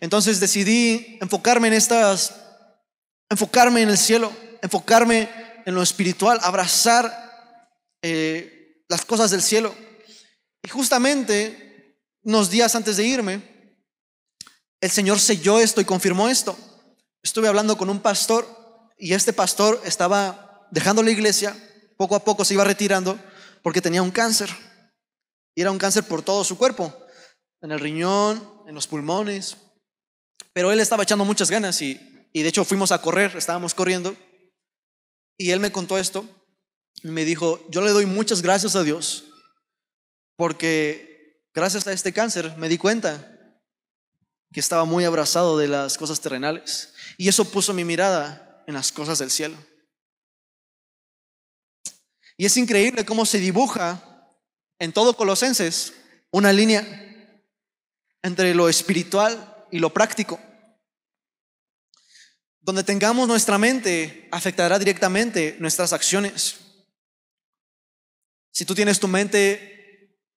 Entonces 0.00 0.40
decidí 0.40 1.18
enfocarme 1.20 1.68
en 1.68 1.74
estas, 1.74 2.34
enfocarme 3.30 3.82
en 3.82 3.88
el 3.88 3.98
cielo, 3.98 4.32
enfocarme 4.62 5.28
en 5.64 5.74
lo 5.74 5.82
espiritual, 5.82 6.38
abrazar 6.42 7.26
eh, 8.02 8.84
las 8.88 9.04
cosas 9.04 9.30
del 9.30 9.42
cielo. 9.42 9.74
Y 10.66 10.68
justamente 10.68 11.96
unos 12.24 12.50
días 12.50 12.74
antes 12.74 12.96
de 12.96 13.06
irme, 13.06 13.40
el 14.80 14.90
Señor 14.90 15.20
selló 15.20 15.60
esto 15.60 15.80
y 15.80 15.84
confirmó 15.84 16.28
esto. 16.28 16.58
Estuve 17.22 17.46
hablando 17.46 17.78
con 17.78 17.88
un 17.88 18.00
pastor 18.00 18.44
y 18.98 19.14
este 19.14 19.32
pastor 19.32 19.80
estaba 19.84 20.66
dejando 20.72 21.04
la 21.04 21.12
iglesia, 21.12 21.56
poco 21.96 22.16
a 22.16 22.24
poco 22.24 22.44
se 22.44 22.54
iba 22.54 22.64
retirando 22.64 23.16
porque 23.62 23.80
tenía 23.80 24.02
un 24.02 24.10
cáncer. 24.10 24.50
Y 25.54 25.60
era 25.60 25.70
un 25.70 25.78
cáncer 25.78 26.02
por 26.02 26.22
todo 26.22 26.42
su 26.42 26.58
cuerpo, 26.58 26.92
en 27.60 27.70
el 27.70 27.78
riñón, 27.78 28.64
en 28.66 28.74
los 28.74 28.88
pulmones. 28.88 29.58
Pero 30.52 30.72
él 30.72 30.80
estaba 30.80 31.04
echando 31.04 31.24
muchas 31.24 31.48
ganas 31.48 31.80
y, 31.80 31.94
de 32.34 32.48
hecho 32.48 32.64
fuimos 32.64 32.90
a 32.90 33.00
correr, 33.00 33.36
estábamos 33.36 33.72
corriendo. 33.72 34.16
Y 35.38 35.52
él 35.52 35.60
me 35.60 35.70
contó 35.70 35.96
esto 35.96 36.28
y 37.04 37.06
me 37.06 37.24
dijo, 37.24 37.64
yo 37.70 37.82
le 37.82 37.92
doy 37.92 38.06
muchas 38.06 38.42
gracias 38.42 38.74
a 38.74 38.82
Dios 38.82 39.26
porque 40.36 41.42
gracias 41.54 41.86
a 41.86 41.92
este 41.92 42.12
cáncer 42.12 42.56
me 42.56 42.68
di 42.68 42.78
cuenta 42.78 43.32
que 44.52 44.60
estaba 44.60 44.84
muy 44.84 45.04
abrazado 45.04 45.58
de 45.58 45.68
las 45.68 45.98
cosas 45.98 46.20
terrenales. 46.20 46.94
Y 47.18 47.28
eso 47.28 47.44
puso 47.50 47.72
mi 47.72 47.84
mirada 47.84 48.64
en 48.66 48.74
las 48.74 48.92
cosas 48.92 49.18
del 49.18 49.30
cielo. 49.30 49.56
Y 52.36 52.44
es 52.44 52.56
increíble 52.56 53.04
cómo 53.04 53.24
se 53.24 53.38
dibuja 53.38 54.02
en 54.78 54.92
todo 54.92 55.16
Colosenses 55.16 55.94
una 56.30 56.52
línea 56.52 56.82
entre 58.22 58.54
lo 58.54 58.68
espiritual 58.68 59.66
y 59.70 59.78
lo 59.78 59.92
práctico. 59.92 60.38
Donde 62.60 62.82
tengamos 62.82 63.28
nuestra 63.28 63.58
mente 63.58 64.28
afectará 64.32 64.78
directamente 64.78 65.56
nuestras 65.60 65.92
acciones. 65.92 66.56
Si 68.50 68.64
tú 68.64 68.74
tienes 68.74 68.98
tu 68.98 69.08
mente 69.08 69.75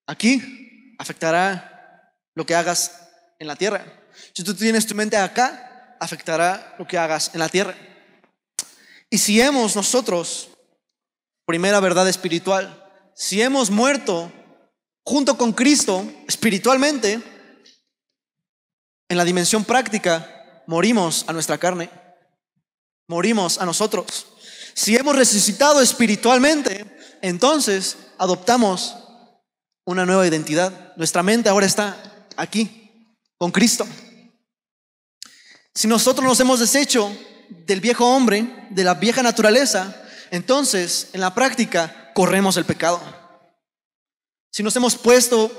aquí, 0.09 0.95
afectará 0.97 2.11
lo 2.33 2.43
que 2.45 2.55
hagas 2.55 3.09
en 3.37 3.45
la 3.45 3.55
tierra. 3.55 3.85
Si 4.33 4.43
tú 4.43 4.55
tienes 4.55 4.87
tu 4.87 4.95
mente 4.95 5.15
acá, 5.15 5.95
afectará 5.99 6.75
lo 6.79 6.87
que 6.87 6.97
hagas 6.97 7.29
en 7.33 7.39
la 7.39 7.47
tierra. 7.47 7.75
Y 9.09 9.19
si 9.19 9.39
hemos 9.39 9.75
nosotros, 9.75 10.49
primera 11.45 11.79
verdad 11.79 12.09
espiritual, 12.09 12.83
si 13.13 13.41
hemos 13.41 13.69
muerto 13.69 14.31
junto 15.03 15.37
con 15.37 15.53
Cristo 15.53 16.03
espiritualmente, 16.27 17.21
en 19.09 19.17
la 19.17 19.25
dimensión 19.25 19.63
práctica, 19.63 20.63
morimos 20.65 21.25
a 21.27 21.33
nuestra 21.33 21.57
carne, 21.59 21.89
morimos 23.07 23.59
a 23.59 23.65
nosotros. 23.65 24.25
Si 24.73 24.95
hemos 24.95 25.15
resucitado 25.15 25.81
espiritualmente, 25.81 26.85
entonces 27.21 27.97
adoptamos 28.17 28.95
una 29.89 30.05
nueva 30.05 30.27
identidad. 30.27 30.93
Nuestra 30.97 31.23
mente 31.23 31.49
ahora 31.49 31.65
está 31.65 31.97
aquí, 32.37 33.17
con 33.39 33.49
Cristo. 33.49 33.87
Si 35.73 35.87
nosotros 35.87 36.23
nos 36.23 36.39
hemos 36.39 36.59
deshecho 36.59 37.11
del 37.49 37.81
viejo 37.81 38.05
hombre, 38.05 38.67
de 38.69 38.83
la 38.83 38.93
vieja 38.93 39.23
naturaleza, 39.23 39.99
entonces 40.29 41.09
en 41.13 41.21
la 41.21 41.33
práctica 41.33 42.11
corremos 42.13 42.55
el 42.57 42.65
pecado. 42.65 43.01
Si 44.51 44.61
nos 44.61 44.75
hemos 44.75 44.95
puesto 44.95 45.51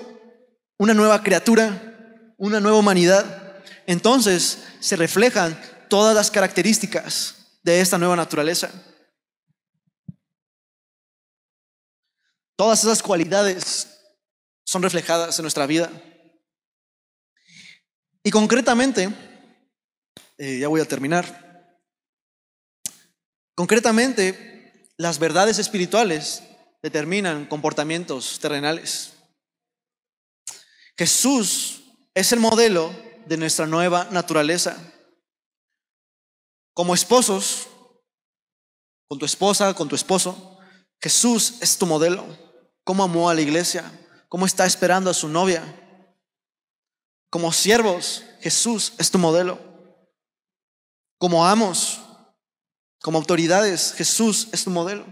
una 0.78 0.94
nueva 0.94 1.24
criatura, 1.24 2.32
una 2.38 2.60
nueva 2.60 2.78
humanidad, 2.78 3.60
entonces 3.84 4.58
se 4.78 4.94
reflejan 4.94 5.60
todas 5.88 6.14
las 6.14 6.30
características 6.30 7.58
de 7.64 7.80
esta 7.80 7.98
nueva 7.98 8.14
naturaleza. 8.14 8.70
Todas 12.54 12.84
esas 12.84 13.02
cualidades 13.02 13.99
son 14.70 14.84
reflejadas 14.84 15.36
en 15.36 15.42
nuestra 15.42 15.66
vida. 15.66 15.90
Y 18.22 18.30
concretamente, 18.30 19.12
eh, 20.38 20.60
ya 20.60 20.68
voy 20.68 20.80
a 20.80 20.84
terminar, 20.84 21.76
concretamente 23.56 24.88
las 24.96 25.18
verdades 25.18 25.58
espirituales 25.58 26.44
determinan 26.84 27.46
comportamientos 27.46 28.38
terrenales. 28.38 29.14
Jesús 30.96 31.82
es 32.14 32.30
el 32.30 32.38
modelo 32.38 32.94
de 33.26 33.38
nuestra 33.38 33.66
nueva 33.66 34.06
naturaleza. 34.12 34.78
Como 36.74 36.94
esposos, 36.94 37.66
con 39.08 39.18
tu 39.18 39.24
esposa, 39.24 39.74
con 39.74 39.88
tu 39.88 39.96
esposo, 39.96 40.60
Jesús 41.02 41.54
es 41.60 41.76
tu 41.76 41.86
modelo. 41.86 42.24
¿Cómo 42.84 43.02
amó 43.02 43.28
a 43.28 43.34
la 43.34 43.40
iglesia? 43.40 43.90
¿Cómo 44.30 44.46
está 44.46 44.64
esperando 44.64 45.10
a 45.10 45.14
su 45.14 45.28
novia? 45.28 45.60
Como 47.30 47.52
siervos, 47.52 48.22
Jesús 48.40 48.92
es 48.96 49.10
tu 49.10 49.18
modelo. 49.18 49.58
Como 51.18 51.44
amos, 51.44 52.00
como 53.02 53.18
autoridades, 53.18 53.92
Jesús 53.92 54.46
es 54.52 54.62
tu 54.62 54.70
modelo. 54.70 55.04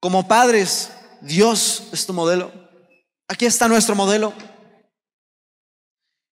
Como 0.00 0.26
padres, 0.26 0.90
Dios 1.20 1.84
es 1.92 2.04
tu 2.06 2.12
modelo. 2.12 2.52
Aquí 3.28 3.46
está 3.46 3.68
nuestro 3.68 3.94
modelo. 3.94 4.34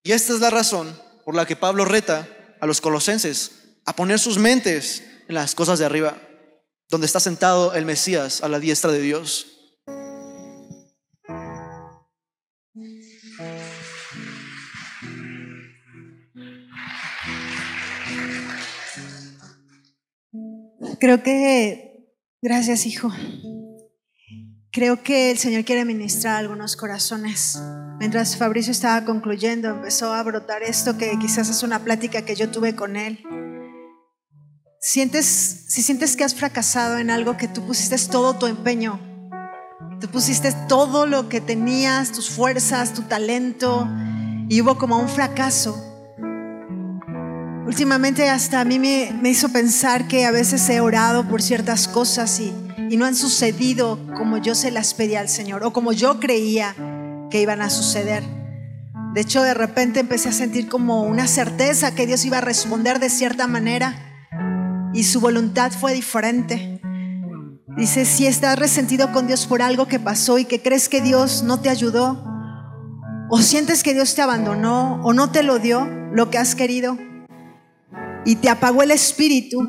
Y 0.02 0.10
esta 0.10 0.32
es 0.32 0.40
la 0.40 0.50
razón 0.50 1.00
por 1.24 1.36
la 1.36 1.46
que 1.46 1.54
Pablo 1.54 1.84
reta 1.84 2.28
a 2.60 2.66
los 2.66 2.80
colosenses 2.80 3.76
a 3.86 3.94
poner 3.94 4.18
sus 4.18 4.38
mentes 4.38 5.04
en 5.28 5.36
las 5.36 5.54
cosas 5.54 5.78
de 5.78 5.84
arriba, 5.84 6.20
donde 6.88 7.06
está 7.06 7.20
sentado 7.20 7.74
el 7.74 7.86
Mesías 7.86 8.42
a 8.42 8.48
la 8.48 8.58
diestra 8.58 8.90
de 8.90 9.00
Dios. 9.00 9.59
Creo 21.00 21.22
que, 21.22 22.14
gracias 22.42 22.84
hijo, 22.84 23.10
creo 24.70 25.02
que 25.02 25.30
el 25.30 25.38
Señor 25.38 25.64
quiere 25.64 25.86
ministrar 25.86 26.36
algunos 26.36 26.76
corazones. 26.76 27.58
Mientras 27.98 28.36
Fabricio 28.36 28.70
estaba 28.70 29.06
concluyendo, 29.06 29.70
empezó 29.70 30.12
a 30.12 30.22
brotar 30.22 30.62
esto 30.62 30.98
que 30.98 31.18
quizás 31.18 31.48
es 31.48 31.62
una 31.62 31.78
plática 31.78 32.26
que 32.26 32.36
yo 32.36 32.50
tuve 32.50 32.76
con 32.76 32.96
él. 32.96 33.24
Sientes, 34.78 35.24
si 35.68 35.80
sientes 35.80 36.16
que 36.16 36.24
has 36.24 36.34
fracasado 36.34 36.98
en 36.98 37.08
algo 37.08 37.38
que 37.38 37.48
tú 37.48 37.66
pusiste 37.66 37.96
todo 38.10 38.36
tu 38.36 38.46
empeño, 38.46 39.00
tú 40.02 40.08
pusiste 40.08 40.52
todo 40.68 41.06
lo 41.06 41.30
que 41.30 41.40
tenías, 41.40 42.12
tus 42.12 42.28
fuerzas, 42.28 42.92
tu 42.92 43.04
talento, 43.04 43.88
y 44.50 44.60
hubo 44.60 44.76
como 44.76 44.98
un 44.98 45.08
fracaso 45.08 45.89
Últimamente 47.70 48.28
hasta 48.28 48.60
a 48.60 48.64
mí 48.64 48.80
me, 48.80 49.30
hizo 49.30 49.50
pensar 49.50 50.08
que 50.08 50.26
a 50.26 50.32
veces 50.32 50.68
he 50.68 50.80
orado 50.80 51.28
por 51.28 51.40
ciertas 51.40 51.86
cosas 51.86 52.40
y, 52.40 52.52
no 52.96 53.04
han 53.04 53.14
sucedido 53.14 53.96
como 54.16 54.38
yo 54.38 54.56
se 54.56 54.72
las 54.72 54.92
pedí 54.92 55.14
al 55.14 55.28
Señor 55.28 55.62
o 55.62 55.72
como 55.72 55.92
yo 55.92 56.18
creía 56.18 56.74
que 57.30 57.40
iban 57.40 57.62
a 57.62 57.70
suceder. 57.70 58.24
De 59.14 59.20
hecho, 59.20 59.44
de 59.44 59.54
repente 59.54 60.00
empecé 60.00 60.30
a 60.30 60.32
sentir 60.32 60.68
como 60.68 61.04
una 61.04 61.28
certeza 61.28 61.94
que 61.94 62.08
Dios 62.08 62.24
iba 62.24 62.38
a 62.38 62.40
responder 62.40 62.98
de 62.98 63.08
cierta 63.08 63.46
manera 63.46 63.94
y 64.92 65.04
su 65.04 65.20
voluntad 65.20 65.70
fue 65.70 65.94
diferente. 65.94 66.80
Dice, 67.76 68.04
si 68.04 68.26
estás 68.26 68.58
resentido 68.58 69.12
con 69.12 69.28
Dios 69.28 69.46
por 69.46 69.62
algo 69.62 69.86
que 69.86 70.00
pasó 70.00 70.40
y 70.40 70.44
que 70.44 70.60
crees 70.60 70.88
que 70.88 71.02
Dios 71.02 71.44
no 71.44 71.60
te 71.60 71.68
ayudó, 71.68 72.24
o 73.30 73.40
sientes 73.40 73.84
que 73.84 73.94
Dios 73.94 74.16
te 74.16 74.22
abandonó 74.22 75.00
o 75.04 75.12
no 75.12 75.30
te 75.30 75.44
lo 75.44 75.60
dio 75.60 75.86
lo 76.12 76.30
que 76.30 76.38
has 76.38 76.56
querido, 76.56 76.98
y 78.24 78.36
te 78.36 78.48
apagó 78.48 78.82
el 78.82 78.90
espíritu, 78.90 79.60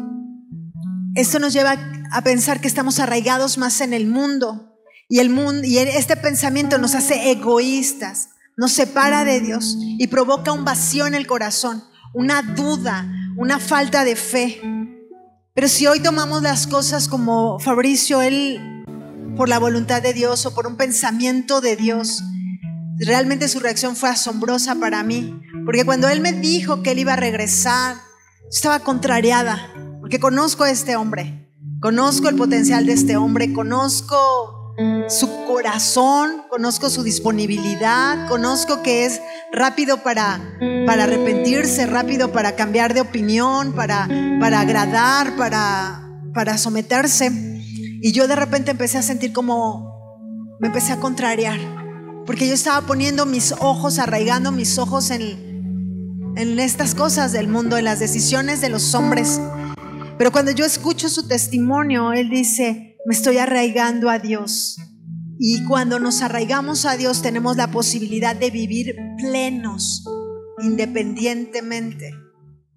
esto 1.15 1.39
nos 1.39 1.53
lleva 1.53 1.75
a 2.11 2.21
pensar 2.21 2.59
que 2.59 2.67
estamos 2.67 2.99
arraigados 2.99 3.57
más 3.57 3.81
en 3.81 3.93
el 3.93 4.07
mundo 4.07 4.77
y 5.09 5.19
el 5.19 5.29
mundo 5.29 5.65
y 5.65 5.77
este 5.77 6.15
pensamiento 6.15 6.77
nos 6.77 6.95
hace 6.95 7.31
egoístas, 7.31 8.29
nos 8.57 8.71
separa 8.71 9.23
de 9.23 9.39
Dios 9.39 9.77
y 9.79 10.07
provoca 10.07 10.51
un 10.51 10.65
vacío 10.65 11.07
en 11.07 11.15
el 11.15 11.27
corazón, 11.27 11.83
una 12.13 12.41
duda, 12.41 13.11
una 13.37 13.59
falta 13.59 14.03
de 14.03 14.15
fe. 14.15 14.61
Pero 15.53 15.67
si 15.67 15.87
hoy 15.87 15.99
tomamos 15.99 16.41
las 16.41 16.67
cosas 16.67 17.07
como 17.07 17.59
Fabricio, 17.59 18.21
él 18.21 18.85
por 19.35 19.49
la 19.49 19.59
voluntad 19.59 20.01
de 20.01 20.13
Dios 20.13 20.45
o 20.45 20.53
por 20.53 20.67
un 20.67 20.77
pensamiento 20.77 21.61
de 21.61 21.75
Dios, 21.75 22.23
realmente 22.99 23.47
su 23.47 23.59
reacción 23.59 23.95
fue 23.95 24.09
asombrosa 24.09 24.75
para 24.75 25.03
mí, 25.03 25.41
porque 25.65 25.83
cuando 25.83 26.07
él 26.09 26.21
me 26.21 26.33
dijo 26.33 26.83
que 26.83 26.91
él 26.91 26.99
iba 26.99 27.13
a 27.13 27.17
regresar, 27.17 27.95
estaba 28.51 28.79
contrariada, 28.79 29.73
porque 30.01 30.19
conozco 30.19 30.63
a 30.63 30.71
este 30.71 30.95
hombre, 30.95 31.49
conozco 31.79 32.27
el 32.27 32.35
potencial 32.35 32.85
de 32.85 32.93
este 32.93 33.15
hombre, 33.15 33.53
conozco 33.53 34.75
su 35.07 35.27
corazón, 35.45 36.43
conozco 36.49 36.89
su 36.89 37.03
disponibilidad, 37.03 38.27
conozco 38.27 38.81
que 38.81 39.05
es 39.05 39.21
rápido 39.51 40.03
para, 40.03 40.57
para 40.85 41.03
arrepentirse, 41.03 41.85
rápido 41.85 42.31
para 42.31 42.55
cambiar 42.55 42.93
de 42.93 43.01
opinión, 43.01 43.73
para, 43.73 44.07
para 44.39 44.61
agradar, 44.61 45.35
para, 45.35 46.09
para 46.33 46.57
someterse. 46.57 47.31
Y 48.01 48.11
yo 48.11 48.27
de 48.27 48.35
repente 48.35 48.71
empecé 48.71 48.97
a 48.97 49.03
sentir 49.03 49.33
como 49.33 49.91
me 50.59 50.67
empecé 50.67 50.93
a 50.93 50.99
contrariar, 50.99 51.59
porque 52.25 52.47
yo 52.47 52.53
estaba 52.53 52.85
poniendo 52.85 53.25
mis 53.25 53.53
ojos, 53.59 53.97
arraigando 53.97 54.51
mis 54.51 54.77
ojos 54.77 55.09
en 55.11 55.50
en 56.35 56.59
estas 56.59 56.95
cosas 56.95 57.31
del 57.31 57.47
mundo, 57.47 57.77
en 57.77 57.85
las 57.85 57.99
decisiones 57.99 58.61
de 58.61 58.69
los 58.69 58.93
hombres. 58.95 59.39
Pero 60.17 60.31
cuando 60.31 60.51
yo 60.51 60.65
escucho 60.65 61.09
su 61.09 61.27
testimonio, 61.27 62.13
él 62.13 62.29
dice, 62.29 62.97
me 63.05 63.13
estoy 63.13 63.37
arraigando 63.37 64.09
a 64.09 64.19
Dios. 64.19 64.77
Y 65.39 65.65
cuando 65.65 65.99
nos 65.99 66.21
arraigamos 66.21 66.85
a 66.85 66.97
Dios 66.97 67.21
tenemos 67.21 67.57
la 67.57 67.71
posibilidad 67.71 68.35
de 68.35 68.51
vivir 68.51 68.95
plenos, 69.17 70.03
independientemente 70.61 72.13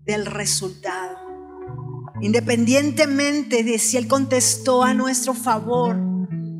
del 0.07 0.26
resultado. 0.26 1.18
Independientemente 2.22 3.64
de 3.64 3.78
si 3.78 3.98
Él 3.98 4.09
contestó 4.09 4.82
a 4.82 4.94
nuestro 4.94 5.34
favor 5.34 5.96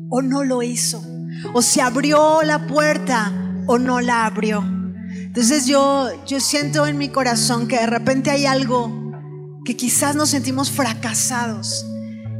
o 0.09 0.21
no 0.21 0.43
lo 0.43 0.61
hizo. 0.61 1.01
O 1.53 1.61
si 1.61 1.79
abrió 1.79 2.43
la 2.43 2.67
puerta 2.67 3.63
o 3.65 3.79
no 3.79 4.01
la 4.01 4.27
abrió. 4.27 4.74
Entonces 5.23 5.65
yo, 5.65 6.09
yo 6.25 6.39
siento 6.39 6.87
en 6.87 6.97
mi 6.97 7.09
corazón 7.09 7.67
que 7.67 7.79
de 7.79 7.87
repente 7.87 8.31
hay 8.31 8.45
algo 8.45 9.11
que 9.65 9.75
quizás 9.75 10.15
nos 10.15 10.29
sentimos 10.29 10.71
fracasados. 10.71 11.85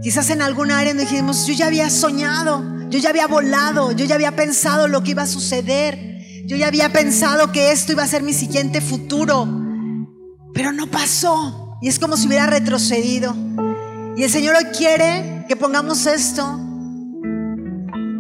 Quizás 0.02 0.30
en 0.30 0.42
alguna 0.42 0.80
área 0.80 0.94
nos 0.94 1.10
dijimos, 1.10 1.48
yo 1.48 1.54
ya 1.54 1.68
había 1.68 1.90
soñado, 1.90 2.64
yo 2.90 3.00
ya 3.00 3.10
había 3.10 3.28
volado, 3.28 3.92
yo 3.92 4.06
ya 4.06 4.16
había 4.16 4.36
pensado 4.36 4.88
lo 4.88 5.04
que 5.04 5.12
iba 5.12 5.24
a 5.24 5.28
suceder, 5.28 6.22
yo 6.46 6.56
ya 6.56 6.68
había 6.68 6.94
pensado 6.94 7.52
que 7.52 7.72
esto 7.72 7.94
iba 7.94 8.04
a 8.04 8.08
ser 8.08 8.22
mi 8.22 8.34
siguiente 8.34 8.82
futuro, 8.82 9.48
pero 10.54 10.72
no 10.72 10.88
pasó. 10.88 11.78
Y 11.82 11.88
es 11.88 12.00
como 12.00 12.18
si 12.18 12.28
hubiera 12.28 12.46
retrocedido. 12.46 13.36
Y 14.16 14.24
el 14.24 14.30
Señor 14.30 14.56
hoy 14.56 14.66
quiere 14.78 15.46
que 15.48 15.56
pongamos 15.56 16.06
esto 16.06 16.60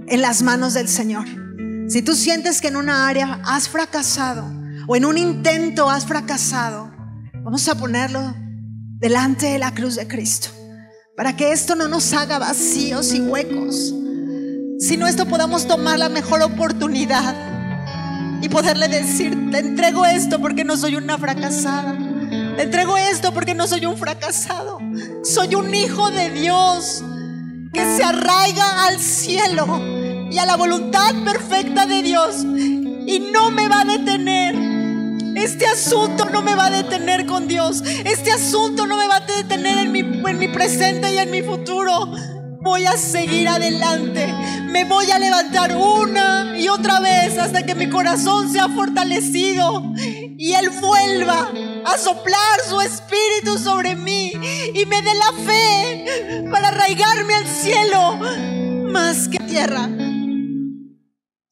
en 0.07 0.21
las 0.21 0.41
manos 0.41 0.73
del 0.73 0.87
Señor. 0.87 1.44
Si 1.87 2.01
tú 2.01 2.15
sientes 2.15 2.61
que 2.61 2.69
en 2.69 2.77
una 2.77 3.07
área 3.07 3.41
has 3.45 3.69
fracasado, 3.69 4.43
o 4.87 4.95
en 4.95 5.05
un 5.05 5.17
intento 5.17 5.89
has 5.89 6.05
fracasado, 6.05 6.91
vamos 7.43 7.67
a 7.67 7.75
ponerlo 7.75 8.33
delante 8.99 9.47
de 9.47 9.59
la 9.59 9.73
cruz 9.73 9.95
de 9.95 10.07
Cristo. 10.07 10.49
Para 11.15 11.35
que 11.35 11.51
esto 11.51 11.75
no 11.75 11.87
nos 11.87 12.11
haga 12.13 12.39
vacíos 12.39 13.13
y 13.13 13.21
huecos. 13.21 13.93
sino 14.77 15.07
esto 15.07 15.25
podamos 15.25 15.67
tomar 15.67 15.97
la 15.97 16.09
mejor 16.09 16.41
oportunidad 16.41 17.33
y 18.41 18.49
poderle 18.49 18.89
decir, 18.89 19.49
te 19.49 19.59
entrego 19.59 20.05
esto 20.05 20.41
porque 20.41 20.65
no 20.65 20.75
soy 20.75 20.95
una 20.95 21.17
fracasada. 21.17 21.97
Te 22.57 22.63
entrego 22.63 22.97
esto 22.97 23.33
porque 23.33 23.53
no 23.53 23.67
soy 23.67 23.85
un 23.85 23.95
fracasado. 23.95 24.79
Soy 25.23 25.55
un 25.55 25.73
hijo 25.73 26.11
de 26.11 26.29
Dios 26.31 27.03
que 27.71 27.95
se 27.95 28.03
arraiga 28.03 28.87
al 28.87 28.99
cielo 28.99 29.94
y 30.35 30.39
a 30.39 30.45
la 30.45 30.57
voluntad 30.57 31.15
perfecta 31.23 31.85
de 31.85 32.03
Dios 32.03 32.43
y 32.43 33.29
no 33.31 33.51
me 33.51 33.69
va 33.69 33.81
a 33.81 33.85
detener. 33.85 34.53
Este 35.37 35.65
asunto 35.65 36.25
no 36.25 36.41
me 36.41 36.55
va 36.55 36.65
a 36.65 36.71
detener 36.71 37.25
con 37.25 37.47
Dios. 37.47 37.81
Este 38.03 38.33
asunto 38.33 38.85
no 38.85 38.97
me 38.97 39.07
va 39.07 39.15
a 39.15 39.19
detener 39.21 39.77
en 39.77 39.93
mi, 39.93 39.99
en 39.99 40.37
mi 40.37 40.49
presente 40.49 41.13
y 41.13 41.19
en 41.19 41.31
mi 41.31 41.41
futuro 41.41 42.11
voy 42.59 42.83
a 42.83 42.97
seguir 42.97 43.47
adelante. 43.47 44.27
Me 44.65 44.83
voy 44.83 45.09
a 45.09 45.19
levantar 45.19 45.73
una 45.73 46.53
y 46.59 46.67
otra 46.67 46.99
vez 46.99 47.37
hasta 47.37 47.65
que 47.65 47.73
mi 47.73 47.89
corazón 47.89 48.51
sea 48.51 48.67
fortalecido 48.67 49.83
y 49.95 50.51
Él 50.51 50.69
vuelva 50.81 51.49
a 51.85 51.97
soplar 51.97 52.59
su 52.67 52.81
espíritu 52.81 53.57
sobre 53.57 53.95
mí 53.95 54.33
y 54.73 54.85
me 54.85 55.01
dé 55.01 55.11
la 55.15 55.43
fe 55.45 56.43
para 56.51 56.67
arraigarme 56.67 57.35
al 57.35 57.47
cielo 57.47 58.19
más 58.91 59.29
que 59.29 59.37
tierra. 59.39 59.87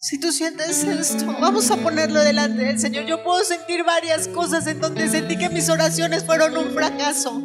Si 0.03 0.17
tú 0.17 0.33
sientes 0.33 0.83
esto, 0.83 1.33
vamos 1.39 1.71
a 1.71 1.77
ponerlo 1.77 2.19
delante 2.19 2.61
del 2.65 2.77
Señor. 2.77 3.05
Yo 3.05 3.23
puedo 3.23 3.41
sentir 3.45 3.85
varias 3.85 4.27
cosas 4.27 4.67
en 4.67 4.81
donde 4.81 5.07
sentí 5.07 5.37
que 5.37 5.47
mis 5.47 5.69
oraciones 5.69 6.25
fueron 6.25 6.57
un 6.57 6.73
fracaso, 6.73 7.41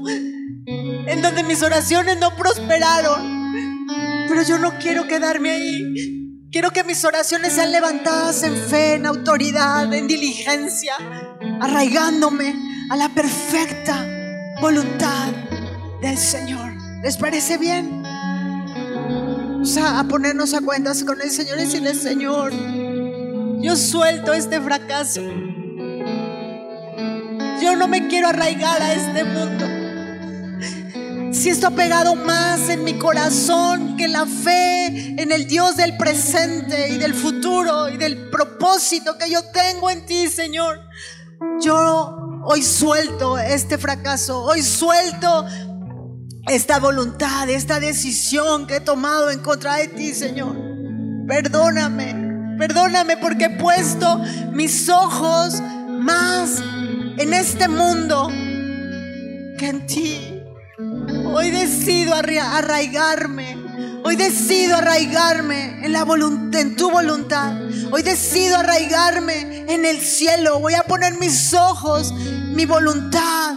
en 0.66 1.22
donde 1.22 1.44
mis 1.44 1.62
oraciones 1.62 2.18
no 2.18 2.34
prosperaron, 2.34 3.86
pero 4.26 4.42
yo 4.42 4.59
no 4.59 4.76
quiero 4.80 5.06
quedarme 5.06 5.52
ahí. 5.52 6.48
Quiero 6.50 6.72
que 6.72 6.82
mis 6.82 7.04
oraciones 7.04 7.52
sean 7.52 7.70
levantadas 7.70 8.42
en 8.42 8.56
fe, 8.56 8.94
en 8.94 9.06
autoridad, 9.06 9.94
en 9.94 10.09
diligencia, 10.09 10.94
arraigándome 11.61 12.56
a 12.90 12.96
la 12.96 13.09
perfecta 13.11 14.04
voluntad 14.61 15.28
del 16.02 16.18
Señor. 16.18 16.72
¿Les 17.04 17.16
parece 17.18 17.56
bien? 17.56 17.97
Sea, 19.69 19.99
a 19.99 20.05
ponernos 20.05 20.55
a 20.55 20.62
cuentas 20.62 21.05
con 21.05 21.21
el 21.21 21.31
Señor 21.31 21.59
y 21.59 21.64
decirle, 21.64 21.95
Señor, 21.95 22.53
yo 23.61 23.77
suelto 23.77 24.33
este 24.33 24.62
fracaso. 24.62 25.21
Yo 27.62 27.77
no 27.77 27.87
me 27.87 28.09
quiero 28.09 28.29
arraigar 28.29 28.81
a 28.81 28.95
este 28.95 29.25
mundo 29.25 29.66
si 31.33 31.51
esto 31.51 31.66
ha 31.66 31.71
pegado 31.71 32.14
más 32.16 32.69
en 32.69 32.83
mi 32.83 32.95
corazón 32.95 33.97
que 33.97 34.09
la 34.09 34.27
fe 34.27 34.87
en 34.87 35.31
el 35.31 35.47
Dios 35.47 35.77
del 35.77 35.97
presente 35.97 36.89
y 36.89 36.99
del 36.99 37.14
futuro 37.14 37.89
y 37.89 37.97
del 37.97 38.31
propósito 38.31 39.16
que 39.19 39.31
yo 39.31 39.43
tengo 39.53 39.91
en 39.91 40.05
ti, 40.07 40.29
Señor, 40.29 40.81
yo 41.61 42.41
hoy 42.45 42.62
suelto 42.62 43.39
este 43.39 43.79
fracaso, 43.79 44.43
hoy 44.43 44.62
suelto 44.62 45.47
esta 46.51 46.78
voluntad, 46.78 47.49
esta 47.49 47.80
decisión 47.80 48.66
que 48.66 48.76
he 48.76 48.80
tomado 48.80 49.30
en 49.30 49.40
contra 49.40 49.76
de 49.76 49.88
ti, 49.88 50.14
Señor. 50.14 50.57
Perdóname, 51.26 52.57
perdóname 52.59 53.16
porque 53.18 53.46
he 53.46 53.51
puesto 53.51 54.18
mis 54.53 54.88
ojos 54.88 55.61
más 56.01 56.62
en 57.18 57.34
este 57.34 57.68
mundo 57.68 58.28
que 59.59 59.68
en 59.68 59.86
ti. 59.86 60.42
Hoy 61.34 61.51
decido 61.51 62.14
arraigarme. 62.14 63.59
Hoy 64.05 64.16
decido 64.16 64.76
arraigarme 64.76 65.84
en, 65.84 65.92
la 65.92 66.07
en 66.53 66.76
tu 66.76 66.90
voluntad. 66.90 67.53
Hoy 67.90 68.03
decido 68.03 68.57
arraigarme 68.57 69.66
en 69.68 69.84
el 69.84 70.01
cielo. 70.01 70.61
Voy 70.61 70.74
a 70.74 70.84
poner 70.84 71.18
mis 71.18 71.53
ojos, 71.53 72.14
mi 72.14 72.64
voluntad, 72.64 73.55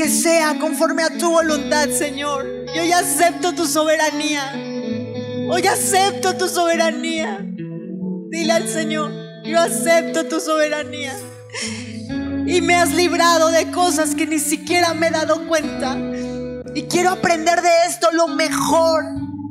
que 0.00 0.08
sea 0.08 0.56
conforme 0.58 1.02
a 1.02 1.18
tu 1.18 1.30
voluntad, 1.30 1.90
Señor. 1.90 2.46
Yo 2.74 2.82
ya 2.84 3.00
acepto 3.00 3.54
tu 3.54 3.66
soberanía. 3.66 4.50
Hoy 5.50 5.66
acepto 5.66 6.38
tu 6.38 6.48
soberanía. 6.48 7.38
Dile 8.30 8.50
al 8.50 8.66
Señor, 8.66 9.12
yo 9.44 9.60
acepto 9.60 10.24
tu 10.24 10.40
soberanía. 10.40 11.12
Y 12.46 12.62
me 12.62 12.76
has 12.76 12.94
librado 12.94 13.50
de 13.50 13.70
cosas 13.72 14.14
que 14.14 14.26
ni 14.26 14.38
siquiera 14.38 14.94
me 14.94 15.08
he 15.08 15.10
dado 15.10 15.46
cuenta. 15.46 15.98
Y 16.74 16.84
quiero 16.84 17.10
aprender 17.10 17.60
de 17.60 17.68
esto 17.86 18.10
lo 18.12 18.28
mejor. 18.28 19.04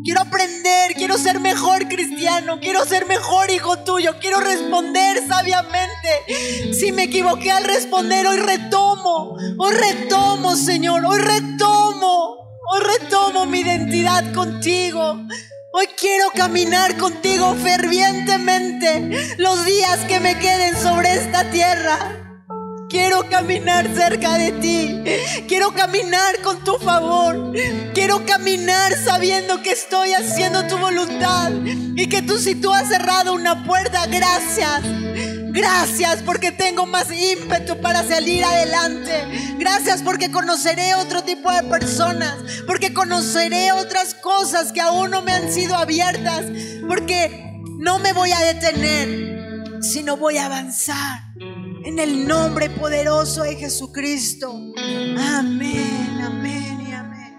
Quiero 0.03 0.21
aprender, 0.21 0.93
quiero 0.95 1.17
ser 1.17 1.39
mejor 1.39 1.87
cristiano, 1.87 2.59
quiero 2.59 2.85
ser 2.85 3.05
mejor 3.05 3.51
hijo 3.51 3.79
tuyo, 3.79 4.15
quiero 4.19 4.39
responder 4.39 5.27
sabiamente. 5.27 6.73
Si 6.73 6.91
me 6.91 7.03
equivoqué 7.03 7.51
al 7.51 7.65
responder, 7.65 8.25
hoy 8.25 8.37
retomo, 8.37 9.35
hoy 9.57 9.73
retomo, 9.73 10.55
Señor, 10.55 11.03
hoy 11.05 11.19
retomo, 11.19 12.37
hoy 12.71 12.81
retomo 12.99 13.45
mi 13.45 13.59
identidad 13.59 14.33
contigo. 14.33 15.17
Hoy 15.73 15.87
quiero 15.99 16.31
caminar 16.33 16.97
contigo 16.97 17.53
fervientemente 17.55 19.35
los 19.37 19.65
días 19.65 19.99
que 20.07 20.19
me 20.19 20.39
queden 20.39 20.75
sobre 20.77 21.13
esta 21.13 21.51
tierra. 21.51 22.28
Quiero 22.89 23.29
caminar 23.29 23.87
cerca 23.93 24.39
de 24.39 24.51
ti. 24.53 25.03
Quiero 25.47 25.71
caminar 25.73 26.41
con 26.41 26.63
tu 26.63 26.73
favor. 26.79 27.53
Quiero 27.93 28.25
caminar 28.25 28.93
sabiendo 28.97 29.61
que 29.61 29.73
estoy 29.73 30.13
haciendo 30.13 30.65
tu 30.65 30.75
voluntad. 30.75 31.51
Y 31.95 32.09
que 32.09 32.23
tú 32.23 32.39
si 32.39 32.55
tú 32.55 32.73
has 32.73 32.87
cerrado 32.87 33.33
una 33.33 33.63
puerta, 33.63 34.07
gracias. 34.07 34.81
Gracias 35.51 36.23
porque 36.23 36.51
tengo 36.51 36.87
más 36.87 37.11
ímpetu 37.11 37.79
para 37.79 38.03
salir 38.03 38.43
adelante. 38.43 39.55
Gracias 39.59 40.01
porque 40.01 40.31
conoceré 40.31 40.95
otro 40.95 41.23
tipo 41.23 41.51
de 41.51 41.61
personas. 41.63 42.37
Porque 42.65 42.91
conoceré 42.91 43.71
otras 43.71 44.15
cosas 44.15 44.71
que 44.71 44.81
aún 44.81 45.11
no 45.11 45.21
me 45.21 45.31
han 45.31 45.53
sido 45.53 45.75
abiertas. 45.75 46.45
Porque 46.87 47.61
no 47.77 47.99
me 47.99 48.13
voy 48.13 48.31
a 48.31 48.39
detener, 48.39 49.83
sino 49.83 50.17
voy 50.17 50.37
a 50.37 50.47
avanzar. 50.47 51.29
En 51.84 51.97
el 51.97 52.27
nombre 52.27 52.69
poderoso 52.69 53.43
de 53.43 53.55
Jesucristo. 53.55 54.53
Amén, 54.77 55.17
amén 56.21 56.82
y 56.88 56.91
amén. 56.91 57.36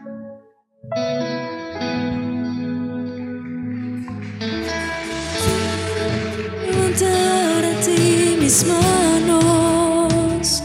Levantar 6.66 7.64
a 7.64 7.80
ti 7.80 8.36
mis 8.40 8.64
manos. 8.66 10.62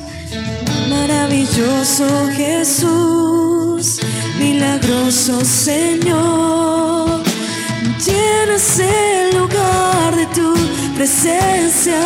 Maravilloso 0.89 2.07
Jesús, 2.35 3.99
milagroso 4.39 5.43
Señor. 5.43 7.21
Tienes 8.03 8.79
el 8.79 9.37
lugar 9.37 10.15
de 10.15 10.25
tu 10.27 10.53
presencia 10.95 11.99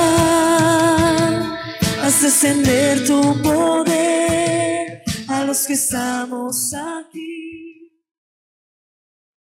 haz 2.19 2.21
descender 2.21 3.05
tu 3.05 3.21
poder 3.41 5.03
a 5.27 5.45
los 5.45 5.65
que 5.65 5.73
estamos 5.73 6.73
aquí. 6.73 7.28